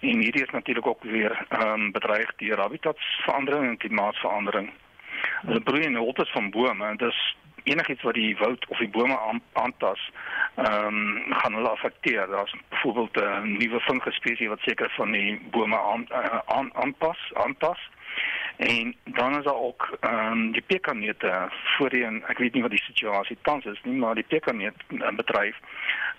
En 0.00 0.18
hierdie 0.18 0.42
is 0.42 0.50
natuurlik 0.50 0.86
ook 0.86 1.02
weer 1.02 1.46
ehm 1.48 1.68
um, 1.68 1.92
bedreig 1.92 2.34
deur 2.36 2.58
habitatsverandering 2.60 3.68
en 3.68 3.76
klimaatsverandering. 3.76 4.72
Hulle 5.46 5.60
broei 5.60 5.82
in 5.82 5.96
holtes 5.96 6.30
van 6.30 6.50
bome 6.50 6.86
en 6.86 6.96
dis 6.96 7.36
enigiets 7.62 8.02
wat 8.02 8.14
die 8.14 8.36
woud 8.36 8.66
of 8.68 8.78
die 8.78 8.88
bome 8.88 9.18
aantas, 9.52 10.10
ehm 10.54 10.86
um, 10.86 11.32
gaan 11.32 11.54
hulle 11.54 11.68
affekteer. 11.68 12.26
Daar's 12.26 12.54
byvoorbeeld 12.68 13.16
'n 13.16 13.56
nuwe 13.56 13.80
fungusspesie 13.80 14.48
wat 14.48 14.60
seker 14.60 14.90
van 14.96 15.10
die 15.10 15.40
bome 15.50 15.78
aan, 15.78 16.06
uh, 16.10 16.38
aan 16.46 16.74
aanpas, 16.74 17.30
aantas. 17.32 17.90
En 18.56 18.94
dan 19.04 19.38
is 19.38 19.44
daar 19.44 19.62
ook 19.68 19.96
ehm 20.00 20.32
um, 20.32 20.52
die 20.52 20.62
pekanete 20.62 21.48
voorheen, 21.76 22.22
ek 22.26 22.38
weet 22.38 22.52
nie 22.52 22.62
wat 22.62 22.70
die 22.70 22.84
situasie 22.84 23.38
tans 23.42 23.64
is 23.64 23.80
nie, 23.82 23.96
maar 23.96 24.14
die 24.14 24.28
pekanet 24.28 24.74
bedryf 25.16 25.56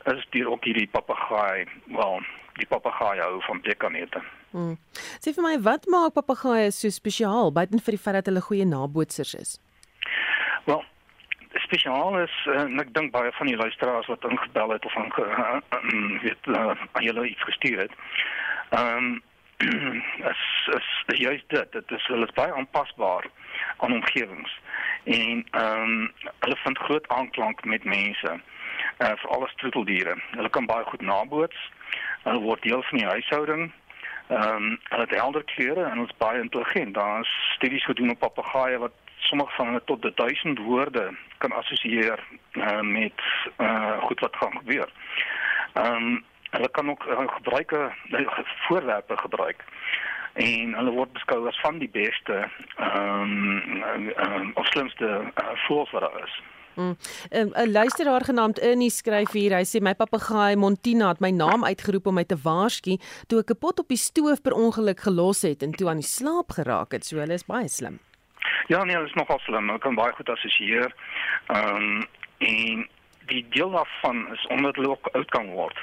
is 0.03 0.27
deur 0.29 0.49
ook 0.49 0.63
hierdie 0.63 0.87
papegaai 0.87 1.65
wel 1.85 2.21
die 2.53 2.67
papegaai 2.67 3.19
hou 3.19 3.41
van 3.41 3.61
pekanete. 3.61 4.21
Hmm. 4.53 4.77
Sê 5.17 5.33
vir 5.33 5.45
my, 5.45 5.53
wat 5.65 5.87
maak 5.89 6.13
papegaaie 6.13 6.71
so 6.71 6.89
spesiaal 6.93 7.49
buiten 7.55 7.81
vir 7.81 7.97
die 7.97 8.01
feit 8.01 8.19
dat 8.19 8.29
hulle 8.29 8.43
goeie 8.45 8.67
nabootsers 8.69 9.33
is? 9.39 9.53
Wel, 10.69 10.83
spesiaal 11.65 12.19
is 12.21 12.35
uh, 12.53 12.61
en 12.61 12.79
ek 12.83 12.93
dink 12.93 13.11
baie 13.15 13.33
van 13.39 13.49
die 13.49 13.57
luisteraars 13.57 14.09
wat 14.13 14.29
ingebel 14.29 14.75
het 14.75 14.85
of 14.85 14.97
aan 15.01 15.09
uh, 15.25 15.57
uh, 15.57 16.21
weet 16.21 16.51
uh, 16.53 16.77
aan 16.91 17.07
julle 17.09 17.27
iets 17.33 17.49
gestuur 17.49 17.85
het. 17.87 18.01
Ehm 18.77 19.19
um, 19.63 20.03
is 20.29 20.69
is 20.77 21.17
juist 21.17 21.43
dit 21.47 21.71
dit 21.71 21.91
is 21.91 22.07
hulle 22.07 22.25
is 22.25 22.37
baie 22.37 22.53
aanpasbaar 22.53 23.27
aan 23.77 23.93
omgewings 23.93 24.59
en 25.03 25.45
ehm 25.51 25.81
um, 25.81 26.11
hulle 26.39 26.57
vind 26.63 26.77
groot 26.77 27.07
aanklank 27.07 27.65
met 27.65 27.83
mense 27.83 28.31
uh, 28.33 29.13
vir 29.21 29.29
alles 29.29 29.53
troeteldiere 29.55 30.15
hulle 30.31 30.49
kan 30.49 30.65
baie 30.65 30.85
goed 30.89 31.01
naboots 31.01 31.69
hulle 32.23 32.41
word 32.47 32.61
deel 32.61 32.83
van 32.89 32.97
die 32.97 33.07
huishouding 33.07 33.71
ehm 34.33 34.55
um, 34.55 34.79
hulle 34.83 35.01
het 35.01 35.15
helder 35.19 35.43
kleure 35.43 35.83
en 35.83 36.03
is 36.03 36.17
baie 36.17 36.41
intelligent. 36.41 36.93
Daar 36.93 37.19
is 37.19 37.53
studies 37.55 37.85
gedoen 37.85 38.09
op 38.09 38.19
papegaaie 38.19 38.77
wat 38.77 38.91
sommige 39.17 39.55
van 39.55 39.65
hulle 39.65 39.81
tot 39.85 40.15
1000 40.15 40.59
woorde 40.59 41.15
kan 41.37 41.51
assosieer 41.51 42.19
uh, 42.51 42.79
met 42.79 43.21
uh, 43.57 43.97
goed 44.03 44.19
wat 44.19 44.35
gaan 44.35 44.57
gebeur. 44.57 44.89
Ehm 45.73 45.95
um, 45.95 46.23
hulle 46.49 46.69
kan 46.69 46.89
ook 46.89 47.05
uh, 47.05 47.27
gebruike 47.27 47.91
uh, 48.09 48.27
voorwerpe 48.67 49.17
gebruik. 49.17 49.63
En 50.33 50.73
hulle 50.73 50.91
word 50.91 51.13
beskou 51.13 51.47
as 51.47 51.59
van 51.59 51.77
die 51.77 51.89
beste 51.89 52.49
ehm 52.75 53.21
um, 53.21 54.13
um, 54.17 54.51
of 54.53 54.65
slimste 54.67 55.05
uh, 55.05 55.49
voëls 55.67 55.91
wat 55.91 56.01
daar 56.01 56.23
is. 56.23 56.41
Mm. 56.75 56.95
'n 57.29 57.47
mm. 57.47 57.71
luisteraar 57.71 58.23
genaamd 58.25 58.59
Ernie 58.59 58.89
skryf 58.89 59.31
hier, 59.31 59.53
hy 59.53 59.63
sê 59.63 59.81
my 59.81 59.93
papegaai 59.93 60.55
Montina 60.55 61.07
het 61.09 61.19
my 61.19 61.31
naam 61.31 61.63
uitgeroep 61.63 62.07
om 62.07 62.15
my 62.15 62.23
te 62.23 62.37
waarsku 62.37 62.97
toe 63.27 63.39
ek 63.39 63.51
'n 63.51 63.59
pot 63.59 63.79
op 63.79 63.87
die 63.87 63.97
stoof 63.97 64.41
per 64.41 64.53
ongeluk 64.53 64.99
gelos 64.99 65.41
het 65.41 65.63
en 65.63 65.71
toe 65.71 65.89
aan 65.89 66.01
die 66.01 66.13
slaap 66.17 66.51
geraak 66.51 66.91
het. 66.91 67.05
So 67.05 67.17
hulle 67.17 67.33
is 67.33 67.45
baie 67.45 67.67
slim. 67.67 67.99
Ja, 68.67 68.83
nee, 68.83 68.95
hulle 68.95 69.07
is 69.07 69.13
nogal 69.13 69.39
slim. 69.39 69.67
Hulle 69.67 69.79
kan 69.79 69.95
baie 69.95 70.13
goed 70.13 70.29
assosieer. 70.29 70.93
Ehm 71.47 71.75
um, 71.75 72.07
en 72.37 72.87
die 73.27 73.45
deel 73.49 73.71
daarvan 73.71 74.33
is 74.33 74.47
omdat 74.47 74.75
hulle 74.75 74.89
ook 74.89 75.07
oud 75.13 75.29
kan 75.29 75.47
word. 75.51 75.77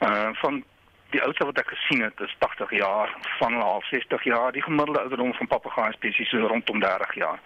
Uh 0.00 0.30
van 0.32 0.64
die 1.10 1.22
oudste 1.22 1.44
wat 1.44 1.58
ek 1.58 1.72
gesien 1.74 2.02
het 2.02 2.20
is 2.20 2.34
80 2.38 2.70
jaar, 2.78 3.12
van 3.38 3.54
al 3.62 3.82
60 3.90 4.24
jaar. 4.24 4.52
Die 4.52 4.62
gemiddelde 4.62 5.00
ouderdom 5.00 5.32
van 5.34 5.46
papegaai 5.46 5.92
spesies 5.92 6.32
is 6.32 6.46
rondom 6.52 6.80
30 6.80 7.14
jaar. 7.14 7.38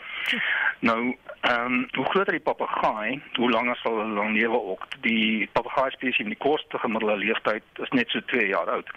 Nou, 0.79 1.17
ehm 1.41 1.73
um, 1.73 1.89
hoe 1.93 2.05
groter 2.05 2.33
die 2.33 2.45
papegaai, 2.45 3.23
hoe 3.35 3.51
langer 3.51 3.77
sal 3.77 3.99
hulle 3.99 4.15
dan 4.15 4.33
lewe 4.33 4.61
ook. 4.73 4.87
Die 5.01 5.49
papegaai 5.53 5.91
spesies 5.91 6.19
in 6.25 6.33
die 6.33 6.41
kortste 6.47 6.79
gemiddelde 6.79 7.17
leeftyd 7.17 7.63
is 7.87 7.91
net 7.91 8.11
so 8.11 8.21
2 8.33 8.47
jaar 8.49 8.71
oud. 8.71 8.91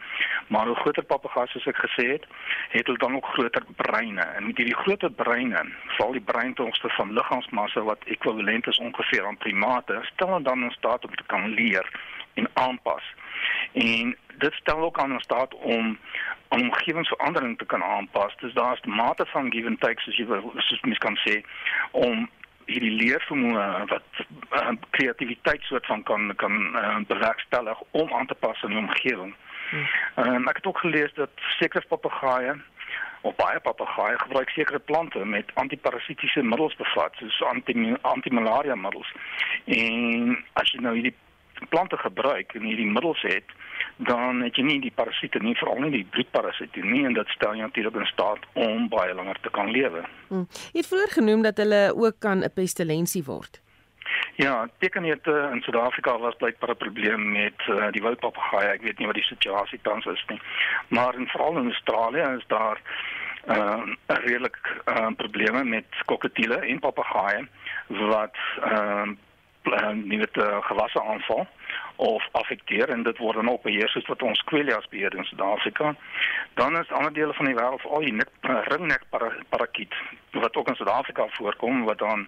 Maar 0.47 0.67
hoe 0.67 0.75
groter 0.75 1.03
papegaai 1.03 1.47
soos 1.47 1.67
ek 1.67 1.79
gesê 1.85 2.07
het, 2.11 2.27
het 2.69 2.85
hulle 2.85 3.03
dan 3.03 3.15
ook 3.15 3.31
groter 3.35 3.63
breine. 3.75 4.21
En 4.21 4.45
met 4.47 4.57
hierdie 4.57 4.81
groter 4.83 5.11
breine, 5.11 5.63
val 5.97 6.11
die 6.11 6.23
breintongste 6.31 6.89
van 6.89 7.13
liggaamsmassa 7.13 7.83
wat 7.87 8.03
ekwivalent 8.05 8.67
is 8.67 8.79
ongeveer 8.79 9.25
aan 9.25 9.37
primate, 9.37 9.99
stel 10.13 10.27
hulle 10.27 10.43
dan 10.43 10.63
in 10.63 10.71
staat 10.71 11.05
om 11.05 11.15
te 11.15 11.27
kan 11.27 11.49
leer 11.49 11.91
en 12.37 12.49
aanpas. 12.53 13.03
En 13.73 14.15
dit 14.37 14.53
stel 14.53 14.77
ook 14.77 14.99
aan 14.99 15.13
ons 15.13 15.23
staat 15.23 15.53
om 15.53 15.97
om 16.49 16.61
omgewingsverandering 16.61 17.57
te 17.57 17.65
kan 17.65 17.83
aanpas. 17.83 18.35
Dus 18.39 18.53
daar 18.53 18.73
is 18.73 18.81
'n 18.81 18.95
mate 18.95 19.25
van 19.25 19.51
give 19.51 19.67
and 19.67 19.79
take 19.79 20.01
soos 20.01 20.17
jy 20.17 20.25
wil 20.25 20.53
soos 20.55 20.81
mens 20.81 20.97
kan 20.97 21.17
sê 21.25 21.41
om 21.91 22.29
hierdie 22.65 22.91
leervermoë 22.91 23.85
wat 23.91 24.07
uh, 24.51 24.71
kreatiwiteit 24.89 25.61
soort 25.61 25.85
van 25.85 26.03
kan 26.03 26.33
kan 26.35 26.55
uh, 26.75 26.97
bewerkstellig 27.07 27.81
om 27.91 28.13
aan 28.13 28.27
te 28.27 28.35
pas 28.35 28.63
aan 28.63 28.69
die 28.69 28.79
omgewing. 28.79 29.35
Hmm. 29.69 29.87
Um, 30.15 30.47
ek 30.47 30.55
het 30.55 30.65
ook 30.65 30.77
gelees 30.77 31.13
dat 31.13 31.29
sekere 31.59 31.87
papegaaie 31.87 32.55
of 33.21 33.35
baie 33.35 33.59
papegaaie 33.59 34.19
gebruik 34.19 34.49
sekere 34.49 34.79
plante 34.79 35.25
met 35.25 35.51
antiparasitiese 35.53 36.43
middels 36.43 36.75
bevat, 36.75 37.15
soos 37.19 37.41
anti 37.41 37.95
antimalaria 38.01 38.75
middels. 38.75 39.11
En 39.65 40.37
as 40.53 40.71
jy 40.71 40.83
nou 40.83 40.93
hierdie 40.95 41.15
plante 41.69 41.97
gebruik 41.97 42.53
en 42.53 42.61
hierdie 42.61 42.89
middels 42.91 43.21
het, 43.21 43.53
dan 43.97 44.41
het 44.41 44.55
jy 44.55 44.63
nie 44.63 44.79
die 44.81 44.93
parasiete 44.95 45.39
nie, 45.39 45.55
veral 45.57 45.79
nie 45.81 45.91
die 45.91 46.07
bloedparasiete 46.15 46.83
nie 46.85 47.05
en 47.05 47.13
dit 47.17 47.29
stel 47.35 47.55
jou 47.57 47.67
natuurlik 47.67 47.95
in 47.95 48.09
staat 48.11 48.43
om 48.53 48.89
baie 48.89 49.13
langer 49.13 49.39
te 49.41 49.49
kan 49.49 49.71
lewe. 49.71 50.03
Hmm. 50.27 50.47
Jy 50.73 50.83
het 50.83 50.91
vroeër 50.91 51.15
genoem 51.19 51.41
dat 51.41 51.57
hulle 51.57 51.81
ook 51.95 52.19
kan 52.19 52.43
'n 52.43 52.53
pestilensie 52.53 53.23
word. 53.23 53.61
Ja, 54.35 54.67
tekenete 54.79 55.49
in 55.53 55.61
Suid-Afrika 55.61 56.17
was 56.19 56.35
blykbaar 56.35 56.69
'n 56.69 56.77
probleem 56.77 57.31
met 57.31 57.59
uh, 57.67 57.91
die 57.91 58.01
wildpapegaai. 58.01 58.65
Ek 58.65 58.81
weet 58.81 58.97
nie 58.97 59.07
wat 59.07 59.15
die 59.15 59.31
situasie 59.33 59.79
tans 59.81 60.05
is 60.05 60.25
nie. 60.27 60.41
Maar 60.87 61.15
in 61.15 61.27
veral 61.27 61.57
in 61.57 61.71
Australië 61.71 62.35
is 62.37 62.45
daar 62.47 62.81
uh, 63.47 63.83
redelik 64.07 64.57
ehm 64.85 65.03
uh, 65.03 65.15
probleme 65.15 65.63
met 65.63 65.85
kokatiele 66.05 66.55
en 66.55 66.79
papegaaie 66.79 67.47
wat 67.87 68.35
ehm 68.61 69.09
uh, 69.09 69.15
uh, 69.73 69.89
nuwe 69.89 70.27
uh, 70.33 70.57
gewasse 70.69 71.03
aanval 71.03 71.47
of 71.95 72.27
affekteer 72.31 72.89
en 72.89 73.03
dit 73.03 73.17
word 73.17 73.35
dan 73.35 73.47
op 73.47 73.63
beheer 73.63 73.89
soos 73.89 74.05
wat 74.05 74.21
ons 74.21 74.43
kwelias 74.43 74.87
beheer 74.89 75.15
in 75.15 75.25
Suid-Afrika. 75.25 75.95
Dan 76.53 76.77
is 76.77 76.91
ander 76.91 77.13
dele 77.13 77.33
van 77.33 77.45
die 77.45 77.55
wêreld 77.55 77.85
al 77.85 78.05
die 78.05 78.13
nek, 78.13 78.29
uh, 78.41 78.61
ringnek 78.73 79.03
parakiet 79.49 79.93
wat 80.31 80.55
ook 80.55 80.67
in 80.67 80.75
Suid-Afrika 80.75 81.27
voorkom 81.39 81.83
wat 81.83 81.97
dan 81.97 82.27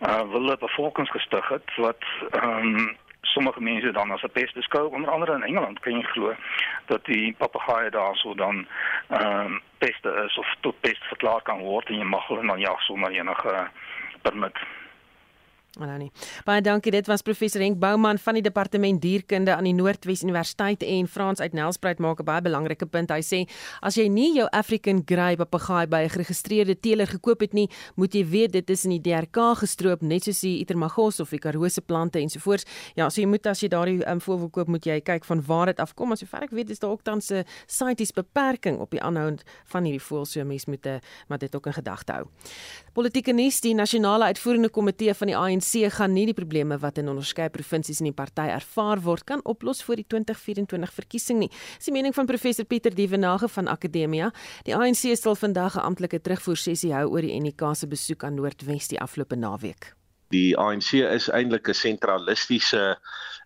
uh, 0.00 0.22
wille 0.32 0.56
bevolkings 0.60 1.10
gestig 1.10 1.48
het 1.48 1.76
wat 1.76 2.04
um, 2.44 2.96
sommige 3.36 3.60
mense 3.60 3.90
dan 3.92 4.10
as 4.10 4.22
'n 4.22 4.30
pest 4.32 4.54
beskou 4.54 4.94
onder 4.94 5.10
andere 5.10 5.34
in 5.34 5.42
Engeland 5.42 5.80
kan 5.80 5.92
jy 5.92 6.02
glo 6.02 6.34
dat 6.86 7.04
die 7.04 7.34
papegaaie 7.38 7.90
daarso 7.90 8.34
dan 8.34 8.66
ehm 9.08 9.46
um, 9.46 9.62
peste 9.78 10.10
is 10.26 10.36
of 10.38 10.54
tot 10.60 10.80
pest 10.80 11.04
verklaar 11.04 11.42
kan 11.42 11.58
word 11.58 11.88
en 11.88 11.98
jy 11.98 12.04
mag 12.04 12.26
hulle 12.26 12.46
dan 12.46 12.60
jag 12.60 12.80
sonder 12.80 13.10
enige 13.10 13.68
permit. 14.22 14.56
Nou 15.76 15.98
nie. 16.00 16.08
Baie 16.46 16.62
dankie. 16.64 16.88
Dit 16.94 17.08
was 17.10 17.20
professor 17.20 17.60
Henk 17.60 17.76
Bouman 17.76 18.16
van 18.18 18.38
die 18.38 18.42
departement 18.42 18.96
dierkunde 19.02 19.52
aan 19.52 19.66
die 19.68 19.74
Noordwes 19.76 20.22
Universiteit 20.24 20.80
en 20.82 21.08
Frans 21.08 21.40
uit 21.40 21.52
Nelspruit 21.52 21.98
maak 22.00 22.20
'n 22.20 22.24
baie 22.24 22.40
belangrike 22.40 22.86
punt. 22.86 23.10
Hy 23.10 23.20
sê 23.20 23.48
as 23.82 23.96
jy 23.96 24.08
nie 24.08 24.34
jou 24.36 24.48
African 24.52 25.02
Grey 25.04 25.36
papegaai 25.36 25.86
by 25.86 26.04
'n 26.04 26.08
geregistreerde 26.08 26.80
teeler 26.80 27.06
gekoop 27.06 27.40
het 27.40 27.52
nie, 27.52 27.68
moet 27.96 28.14
jy 28.14 28.24
weet 28.24 28.52
dit 28.52 28.70
is 28.70 28.84
in 28.84 28.90
die 28.90 29.00
DRK 29.00 29.54
gestroop 29.58 30.00
net 30.00 30.24
soos 30.24 30.40
die 30.40 30.60
Itermagos 30.60 31.20
of 31.20 31.30
die 31.30 31.38
Karoo 31.38 31.68
plante 31.86 32.18
ensovoorts. 32.18 32.64
Ja, 32.94 33.10
so 33.10 33.20
jy 33.20 33.26
moet 33.26 33.46
as 33.46 33.60
jy 33.60 33.68
daardie 33.68 34.08
um, 34.08 34.20
voël 34.20 34.38
wil 34.38 34.50
koop, 34.50 34.68
moet 34.68 34.84
jy 34.84 35.00
kyk 35.00 35.24
van 35.24 35.42
waar 35.42 35.66
dit 35.66 35.78
afkom. 35.78 36.08
Maar 36.08 36.16
sover 36.16 36.42
ek 36.42 36.50
weet, 36.50 36.70
is 36.70 36.78
daar 36.78 36.90
ook 36.90 37.02
tans 37.02 37.30
'n 37.30 37.44
CITES 37.66 38.12
beperking 38.12 38.78
op 38.78 38.90
die 38.90 39.02
aanhoud 39.02 39.42
van 39.66 39.84
hierdie 39.84 40.02
voël, 40.02 40.24
so 40.24 40.44
mens 40.44 40.66
moet 40.66 40.86
maar 41.28 41.38
dit 41.38 41.54
ook 41.54 41.66
in 41.66 41.72
gedagte 41.72 42.12
hou. 42.12 42.26
Politieke 42.92 43.32
nuus: 43.32 43.60
Die 43.60 43.74
nasionale 43.74 44.24
uitvoerende 44.24 44.70
komitee 44.70 45.14
van 45.14 45.26
die 45.26 45.36
ANC 45.36 45.65
ANC 45.66 45.90
gaan 45.90 46.12
nie 46.14 46.26
die 46.26 46.34
probleme 46.34 46.76
wat 46.78 46.98
in 46.98 47.08
onderskeie 47.10 47.50
provinsies 47.50 47.98
in 48.00 48.06
die 48.06 48.14
party 48.14 48.46
ervaar 48.54 49.00
word 49.02 49.24
kan 49.26 49.40
oplos 49.44 49.82
voor 49.82 49.98
die 49.98 50.04
2024 50.06 50.92
verkiesing 50.94 51.40
nie. 51.40 51.48
Dis 51.50 51.88
die 51.88 51.94
mening 51.94 52.14
van 52.14 52.26
professor 52.26 52.64
Pieter 52.64 52.94
Dievenage 52.94 53.48
van 53.48 53.66
Akademia. 53.68 54.30
Die 54.64 54.76
ANC 54.76 55.16
sal 55.16 55.34
vandag 55.34 55.76
'n 55.76 55.82
amptelike 55.82 56.20
terugvoer 56.20 56.56
sessie 56.56 56.92
hou 56.94 57.10
oor 57.10 57.22
die 57.22 57.34
NK 57.40 57.74
se 57.74 57.86
besoek 57.86 58.24
aan 58.24 58.34
Noordwes 58.34 58.88
die 58.88 59.00
afgelope 59.00 59.36
naweek. 59.36 59.94
Die 60.30 60.56
ANC 60.56 60.92
is 60.92 61.28
eintlik 61.28 61.68
'n 61.68 61.74
sentralistiese 61.74 62.98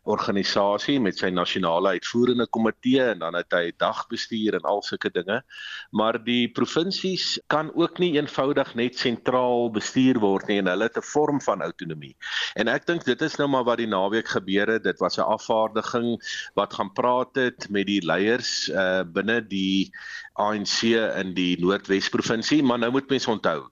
organisasie 0.09 0.98
met 1.01 1.18
sy 1.18 1.28
nasionale 1.34 1.96
uitvoerende 1.96 2.46
komitee 2.46 3.03
en 3.12 3.18
dan 3.18 3.36
het 3.36 3.53
hy 3.53 3.72
dagbestuur 3.80 4.57
en 4.57 4.68
al 4.68 4.82
sulke 4.82 5.11
dinge. 5.12 5.40
Maar 5.92 6.18
die 6.24 6.48
provinsies 6.57 7.38
kan 7.53 7.70
ook 7.74 7.98
nie 7.98 8.14
eenvoudig 8.16 8.74
net 8.78 8.98
sentraal 8.98 9.70
bestuur 9.74 10.20
word 10.22 10.48
nie 10.48 10.59
en 10.62 10.70
hulle 10.72 10.88
het 10.88 10.96
'n 10.96 11.11
vorm 11.12 11.40
van 11.40 11.62
autonomie. 11.62 12.16
En 12.55 12.68
ek 12.68 12.86
dink 12.86 13.05
dit 13.05 13.22
is 13.22 13.36
nou 13.36 13.48
maar 13.48 13.64
wat 13.64 13.78
die 13.78 13.86
naweek 13.86 14.28
gebeur 14.28 14.66
het. 14.66 14.82
Dit 14.82 14.98
was 14.98 15.18
'n 15.18 15.28
afvaardiging 15.28 16.20
wat 16.55 16.74
gaan 16.74 16.92
praat 16.92 17.34
het 17.34 17.68
met 17.70 17.86
die 17.86 18.05
leiers 18.05 18.68
uh 18.68 19.03
binne 19.05 19.40
die 19.40 19.92
ANC 20.40 20.82
in 21.20 21.34
die 21.34 21.61
Noordwes 21.61 22.09
provinsie, 22.09 22.62
maar 22.62 22.78
nou 22.78 22.90
moet 22.90 23.09
mense 23.09 23.30
onthou 23.30 23.68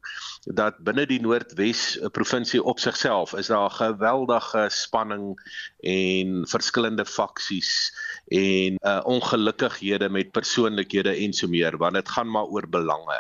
dat 0.56 0.78
binne 0.84 1.04
die 1.08 1.20
Noordwes 1.20 1.98
provinsie 2.14 2.60
op 2.62 2.80
sigself 2.80 3.34
is 3.36 3.50
daar 3.52 3.68
'n 3.68 3.78
geweldige 3.80 4.66
spanning 4.70 5.36
en 5.80 6.27
verskillende 6.50 7.04
faksies 7.06 7.70
en 8.34 8.78
uh, 8.80 9.00
ongelukkighede 9.04 10.08
met 10.08 10.32
persoonlikhede 10.36 11.14
en 11.24 11.32
so 11.32 11.48
meer 11.48 11.76
want 11.80 11.98
dit 11.98 12.08
gaan 12.08 12.30
maar 12.30 12.50
oor 12.52 12.68
belange 12.68 13.18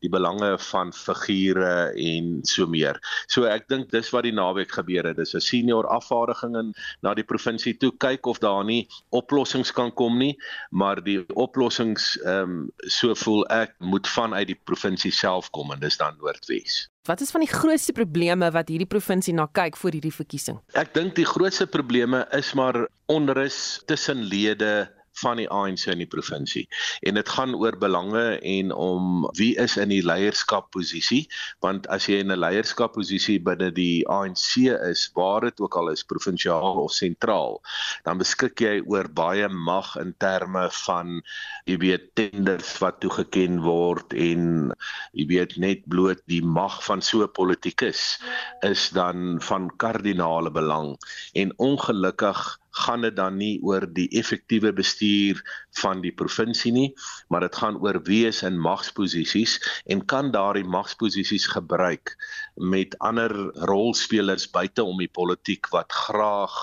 die 0.00 0.10
belange 0.12 0.54
van 0.70 0.92
figure 0.92 1.92
en 1.96 2.38
so 2.42 2.66
meer. 2.66 3.00
So 3.26 3.48
ek 3.50 3.68
dink 3.68 3.90
dis 3.90 4.10
wat 4.14 4.26
die 4.28 4.34
naweek 4.34 4.72
gebeur 4.72 5.10
het. 5.10 5.16
Dis 5.16 5.34
'n 5.34 5.40
senior 5.40 5.86
afvaardiging 5.86 6.56
in 6.56 6.72
na 7.02 7.14
die 7.14 7.26
provinsie 7.26 7.76
toe 7.76 7.92
kyk 7.98 8.26
of 8.26 8.38
daar 8.38 8.64
nie 8.64 8.88
oplossings 9.10 9.72
kan 9.72 9.92
kom 9.92 10.18
nie, 10.18 10.36
maar 10.70 11.02
die 11.02 11.24
oplossings 11.34 12.16
ehm 12.24 12.42
um, 12.42 12.70
so 12.88 13.14
voel 13.14 13.46
ek 13.48 13.74
moet 13.78 14.08
vanuit 14.08 14.46
die 14.46 14.60
provinsie 14.64 15.12
self 15.12 15.50
kom 15.50 15.72
en 15.72 15.80
dis 15.80 15.96
dan 15.96 16.16
Noordwes. 16.18 16.88
Wat 17.04 17.20
is 17.20 17.30
van 17.30 17.42
die 17.44 17.50
grootste 17.52 17.92
probleme 17.92 18.48
wat 18.50 18.70
hierdie 18.72 18.88
provinsie 18.88 19.34
na 19.36 19.44
kyk 19.52 19.76
voor 19.76 19.92
hierdie 19.92 20.14
verkiesing? 20.14 20.56
Ek 20.72 20.94
dink 20.96 21.12
die 21.18 21.26
grootste 21.28 21.66
probleme 21.68 22.22
is 22.32 22.54
maar 22.56 22.86
onrus 23.12 23.82
tussen 23.84 24.22
lede 24.24 24.88
van 25.22 25.36
die 25.36 25.48
ANC 25.48 25.86
in 25.92 26.02
die 26.02 26.10
provinsie. 26.10 26.64
En 27.06 27.14
dit 27.14 27.28
gaan 27.28 27.54
oor 27.54 27.76
belange 27.78 28.38
en 28.40 28.72
om 28.72 29.28
wie 29.38 29.54
is 29.60 29.76
in 29.76 29.92
die 29.92 30.02
leierskapposisie, 30.04 31.24
want 31.64 31.86
as 31.94 32.08
jy 32.10 32.20
in 32.24 32.32
'n 32.32 32.38
leierskapposisie 32.38 33.38
binne 33.42 33.70
die 33.72 34.06
ANC 34.08 34.66
is, 34.90 35.10
waar 35.14 35.40
dit 35.40 35.60
ook 35.60 35.76
al 35.76 35.90
is, 35.90 36.02
provinsiaal 36.02 36.82
of 36.82 36.92
sentraal, 36.92 37.60
dan 38.04 38.18
beskik 38.18 38.60
jy 38.60 38.82
oor 38.86 39.08
baie 39.08 39.48
mag 39.48 39.96
in 39.96 40.14
terme 40.18 40.68
van 40.86 41.22
jy 41.66 41.76
weet 41.78 42.14
tenders 42.14 42.78
wat 42.82 43.00
toegeken 43.00 43.60
word 43.62 44.12
en 44.12 44.72
jy 45.12 45.26
weet 45.30 45.56
net 45.56 45.86
bloot 45.90 46.20
die 46.30 46.42
mag 46.42 46.80
van 46.84 47.02
so 47.02 47.22
'n 47.22 47.32
politikus 47.32 48.18
is 48.62 48.90
dan 48.90 49.40
van 49.40 49.70
kardinale 49.76 50.50
belang 50.50 50.96
en 51.34 51.52
ongelukkig 51.58 52.58
gaan 52.74 53.04
dit 53.06 53.16
dan 53.16 53.36
nie 53.38 53.58
oor 53.62 53.86
die 53.86 54.08
effektiewe 54.18 54.72
bestuur 54.74 55.40
van 55.80 56.02
die 56.02 56.12
provinsie 56.12 56.72
nie, 56.74 56.88
maar 57.30 57.46
dit 57.46 57.56
gaan 57.62 57.78
oor 57.82 58.00
wie 58.08 58.24
is 58.26 58.42
in 58.46 58.58
magsposisies 58.60 59.58
en 59.90 60.04
kan 60.10 60.32
daardie 60.34 60.66
magsposisies 60.66 61.46
gebruik 61.54 62.16
met 62.56 62.98
ander 62.98 63.32
rolspelers 63.70 64.48
buite 64.50 64.84
om 64.84 64.98
die 64.98 65.10
politiek 65.10 65.70
wat 65.74 65.92
graag 65.92 66.58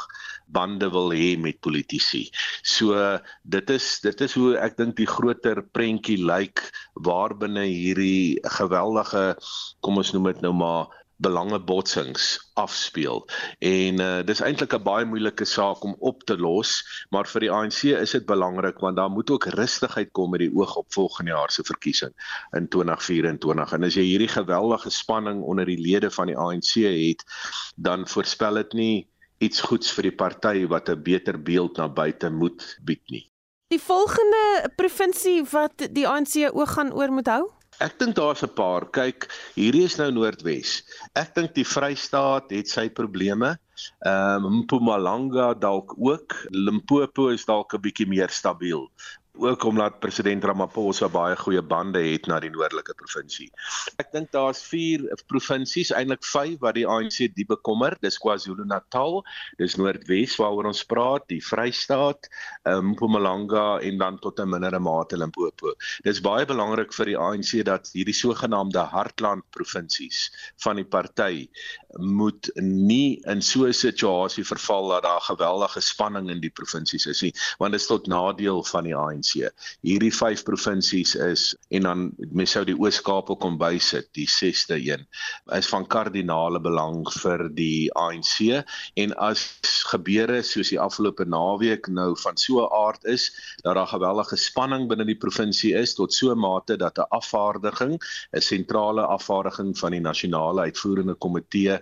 bande 0.52 0.90
wil 0.92 1.14
hê 1.16 1.38
met 1.40 1.60
politici. 1.64 2.26
So 2.64 2.96
dit 3.44 3.70
is 3.72 4.00
dit 4.04 4.22
is 4.22 4.36
hoe 4.36 4.56
ek 4.60 4.78
dink 4.80 4.98
die 5.00 5.10
groter 5.10 5.64
prentjie 5.64 6.20
lyk 6.20 6.64
waarbinne 7.08 7.64
hierdie 7.70 8.40
geweldige 8.58 9.24
kom 9.86 10.02
ons 10.02 10.12
noem 10.16 10.32
dit 10.34 10.44
nou 10.46 10.54
maar 10.58 10.92
belangebotsings 11.22 12.52
afspeel. 12.54 13.22
En 13.60 14.02
uh, 14.02 14.22
dis 14.26 14.42
eintlik 14.42 14.74
'n 14.74 14.84
baie 14.84 15.06
moeilike 15.06 15.46
saak 15.46 15.84
om 15.84 15.96
op 16.00 16.24
te 16.24 16.38
los, 16.38 16.82
maar 17.10 17.30
vir 17.34 17.46
die 17.46 17.52
ANC 17.52 17.84
is 17.84 18.16
dit 18.18 18.26
belangrik 18.26 18.80
want 18.80 18.98
daar 18.98 19.10
moet 19.10 19.30
ook 19.30 19.46
rustigheid 19.58 20.12
kom 20.12 20.32
met 20.32 20.44
die 20.46 20.54
oog 20.54 20.76
op 20.76 20.94
volgende 20.94 21.32
jaar 21.32 21.52
se 21.52 21.64
verkiesing 21.64 22.14
in 22.58 22.68
2024. 22.68 23.74
En 23.74 23.84
as 23.84 23.96
jy 23.96 24.04
hierdie 24.04 24.32
geweldige 24.32 24.90
spanning 24.90 25.42
onder 25.44 25.66
die 25.66 25.80
lede 25.80 26.12
van 26.12 26.28
die 26.28 26.38
ANC 26.38 26.74
het, 26.86 27.24
dan 27.76 28.08
voorspel 28.08 28.54
dit 28.54 28.74
nie 28.74 29.08
iets 29.42 29.62
goeds 29.62 29.92
vir 29.96 30.10
die 30.10 30.18
party 30.24 30.68
wat 30.68 30.90
'n 30.90 31.04
beter 31.04 31.42
beeld 31.42 31.78
na 31.78 31.90
buite 31.90 32.30
moet 32.30 32.78
bied 32.86 33.04
nie. 33.10 33.26
Die 33.72 33.80
volgende 33.80 34.70
provinsie 34.76 35.44
wat 35.52 35.88
die 35.92 36.08
ANC 36.08 36.50
oog 36.54 36.74
gaan 36.74 36.94
oor 36.94 37.12
moet 37.12 37.28
hou? 37.28 37.61
Ek 37.82 37.98
dink 37.98 38.16
daar's 38.16 38.44
'n 38.46 38.54
paar. 38.54 38.86
Kyk, 38.94 39.26
hierdie 39.58 39.86
is 39.90 39.98
nou 39.98 40.12
Noordwes. 40.14 40.84
Ek 41.18 41.34
dink 41.34 41.56
die 41.58 41.66
Vrystaat 41.66 42.52
het 42.54 42.70
sy 42.70 42.90
probleme. 42.90 43.58
Ehm 44.06 44.46
um, 44.46 44.60
Mpumalanga 44.62 45.54
dalk 45.58 45.96
ook. 45.98 46.36
Limpopo 46.54 47.30
is 47.34 47.46
dalk 47.46 47.74
'n 47.74 47.82
bietjie 47.82 48.08
meer 48.08 48.30
stabiel 48.30 48.86
ook 49.34 49.64
omdat 49.64 50.00
president 50.00 50.44
Ramaphosa 50.44 51.08
baie 51.10 51.36
goeie 51.40 51.62
bande 51.62 52.02
het 52.04 52.28
na 52.28 52.40
die 52.44 52.52
noordelike 52.52 52.94
provinsie. 53.00 53.48
Ek 54.02 54.12
dink 54.12 54.32
daar's 54.36 54.62
4 54.68 55.08
provinsies, 55.32 55.92
eintlik 55.96 56.24
5 56.28 56.60
wat 56.64 56.76
die 56.76 56.86
ANC 56.88 57.32
die 57.36 57.48
bekommer. 57.48 57.96
Dis 58.04 58.20
KwaZulu-Natal, 58.22 59.22
dis 59.62 59.78
Noordwes 59.80 60.36
waaroor 60.42 60.72
ons 60.72 60.84
praat, 60.86 61.28
die 61.32 61.42
Vrystaat, 61.44 62.30
um, 62.68 62.92
Mpumalanga 62.92 63.80
en 63.80 63.98
dan 63.98 64.20
tot 64.20 64.40
'n 64.40 64.50
mindere 64.50 64.80
mate 64.80 65.18
Limpopo. 65.18 65.76
Dis 66.04 66.22
baie 66.22 66.46
belangrik 66.46 66.94
vir 66.94 67.06
die 67.06 67.18
ANC 67.18 67.64
dat 67.64 67.90
hierdie 67.94 68.18
sogenaamde 68.18 68.84
hartland 68.92 69.44
provinsies 69.52 70.32
van 70.64 70.76
die 70.76 70.86
party 70.86 71.48
moet 72.00 72.50
nie 72.56 73.20
in 73.28 73.42
so 73.42 73.66
'n 73.66 73.74
situasie 73.74 74.46
verval 74.46 74.88
dat 74.88 75.04
daar 75.04 75.22
geweldige 75.22 75.80
spanning 75.80 76.30
in 76.30 76.40
die 76.40 76.50
provinsies 76.50 77.06
is 77.06 77.22
nie, 77.22 77.34
want 77.58 77.72
dit 77.72 77.82
is 77.82 77.88
tot 77.88 78.08
nadeel 78.08 78.64
van 78.64 78.84
die 78.84 78.96
ANC. 78.96 79.52
Hierdie 79.82 80.14
5 80.16 80.44
provinsies 80.44 81.16
is 81.16 81.56
en 81.70 81.82
dan 81.82 82.12
mens 82.32 82.52
sou 82.52 82.64
die 82.66 82.78
Oos-Kaap 82.78 83.30
ook 83.30 83.40
kom 83.40 83.58
bysit, 83.58 84.10
die 84.14 84.28
6ste 84.28 84.76
een, 84.76 85.08
is 85.46 85.68
van 85.68 85.88
kardinale 85.88 86.60
belang 86.60 87.04
vir 87.22 87.50
die 87.50 87.92
ANC 87.94 88.64
en 88.96 89.16
as 89.18 89.60
gebeure 89.92 90.42
soos 90.44 90.70
die 90.70 90.80
afgelope 90.80 91.26
naweek 91.26 91.88
nou 91.88 92.16
van 92.24 92.38
so 92.38 92.62
'n 92.62 92.72
aard 92.72 93.06
is 93.06 93.32
dat 93.64 93.76
daar 93.76 93.88
gewellige 93.88 94.36
spanning 94.36 94.88
binne 94.88 95.06
die 95.06 95.18
provinsie 95.18 95.74
is 95.74 95.94
tot 95.94 96.14
so 96.14 96.32
'n 96.32 96.40
mate 96.40 96.78
dat 96.78 96.98
'n 96.98 97.10
afvaardiging, 97.10 98.00
'n 98.32 98.42
sentrale 98.42 99.06
afvaardiging 99.06 99.78
van 99.78 99.92
die 99.92 100.00
nasionale 100.00 100.62
uitvoerende 100.62 101.14
komitee 101.14 101.81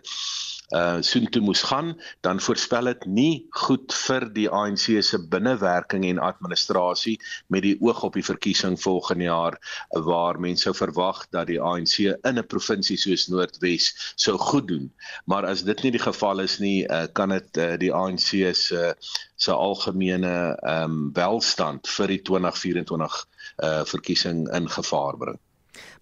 uh 0.69 1.01
soontoe 1.01 1.41
moes 1.41 1.61
gaan, 1.65 1.95
dan 2.21 2.39
voorspel 2.39 2.91
dit 2.91 3.05
nie 3.05 3.45
goed 3.49 3.93
vir 4.05 4.27
die 4.33 4.45
ANC 4.53 4.99
se 5.01 5.17
binnewerking 5.31 6.05
en 6.05 6.21
administrasie 6.21 7.15
met 7.47 7.65
die 7.65 7.75
oog 7.81 8.03
op 8.05 8.13
die 8.13 8.25
verkiesing 8.25 8.77
volgende 8.81 9.25
jaar 9.25 9.57
waar 9.89 10.39
mense 10.39 10.67
sou 10.67 10.75
verwag 10.77 11.23
dat 11.33 11.49
die 11.49 11.57
ANC 11.61 11.97
in 12.05 12.37
'n 12.37 12.45
provinsie 12.45 12.97
soos 12.97 13.27
Noordwes 13.27 14.13
sou 14.15 14.37
goed 14.37 14.67
doen. 14.67 14.91
Maar 15.25 15.45
as 15.45 15.63
dit 15.63 15.83
nie 15.83 15.91
die 15.91 16.05
geval 16.05 16.39
is 16.39 16.59
nie, 16.59 16.85
uh, 16.85 17.07
kan 17.13 17.29
dit 17.29 17.57
uh, 17.57 17.77
die 17.77 17.93
ANC 17.93 18.53
se 18.53 18.95
se 19.35 19.51
algemene 19.51 20.57
ehm 20.61 20.83
um, 20.83 21.11
welstand 21.13 21.87
vir 21.87 22.07
die 22.07 22.21
2024 22.21 23.25
uh 23.63 23.85
verkiesing 23.85 24.47
in 24.53 24.69
gevaar 24.69 25.17
bring. 25.17 25.39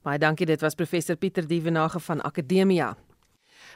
Baie 0.02 0.20
dankie, 0.20 0.46
dit 0.46 0.62
was 0.62 0.76
professor 0.76 1.16
Pieter 1.16 1.48
Dievenage 1.48 2.00
van 2.00 2.22
Akademia. 2.22 2.98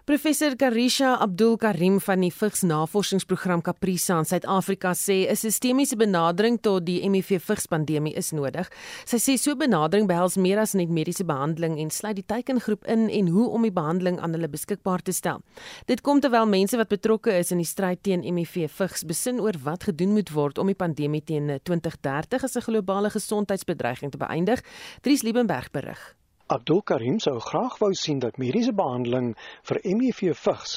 Professor 0.06 0.56
Karisha 0.56 1.20
Abdul 1.22 1.58
Karim 1.58 2.00
van 2.02 2.22
die 2.22 2.32
Vigs 2.32 2.64
Navorsingsprogram 2.64 3.62
Caprisa 3.62 4.18
in 4.18 4.26
Suid-Afrika 4.26 4.94
sê 4.94 5.30
'n 5.30 5.36
sistemiese 5.36 5.96
benadering 5.96 6.58
tot 6.60 6.86
die 6.86 7.02
HIV 7.02 7.39
vigs 7.39 7.68
pandemie 7.68 8.16
is 8.16 8.32
nodig. 8.32 8.68
Sy 9.06 9.18
sê 9.18 9.38
so 9.38 9.52
'n 9.52 9.58
benadering 9.60 10.08
behels 10.08 10.38
meer 10.38 10.60
as 10.60 10.74
net 10.74 10.89
mediese 10.89 11.24
behandeling 11.24 11.78
en 11.80 11.89
sluit 11.89 12.16
die 12.16 12.26
teikengroep 12.26 12.84
in 12.86 13.10
en 13.10 13.28
hoe 13.28 13.50
om 13.50 13.62
die 13.62 13.72
behandeling 13.72 14.20
aan 14.20 14.34
hulle 14.34 14.50
beskikbaar 14.50 15.02
te 15.02 15.12
stel. 15.12 15.42
Dit 15.86 16.02
kom 16.02 16.20
terwyl 16.20 16.48
mense 16.48 16.78
wat 16.78 16.89
betrokke 16.89 17.38
is 17.38 17.52
in 17.52 17.58
die 17.58 17.66
stryd 17.66 18.04
teen 18.04 18.24
HIV 18.24 18.72
vigs 18.72 19.04
besin 19.04 19.39
oor 19.39 19.54
wat 19.64 19.84
gedoen 19.84 20.14
moet 20.14 20.32
word 20.32 20.58
om 20.58 20.68
die 20.68 20.76
pandemie 20.76 21.24
teen 21.24 21.60
2030 21.64 22.44
as 22.44 22.56
'n 22.56 22.62
globale 22.62 23.10
gesondheidsbedreiging 23.10 24.12
te 24.12 24.18
beëindig. 24.18 24.64
Dries 25.02 25.22
Liebenberg 25.22 25.72
berig. 25.72 26.20
Abdul 26.52 26.82
Karim 26.82 27.20
sou 27.24 27.39
graag 27.39 27.78
wou 27.80 27.93
sien 27.95 28.18
dat 28.20 28.38
mediese 28.41 28.72
behandeling 28.76 29.28
vir 29.70 29.78
HIV 29.84 30.18
vigs 30.39 30.74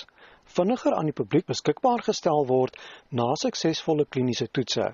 vinniger 0.57 0.95
aan 0.95 1.09
die 1.11 1.17
publiek 1.21 1.49
beskikbaar 1.51 2.05
gestel 2.09 2.45
word 2.51 2.77
na 3.21 3.27
suksesvolle 3.43 4.07
kliniese 4.17 4.47
toetse. 4.59 4.87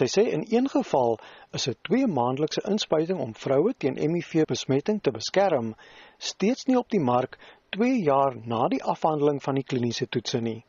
Sy 0.00 0.08
sê 0.14 0.24
in 0.36 0.46
een 0.48 0.70
geval 0.76 1.18
is 1.58 1.68
'n 1.68 1.76
2 1.90 2.08
maandelikse 2.14 2.64
inspuiting 2.72 3.20
om 3.26 3.36
vroue 3.44 3.74
teen 3.84 4.00
HIV 4.00 4.46
besmetting 4.54 5.02
te 5.02 5.12
beskerm 5.18 5.74
steeds 6.30 6.64
nie 6.70 6.78
op 6.78 6.88
die 6.96 7.04
mark 7.12 7.36
2 7.76 7.92
jaar 8.08 8.40
na 8.54 8.68
die 8.68 8.82
afhandeling 8.94 9.42
van 9.42 9.60
die 9.60 9.68
kliniese 9.72 10.08
toetse 10.08 10.40
nie. 10.40 10.64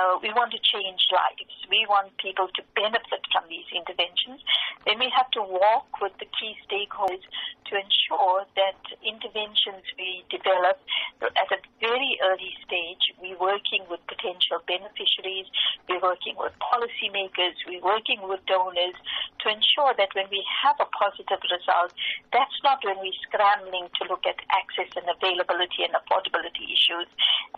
Uh, 0.00 0.16
we 0.22 0.32
want 0.32 0.48
to 0.48 0.60
change 0.64 1.02
lives. 1.12 1.52
We 1.68 1.84
want 1.84 2.16
people 2.16 2.48
to 2.56 2.62
benefit 2.72 3.20
from 3.28 3.44
these 3.52 3.68
interventions. 3.68 4.40
Then 4.88 4.96
we 4.96 5.12
have 5.12 5.28
to 5.36 5.44
walk 5.44 6.00
with 6.00 6.16
the 6.16 6.28
key 6.40 6.56
stakeholders 6.64 7.20
to 7.68 7.72
ensure 7.76 8.48
that 8.56 8.80
interventions 9.04 9.84
we 10.00 10.24
develop 10.32 10.80
at 11.20 11.52
a 11.52 11.60
very 11.84 12.16
early 12.24 12.56
stage. 12.64 13.12
We're 13.20 13.36
working 13.36 13.84
with 13.92 14.00
potential 14.08 14.64
beneficiaries, 14.64 15.52
we're 15.84 16.00
working 16.00 16.34
with 16.40 16.56
policymakers, 16.64 17.60
we're 17.68 17.84
working 17.84 18.24
with 18.24 18.40
donors 18.48 18.96
to 19.44 19.46
ensure 19.52 19.92
that 20.00 20.16
when 20.16 20.32
we 20.32 20.40
have 20.64 20.80
a 20.80 20.88
positive 20.96 21.44
result, 21.44 21.92
that's 22.32 22.58
not 22.64 22.80
when 22.88 22.96
we're 23.04 23.20
scrambling 23.28 23.92
to 24.00 24.02
look 24.08 24.24
at 24.24 24.40
access 24.48 24.88
and 24.96 25.04
availability 25.12 25.84
and 25.84 25.92
affordability 25.92 26.72
issues 26.72 27.08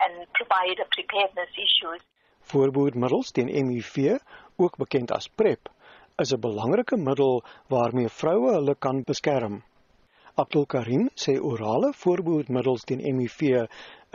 and 0.03 0.27
provide 0.35 0.83
a 0.83 0.87
preparedness 0.91 1.55
issues. 1.55 2.03
Voorbehoedmiddels 2.51 3.31
teen 3.31 3.49
HIV, 3.49 4.19
ook 4.57 4.77
bekend 4.77 5.13
as 5.13 5.29
PrEP, 5.29 5.69
is 6.19 6.33
'n 6.33 6.41
belangrike 6.41 6.97
middel 6.97 7.45
waarmee 7.69 8.09
vroue 8.09 8.53
hulle 8.53 8.75
kan 8.75 9.03
beskerm. 9.03 9.63
Abdul 10.35 10.67
Karim 10.67 11.09
sê 11.15 11.39
orale 11.41 11.93
voorbehoedmiddels 11.93 12.85
teen 12.85 13.01
HIV 13.05 13.41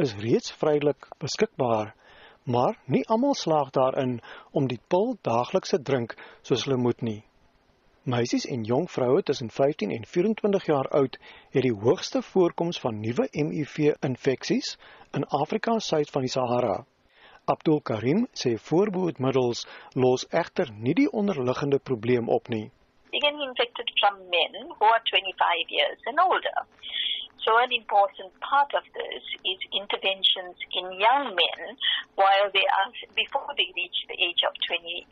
is 0.04 0.16
reeds 0.16 0.52
vrylik 0.52 1.08
beskikbaar, 1.20 1.96
maar 2.44 2.78
nie 2.86 3.04
almal 3.08 3.36
slaag 3.36 3.70
daarin 3.70 4.20
om 4.52 4.68
die 4.68 4.80
pil 4.88 5.18
daagliks 5.22 5.70
te 5.76 5.82
drink 5.82 6.16
soos 6.42 6.64
hulle 6.66 6.78
moet 6.78 7.02
nie. 7.02 7.24
Meisies 8.08 8.46
en 8.48 8.64
jong 8.64 8.86
vroue 8.92 9.22
tussen 9.30 9.50
15 9.52 9.92
en 9.92 10.06
24 10.06 10.66
jaar 10.66 10.88
oud 11.00 11.18
het 11.52 11.64
die 11.64 11.74
hoogste 11.86 12.22
voorkoms 12.22 12.80
van 12.80 13.02
nuwe 13.04 13.28
HIV-infeksies 13.32 14.78
in 15.14 15.26
Afrika 15.44 15.80
suid 15.80 16.10
van 16.10 16.24
die 16.24 16.32
Sahara. 16.32 16.86
Abdul 17.54 17.80
Karim 17.90 18.26
sê 18.42 18.52
voorbehoedmiddels 18.70 19.60
los 20.04 20.26
egter 20.42 20.72
nie 20.86 20.96
die 21.00 21.08
onderliggende 21.22 21.80
probleem 21.90 22.28
op 22.38 22.50
nie. 22.54 22.66
Getting 23.18 23.42
infected 23.42 23.90
from 24.00 24.30
men 24.30 24.70
who 24.78 24.86
are 24.86 25.02
25 25.10 25.34
years 25.70 25.98
and 26.06 26.20
older. 26.20 26.70
So 27.48 27.56
an 27.64 27.72
important 27.72 28.36
part 28.44 28.76
of 28.76 28.84
this 28.92 29.24
is 29.48 29.56
interventions 29.72 30.60
in 30.76 30.92
young 31.00 31.32
men 31.32 31.80
while 32.20 32.52
they 32.52 32.68
are 32.68 32.92
before 33.16 33.48
they 33.56 33.72
reach 33.72 34.04
the 34.12 34.20
age 34.20 34.44
of 34.44 34.52
25 34.68 35.08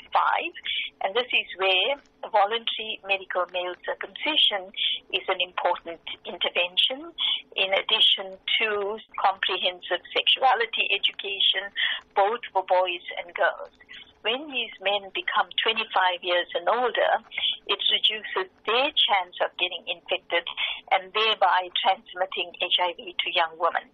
and 1.00 1.16
this 1.16 1.32
is 1.32 1.48
where 1.56 1.96
voluntary 2.28 3.00
medical 3.08 3.48
male 3.56 3.72
circumcision 3.88 4.68
is 5.16 5.24
an 5.32 5.40
important 5.40 6.04
intervention 6.28 7.08
in 7.56 7.72
addition 7.72 8.36
to 8.60 9.00
comprehensive 9.16 10.04
sexuality 10.12 10.92
education 10.92 11.72
both 12.20 12.44
for 12.52 12.68
boys 12.68 13.06
and 13.16 13.32
girls. 13.32 13.72
When 14.26 14.50
these 14.50 14.74
men 14.82 15.04
become 15.14 15.50
25 15.62 16.26
years 16.26 16.50
and 16.58 16.66
older, 16.68 17.12
it 17.74 17.82
reduces 17.94 18.50
their 18.66 18.90
chance 19.06 19.36
of 19.46 19.54
getting 19.62 19.86
infected 19.86 20.46
and 20.90 21.14
thereby 21.14 21.70
transmitting 21.84 22.50
HIV 22.58 22.98
to 23.22 23.28
young 23.40 23.54
women. 23.62 23.86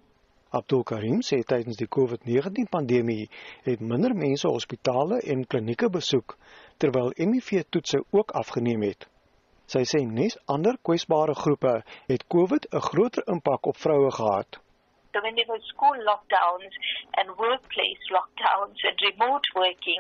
Abdul 0.53 0.83
Karim 0.87 1.19
sê 1.19 1.41
tydens 1.43 1.75
die 1.81 1.89
COVID-19 1.97 2.71
pandemie 2.71 3.27
het 3.67 3.83
minder 3.91 4.15
mense 4.15 4.47
hospitale 4.47 5.19
en 5.33 5.43
klinieke 5.51 5.91
besoek 5.91 6.37
terwyl 6.79 7.11
HIV-toetse 7.19 7.99
ook 8.15 8.31
afgeneem 8.31 8.87
het. 8.87 9.07
Sy 9.67 9.83
sê 9.83 10.05
nes 10.07 10.39
ander 10.55 10.79
kwesbare 10.79 11.35
groepe 11.43 11.75
het 12.07 12.27
COVID 12.35 12.71
'n 12.71 12.87
groter 12.89 13.27
impak 13.35 13.67
op 13.73 13.83
vroue 13.83 14.11
gehad. 14.11 14.63
So 15.13 15.19
when 15.21 15.35
there 15.35 15.49
were 15.49 15.59
school 15.67 15.95
lockdowns 16.07 16.71
and 17.19 17.35
workplace 17.35 17.99
lockdowns 18.07 18.79
and 18.79 18.95
remote 19.11 19.43
working, 19.55 19.99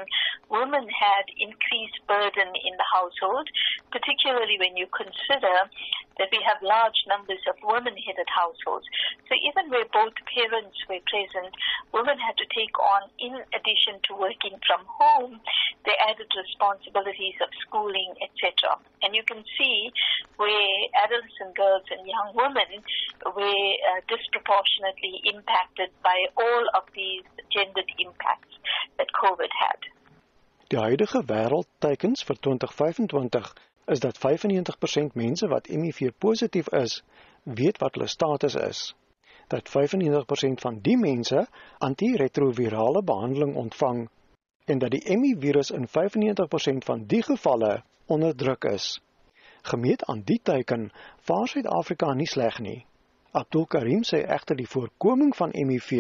women 0.49 0.87
had 0.87 1.25
increased 1.35 1.99
burden 2.07 2.55
in 2.55 2.73
the 2.79 2.87
household, 2.95 3.49
particularly 3.91 4.55
when 4.55 4.77
you 4.77 4.87
consider 4.87 5.67
that 6.21 6.29
we 6.31 6.39
have 6.45 6.61
large 6.61 6.95
numbers 7.09 7.41
of 7.49 7.57
women-headed 7.65 8.29
households. 8.29 8.85
So 9.25 9.33
even 9.41 9.73
where 9.73 9.89
both 9.89 10.13
parents 10.29 10.77
were 10.85 11.01
present, 11.09 11.49
women 11.89 12.21
had 12.21 12.37
to 12.37 12.47
take 12.53 12.77
on, 12.77 13.09
in 13.17 13.41
addition 13.57 13.97
to 14.05 14.21
working 14.21 14.53
from 14.61 14.85
home, 14.85 15.41
the 15.81 15.97
added 16.05 16.29
responsibilities 16.29 17.41
of 17.41 17.49
schooling, 17.65 18.13
etc. 18.21 18.77
And 19.01 19.17
you 19.17 19.25
can 19.25 19.41
see 19.57 19.89
where 20.37 20.77
adolescent 21.01 21.57
girls 21.57 21.89
and 21.89 22.05
young 22.05 22.37
women 22.37 22.85
were 23.25 23.41
uh, 23.41 24.05
disproportionately 24.05 25.00
impacted 25.33 25.91
by 26.01 26.17
all 26.33 26.65
of 26.79 26.85
these 26.93 27.25
gendered 27.49 27.91
impacts 27.97 28.55
that 28.97 29.11
COVID 29.11 29.51
had. 29.63 29.89
Die 30.67 30.79
huidige 30.79 31.23
wêreldteikens 31.27 32.23
vir 32.23 32.37
2025 32.39 33.53
is 33.85 33.99
dat 33.99 34.19
95% 34.19 35.13
mense 35.13 35.47
wat 35.47 35.67
HIV 35.67 36.11
positief 36.17 36.67
is, 36.67 37.03
weet 37.43 37.77
wat 37.77 37.93
hulle 37.93 38.07
status 38.07 38.55
is. 38.55 38.95
Dat 39.47 39.69
95% 39.69 40.63
van 40.63 40.79
die 40.81 40.97
mense 40.97 41.47
antiretrovirale 41.77 43.03
behandeling 43.03 43.55
ontvang 43.55 44.09
en 44.65 44.79
dat 44.79 44.91
die 44.91 45.03
HIV-virus 45.05 45.71
in 45.71 45.87
95% 45.87 46.85
van 46.87 47.03
die 47.05 47.23
gevalle 47.23 47.83
onderdruk 48.05 48.63
is. 48.63 49.01
Gemeet 49.61 50.05
aan 50.05 50.21
die 50.25 50.39
teiken, 50.43 50.91
vaar 51.17 51.47
Suid-Afrika 51.47 52.13
nie 52.13 52.27
sleg 52.27 52.59
nie. 52.59 52.85
Abdul 53.33 53.65
Karim 53.65 54.01
sê 54.03 54.25
egter 54.27 54.57
die 54.59 54.67
voorkoming 54.67 55.31
van 55.35 55.53
HIV 55.55 55.91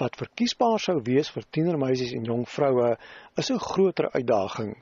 wat 0.00 0.16
verkiesbaar 0.16 0.80
sou 0.80 0.96
wees 1.04 1.28
vir 1.34 1.44
tienermeisies 1.52 2.14
en 2.16 2.24
jong 2.24 2.46
vroue 2.48 2.94
is 3.42 3.50
'n 3.50 3.60
groter 3.60 4.08
uitdaging. 4.14 4.72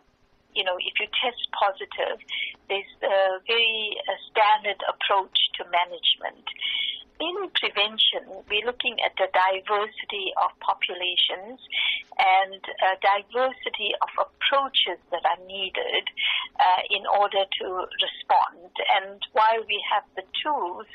You 0.55 0.65
know, 0.65 0.77
if 0.77 0.95
you 1.01 1.07
test 1.17 1.41
positive, 1.57 2.21
there's 2.69 2.93
a 3.03 3.41
very 3.47 3.97
standard 4.31 4.81
approach 4.89 5.37
to 5.59 5.65
management. 5.65 6.47
In 7.21 7.37
prevention, 7.55 8.27
we're 8.51 8.67
looking 8.67 8.99
at 9.07 9.15
the 9.15 9.31
diversity 9.31 10.35
of 10.43 10.51
populations 10.59 11.61
and 12.19 12.59
a 12.59 12.93
diversity 12.99 13.95
of 14.03 14.11
approaches 14.27 14.99
that 15.15 15.23
are 15.23 15.39
needed 15.47 16.05
uh, 16.59 16.83
in 16.91 17.07
order 17.07 17.47
to 17.47 17.67
respond. 18.03 18.75
And 18.99 19.23
while 19.39 19.63
we 19.71 19.79
have 19.87 20.03
the 20.17 20.27
tools, 20.43 20.91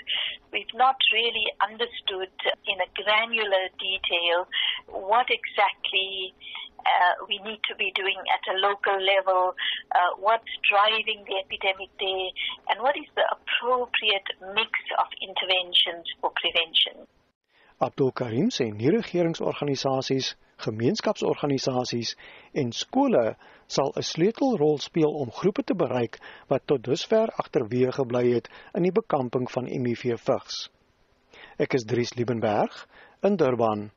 we've 0.51 0.75
not 0.75 0.97
really 1.13 1.47
understood 1.63 2.33
in 2.67 2.75
a 2.75 2.89
granular 2.99 3.71
detail 3.79 4.51
what 4.91 5.31
exactly 5.31 6.35
uh, 6.79 7.13
we 7.27 7.37
need 7.47 7.61
to 7.69 7.75
be 7.75 7.91
doing 7.95 8.17
at 8.35 8.43
a 8.53 8.55
local 8.59 8.97
level, 8.97 9.53
uh, 9.91 10.11
what's 10.19 10.53
driving 10.65 11.25
the 11.25 11.37
epidemic 11.43 11.91
there, 11.99 12.29
and 12.69 12.81
what 12.81 12.95
is 12.97 13.09
the 13.15 13.25
appropriate 13.35 14.29
mix 14.53 14.71
of 15.01 15.07
interventions 15.21 16.05
for 16.21 16.31
prevention. 16.37 17.07
Abdul 17.77 18.11
Karim 18.11 18.49
sê 18.49 18.71
nie 18.73 18.89
regeringsorganisasies, 18.89 20.33
gemeenskapsorganisasies 20.65 22.15
en 22.57 22.71
skole 22.73 23.35
sal 23.75 23.91
'n 23.93 24.07
sleutelrol 24.11 24.79
speel 24.81 25.13
om 25.23 25.35
groepe 25.39 25.63
te 25.63 25.75
bereik 25.75 26.17
wat 26.49 26.65
tot 26.65 26.83
dusver 26.83 27.29
agterweë 27.43 27.93
gebly 27.99 28.25
het 28.33 28.49
in 28.73 28.89
die 28.89 28.95
bekamping 29.01 29.45
van 29.51 29.69
HIV-vigs. 29.69 30.57
Ek 31.57 31.73
is 31.73 31.85
Dries 31.85 32.13
Liebenberg 32.17 32.87
in 33.21 33.35
Durban. 33.35 33.91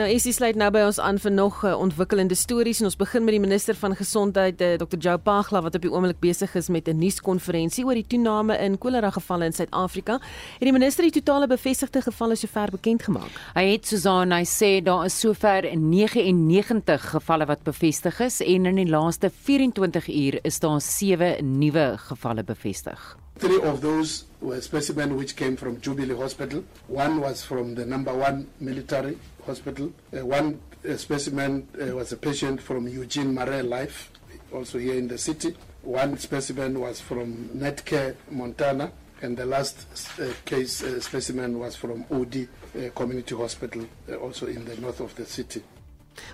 Nou 0.00 0.06
Essie 0.08 0.32
sluit 0.32 0.56
nou 0.56 0.70
by 0.72 0.80
ons 0.86 0.96
aan 1.04 1.18
vir 1.20 1.32
nog 1.34 1.58
uh, 1.60 1.74
ontwikkelende 1.76 2.36
stories 2.38 2.78
en 2.80 2.88
ons 2.88 2.96
begin 2.96 3.20
met 3.26 3.34
die 3.36 3.42
minister 3.42 3.76
van 3.76 3.92
gesondheid 3.98 4.62
uh, 4.64 4.70
Dr 4.80 4.96
Joe 4.96 5.20
Pagla 5.20 5.60
wat 5.60 5.76
op 5.76 5.84
die 5.84 5.90
oomblik 5.92 6.22
besig 6.22 6.54
is 6.56 6.70
met 6.72 6.88
'n 6.88 6.96
nuuskonferensie 6.96 7.84
oor 7.84 8.00
die 8.00 8.06
toename 8.08 8.56
in 8.64 8.78
kolera 8.80 9.10
gevalle 9.12 9.44
in 9.44 9.52
Suid-Afrika. 9.52 10.16
Het 10.56 10.64
die 10.70 10.72
minister 10.72 11.04
die 11.04 11.12
totale 11.20 11.46
bevestigde 11.52 12.00
gevalle 12.00 12.36
sover 12.36 12.72
bekend 12.72 13.02
gemaak? 13.02 13.28
Hy 13.52 13.66
het 13.72 13.86
Susan 13.86 14.32
hy 14.32 14.44
sê 14.48 14.80
daar 14.82 15.04
is 15.04 15.20
sover 15.20 15.68
99 15.68 17.10
gevalle 17.10 17.44
wat 17.44 17.62
bevestig 17.62 18.20
is 18.20 18.40
en 18.40 18.66
in 18.66 18.76
die 18.76 18.88
laaste 18.88 19.28
24 19.28 20.08
uur 20.08 20.38
is 20.42 20.60
daar 20.60 20.80
7 20.80 21.58
nuwe 21.58 21.98
gevalle 21.98 22.42
bevestig. 22.42 23.18
Three 23.40 23.56
of 23.56 23.80
those 23.80 24.24
were 24.40 24.60
specimens 24.60 25.12
which 25.12 25.34
came 25.34 25.56
from 25.56 25.80
Jubilee 25.80 26.14
Hospital. 26.14 26.62
One 26.88 27.20
was 27.20 27.42
from 27.42 27.74
the 27.74 27.86
number 27.86 28.14
one 28.14 28.46
military 28.60 29.16
hospital. 29.50 29.92
Uh, 30.16 30.24
one 30.24 30.60
uh, 30.88 30.96
specimen 30.96 31.66
uh, 31.80 31.94
was 31.96 32.12
a 32.12 32.16
patient 32.16 32.62
from 32.62 32.86
Eugene 32.88 33.34
Marais 33.34 33.62
Life, 33.62 34.10
also 34.52 34.78
here 34.78 34.94
in 34.94 35.08
the 35.08 35.18
city. 35.18 35.56
One 35.82 36.16
specimen 36.18 36.78
was 36.78 37.00
from 37.00 37.50
Netcare, 37.54 38.14
Montana. 38.30 38.92
And 39.22 39.36
the 39.36 39.44
last 39.44 39.76
uh, 40.18 40.32
case 40.46 40.82
uh, 40.82 40.98
specimen 41.00 41.58
was 41.58 41.76
from 41.76 42.06
OD 42.10 42.36
uh, 42.38 42.90
Community 42.94 43.34
Hospital, 43.34 43.84
also 44.22 44.46
in 44.46 44.64
the 44.64 44.76
north 44.76 45.00
of 45.00 45.14
the 45.14 45.26
city. 45.26 45.62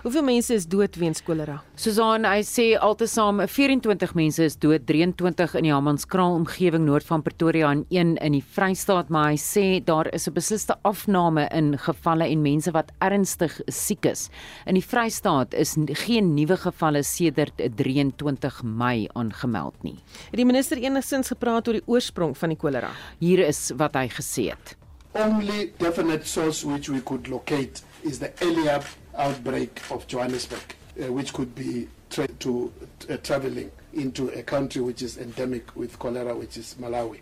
Hoeveel 0.03 0.23
mense 0.23 0.53
is 0.53 0.67
dood 0.69 0.95
weens 0.95 1.21
kolera? 1.25 1.57
Susan, 1.75 2.25
hy 2.25 2.41
sê 2.45 2.67
altesaam 2.79 3.41
24 3.47 4.13
mense 4.17 4.43
is 4.43 4.55
dood, 4.55 4.85
23 4.89 5.55
in 5.59 5.67
die 5.67 5.73
Hammanskraal 5.73 6.37
omgewing 6.39 6.85
noord 6.85 7.07
van 7.07 7.23
Pretoria 7.25 7.71
en 7.71 7.83
1 7.89 8.15
in 8.23 8.37
die 8.37 8.43
Vrystaat, 8.55 9.11
maar 9.13 9.31
hy 9.31 9.39
sê 9.41 9.65
daar 9.83 10.07
is 10.13 10.27
'n 10.27 10.33
besliste 10.33 10.75
afname 10.83 11.47
in 11.51 11.77
gevalle 11.77 12.29
en 12.29 12.41
mense 12.41 12.71
wat 12.71 12.91
ernstig 13.01 13.61
siek 13.67 14.05
is. 14.05 14.29
In 14.65 14.75
die 14.75 14.85
Vrystaat 14.85 15.53
is 15.53 15.75
geen 16.05 16.33
nuwe 16.35 16.57
gevalle 16.57 17.03
sedert 17.03 17.57
23 17.57 18.63
Mei 18.63 19.07
aangemeld 19.13 19.83
nie. 19.83 19.97
Het 20.31 20.37
die 20.37 20.45
minister 20.45 20.77
enigstens 20.77 21.27
gepraat 21.27 21.67
oor 21.67 21.73
die 21.73 21.87
oorsprong 21.87 22.37
van 22.37 22.49
die 22.49 22.57
kolera? 22.57 22.89
Hier 23.19 23.39
is 23.47 23.71
wat 23.77 23.95
hy 23.95 24.07
gesê 24.07 24.49
het. 24.51 24.75
Only 25.13 25.71
definite 25.79 26.27
source 26.27 26.67
which 26.67 26.89
we 26.89 27.01
could 27.01 27.27
locate 27.27 27.81
is 28.03 28.19
the 28.19 28.31
earlier 28.41 28.81
outbreak 29.17 29.81
of 29.91 30.07
Johannesburg, 30.07 30.75
uh, 31.01 31.11
which 31.11 31.33
could 31.33 31.53
be 31.55 31.87
tra- 32.09 32.27
to 32.27 32.71
uh, 33.09 33.17
traveling 33.17 33.71
into 33.97 34.29
a 34.37 34.43
country 34.43 34.81
which 34.81 35.01
is 35.01 35.17
endemic 35.17 35.75
with 35.75 35.97
cholera, 35.99 36.35
which 36.35 36.57
is 36.57 36.75
Malawi. 36.79 37.21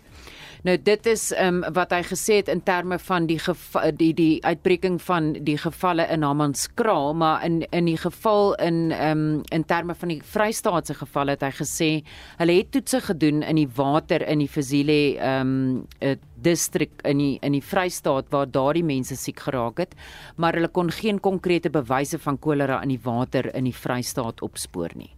Nou 0.66 0.74
dit 0.82 1.06
is 1.06 1.28
ehm 1.30 1.60
um, 1.62 1.74
wat 1.76 1.92
hy 1.94 2.00
gesê 2.02 2.40
het 2.40 2.48
in 2.48 2.62
terme 2.66 2.98
van 2.98 3.26
die 3.28 3.38
die 4.00 4.12
die 4.18 4.44
uitbreking 4.44 4.96
van 5.02 5.32
die 5.46 5.58
gevalle 5.62 6.06
in 6.10 6.24
Hammanskraal, 6.26 7.14
maar 7.14 7.44
in 7.44 7.60
in 7.70 7.86
die 7.86 7.96
geval 7.96 8.54
in 8.54 8.90
ehm 8.90 9.18
um, 9.18 9.42
in 9.52 9.64
terme 9.64 9.94
van 9.94 10.08
die 10.08 10.22
Vrystaatse 10.22 10.94
geval 10.94 11.34
het 11.34 11.44
hy 11.46 11.52
gesê 11.60 11.90
hulle 12.38 12.56
het 12.58 12.72
toetse 12.72 13.00
gedoen 13.00 13.42
in 13.42 13.56
die 13.56 13.68
water 13.76 14.26
in 14.26 14.42
die 14.42 14.48
Fezile 14.48 15.18
ehm 15.18 15.84
um, 16.00 16.18
distrik 16.42 17.00
in 17.04 17.18
die 17.18 17.38
in 17.42 17.52
die 17.52 17.62
Vrystaat 17.62 18.30
waar 18.30 18.50
daardie 18.50 18.84
mense 18.84 19.16
siek 19.16 19.40
geraak 19.40 19.78
het, 19.78 19.94
maar 20.36 20.54
hulle 20.54 20.68
kon 20.68 20.90
geen 20.90 21.20
konkrete 21.20 21.70
bewyse 21.70 22.18
van 22.18 22.38
kolera 22.38 22.82
in 22.82 22.88
die 22.88 23.02
water 23.04 23.54
in 23.54 23.64
die 23.64 23.76
Vrystaat 23.76 24.42
opspoor 24.42 24.90
nie. 24.96 25.15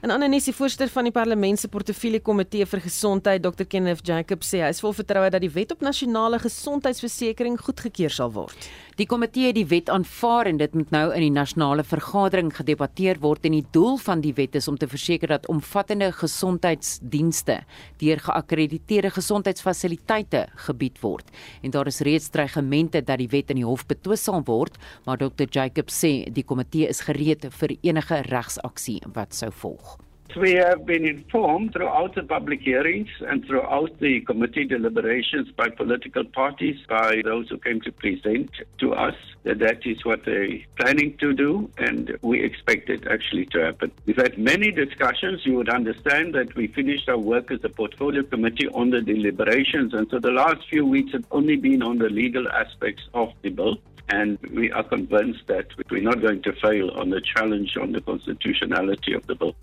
En 0.00 0.10
Annelie, 0.10 0.40
die 0.40 0.54
voorsitter 0.54 0.88
van 0.88 1.08
die 1.08 1.12
Parlement 1.12 1.60
se 1.60 1.68
portefeulje 1.68 2.20
komitee 2.24 2.66
vir 2.66 2.80
gesondheid, 2.80 3.42
Dr 3.42 3.66
Kenneth 3.68 4.06
Jacobs 4.06 4.48
sê 4.52 4.62
hy 4.64 4.70
is 4.72 4.80
vol 4.80 4.94
vertroue 4.96 5.30
dat 5.30 5.44
die 5.44 5.52
wet 5.52 5.74
op 5.74 5.84
nasionale 5.84 6.38
gesondheidsversekering 6.40 7.58
goedgekeur 7.60 8.14
sal 8.14 8.32
word. 8.32 8.70
Die 9.00 9.06
komitee 9.08 9.46
het 9.48 9.56
die 9.56 9.64
wet 9.64 9.88
aanvaar 9.88 10.44
en 10.50 10.58
dit 10.60 10.74
moet 10.76 10.90
nou 10.92 11.06
in 11.16 11.22
die 11.24 11.32
nasionale 11.32 11.80
vergadering 11.88 12.50
gedebatteer 12.52 13.16
word 13.22 13.46
en 13.48 13.54
die 13.56 13.64
doel 13.72 13.96
van 13.96 14.20
die 14.20 14.34
wet 14.36 14.58
is 14.60 14.68
om 14.68 14.76
te 14.76 14.88
verseker 14.90 15.32
dat 15.32 15.48
omvattende 15.48 16.10
gesondheidsdienste 16.18 17.56
deur 18.02 18.20
geakkrediteerde 18.26 19.14
gesondheidsfasiliteite 19.16 20.42
gebied 20.66 21.00
word. 21.00 21.32
En 21.64 21.72
daar 21.72 21.88
is 21.88 22.02
reeds 22.04 22.28
dreigemente 22.28 23.00
dat 23.00 23.24
die 23.24 23.30
wet 23.32 23.56
in 23.56 23.62
die 23.62 23.68
hof 23.70 23.86
betwis 23.88 24.26
sal 24.28 24.44
word, 24.44 24.76
maar 25.08 25.16
Dr 25.16 25.48
Jacobs 25.48 25.96
sê 26.04 26.12
die 26.28 26.44
komitee 26.44 26.92
is 26.92 27.00
gereed 27.08 27.48
vir 27.56 27.76
enige 27.80 28.20
regsaksie 28.28 29.00
wat 29.16 29.32
sou 29.32 29.48
volg. 29.64 29.96
We 30.36 30.52
have 30.52 30.86
been 30.86 31.04
informed 31.04 31.72
throughout 31.72 32.14
the 32.14 32.22
public 32.22 32.60
hearings 32.60 33.08
and 33.20 33.44
throughout 33.44 33.98
the 33.98 34.20
committee 34.20 34.64
deliberations 34.64 35.50
by 35.50 35.70
political 35.70 36.24
parties, 36.24 36.76
by 36.88 37.22
those 37.24 37.48
who 37.48 37.58
came 37.58 37.80
to 37.82 37.92
present 37.92 38.50
to 38.78 38.94
us, 38.94 39.16
that 39.42 39.58
that 39.58 39.84
is 39.84 40.04
what 40.04 40.24
they're 40.24 40.58
planning 40.76 41.16
to 41.18 41.32
do, 41.32 41.70
and 41.78 42.16
we 42.22 42.42
expect 42.42 42.90
it 42.90 43.06
actually 43.08 43.46
to 43.46 43.64
happen. 43.64 43.90
We've 44.06 44.16
had 44.16 44.38
many 44.38 44.70
discussions. 44.70 45.44
You 45.44 45.56
would 45.56 45.68
understand 45.68 46.34
that 46.34 46.54
we 46.54 46.68
finished 46.68 47.08
our 47.08 47.18
work 47.18 47.50
as 47.50 47.64
a 47.64 47.68
portfolio 47.68 48.22
committee 48.22 48.68
on 48.68 48.90
the 48.90 49.00
deliberations, 49.00 49.94
and 49.94 50.08
so 50.10 50.20
the 50.20 50.30
last 50.30 50.68
few 50.68 50.86
weeks 50.86 51.12
have 51.12 51.26
only 51.32 51.56
been 51.56 51.82
on 51.82 51.98
the 51.98 52.08
legal 52.08 52.48
aspects 52.48 53.02
of 53.14 53.32
the 53.42 53.50
bill. 53.50 53.78
And 54.08 54.38
we 54.52 54.72
are 54.72 54.82
convinced 54.82 55.46
that 55.46 55.66
we're 55.88 56.02
not 56.02 56.20
going 56.20 56.42
to 56.42 56.52
fail 56.54 56.90
on 56.90 57.10
the 57.10 57.20
challenge 57.20 57.76
on 57.76 57.92
the 57.92 58.00
constitutionality 58.00 59.12
of 59.12 59.26
the 59.26 59.36
bill. 59.36 59.54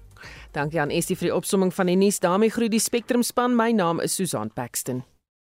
Dankie 0.52 0.82
aan 0.82 0.90
Estie 0.90 1.16
vir 1.16 1.30
die 1.30 1.36
opsomming 1.36 1.74
van 1.74 1.86
die 1.86 1.96
nuus. 1.96 2.20
daarmee 2.20 2.50
groet 2.50 2.72
die 2.72 2.80
Spectrum 2.80 3.24
span. 3.24 3.56
My 3.56 3.72
naam 3.72 4.00
is 4.00 4.16
Susan 4.16 4.52
Paxton. 4.54 5.04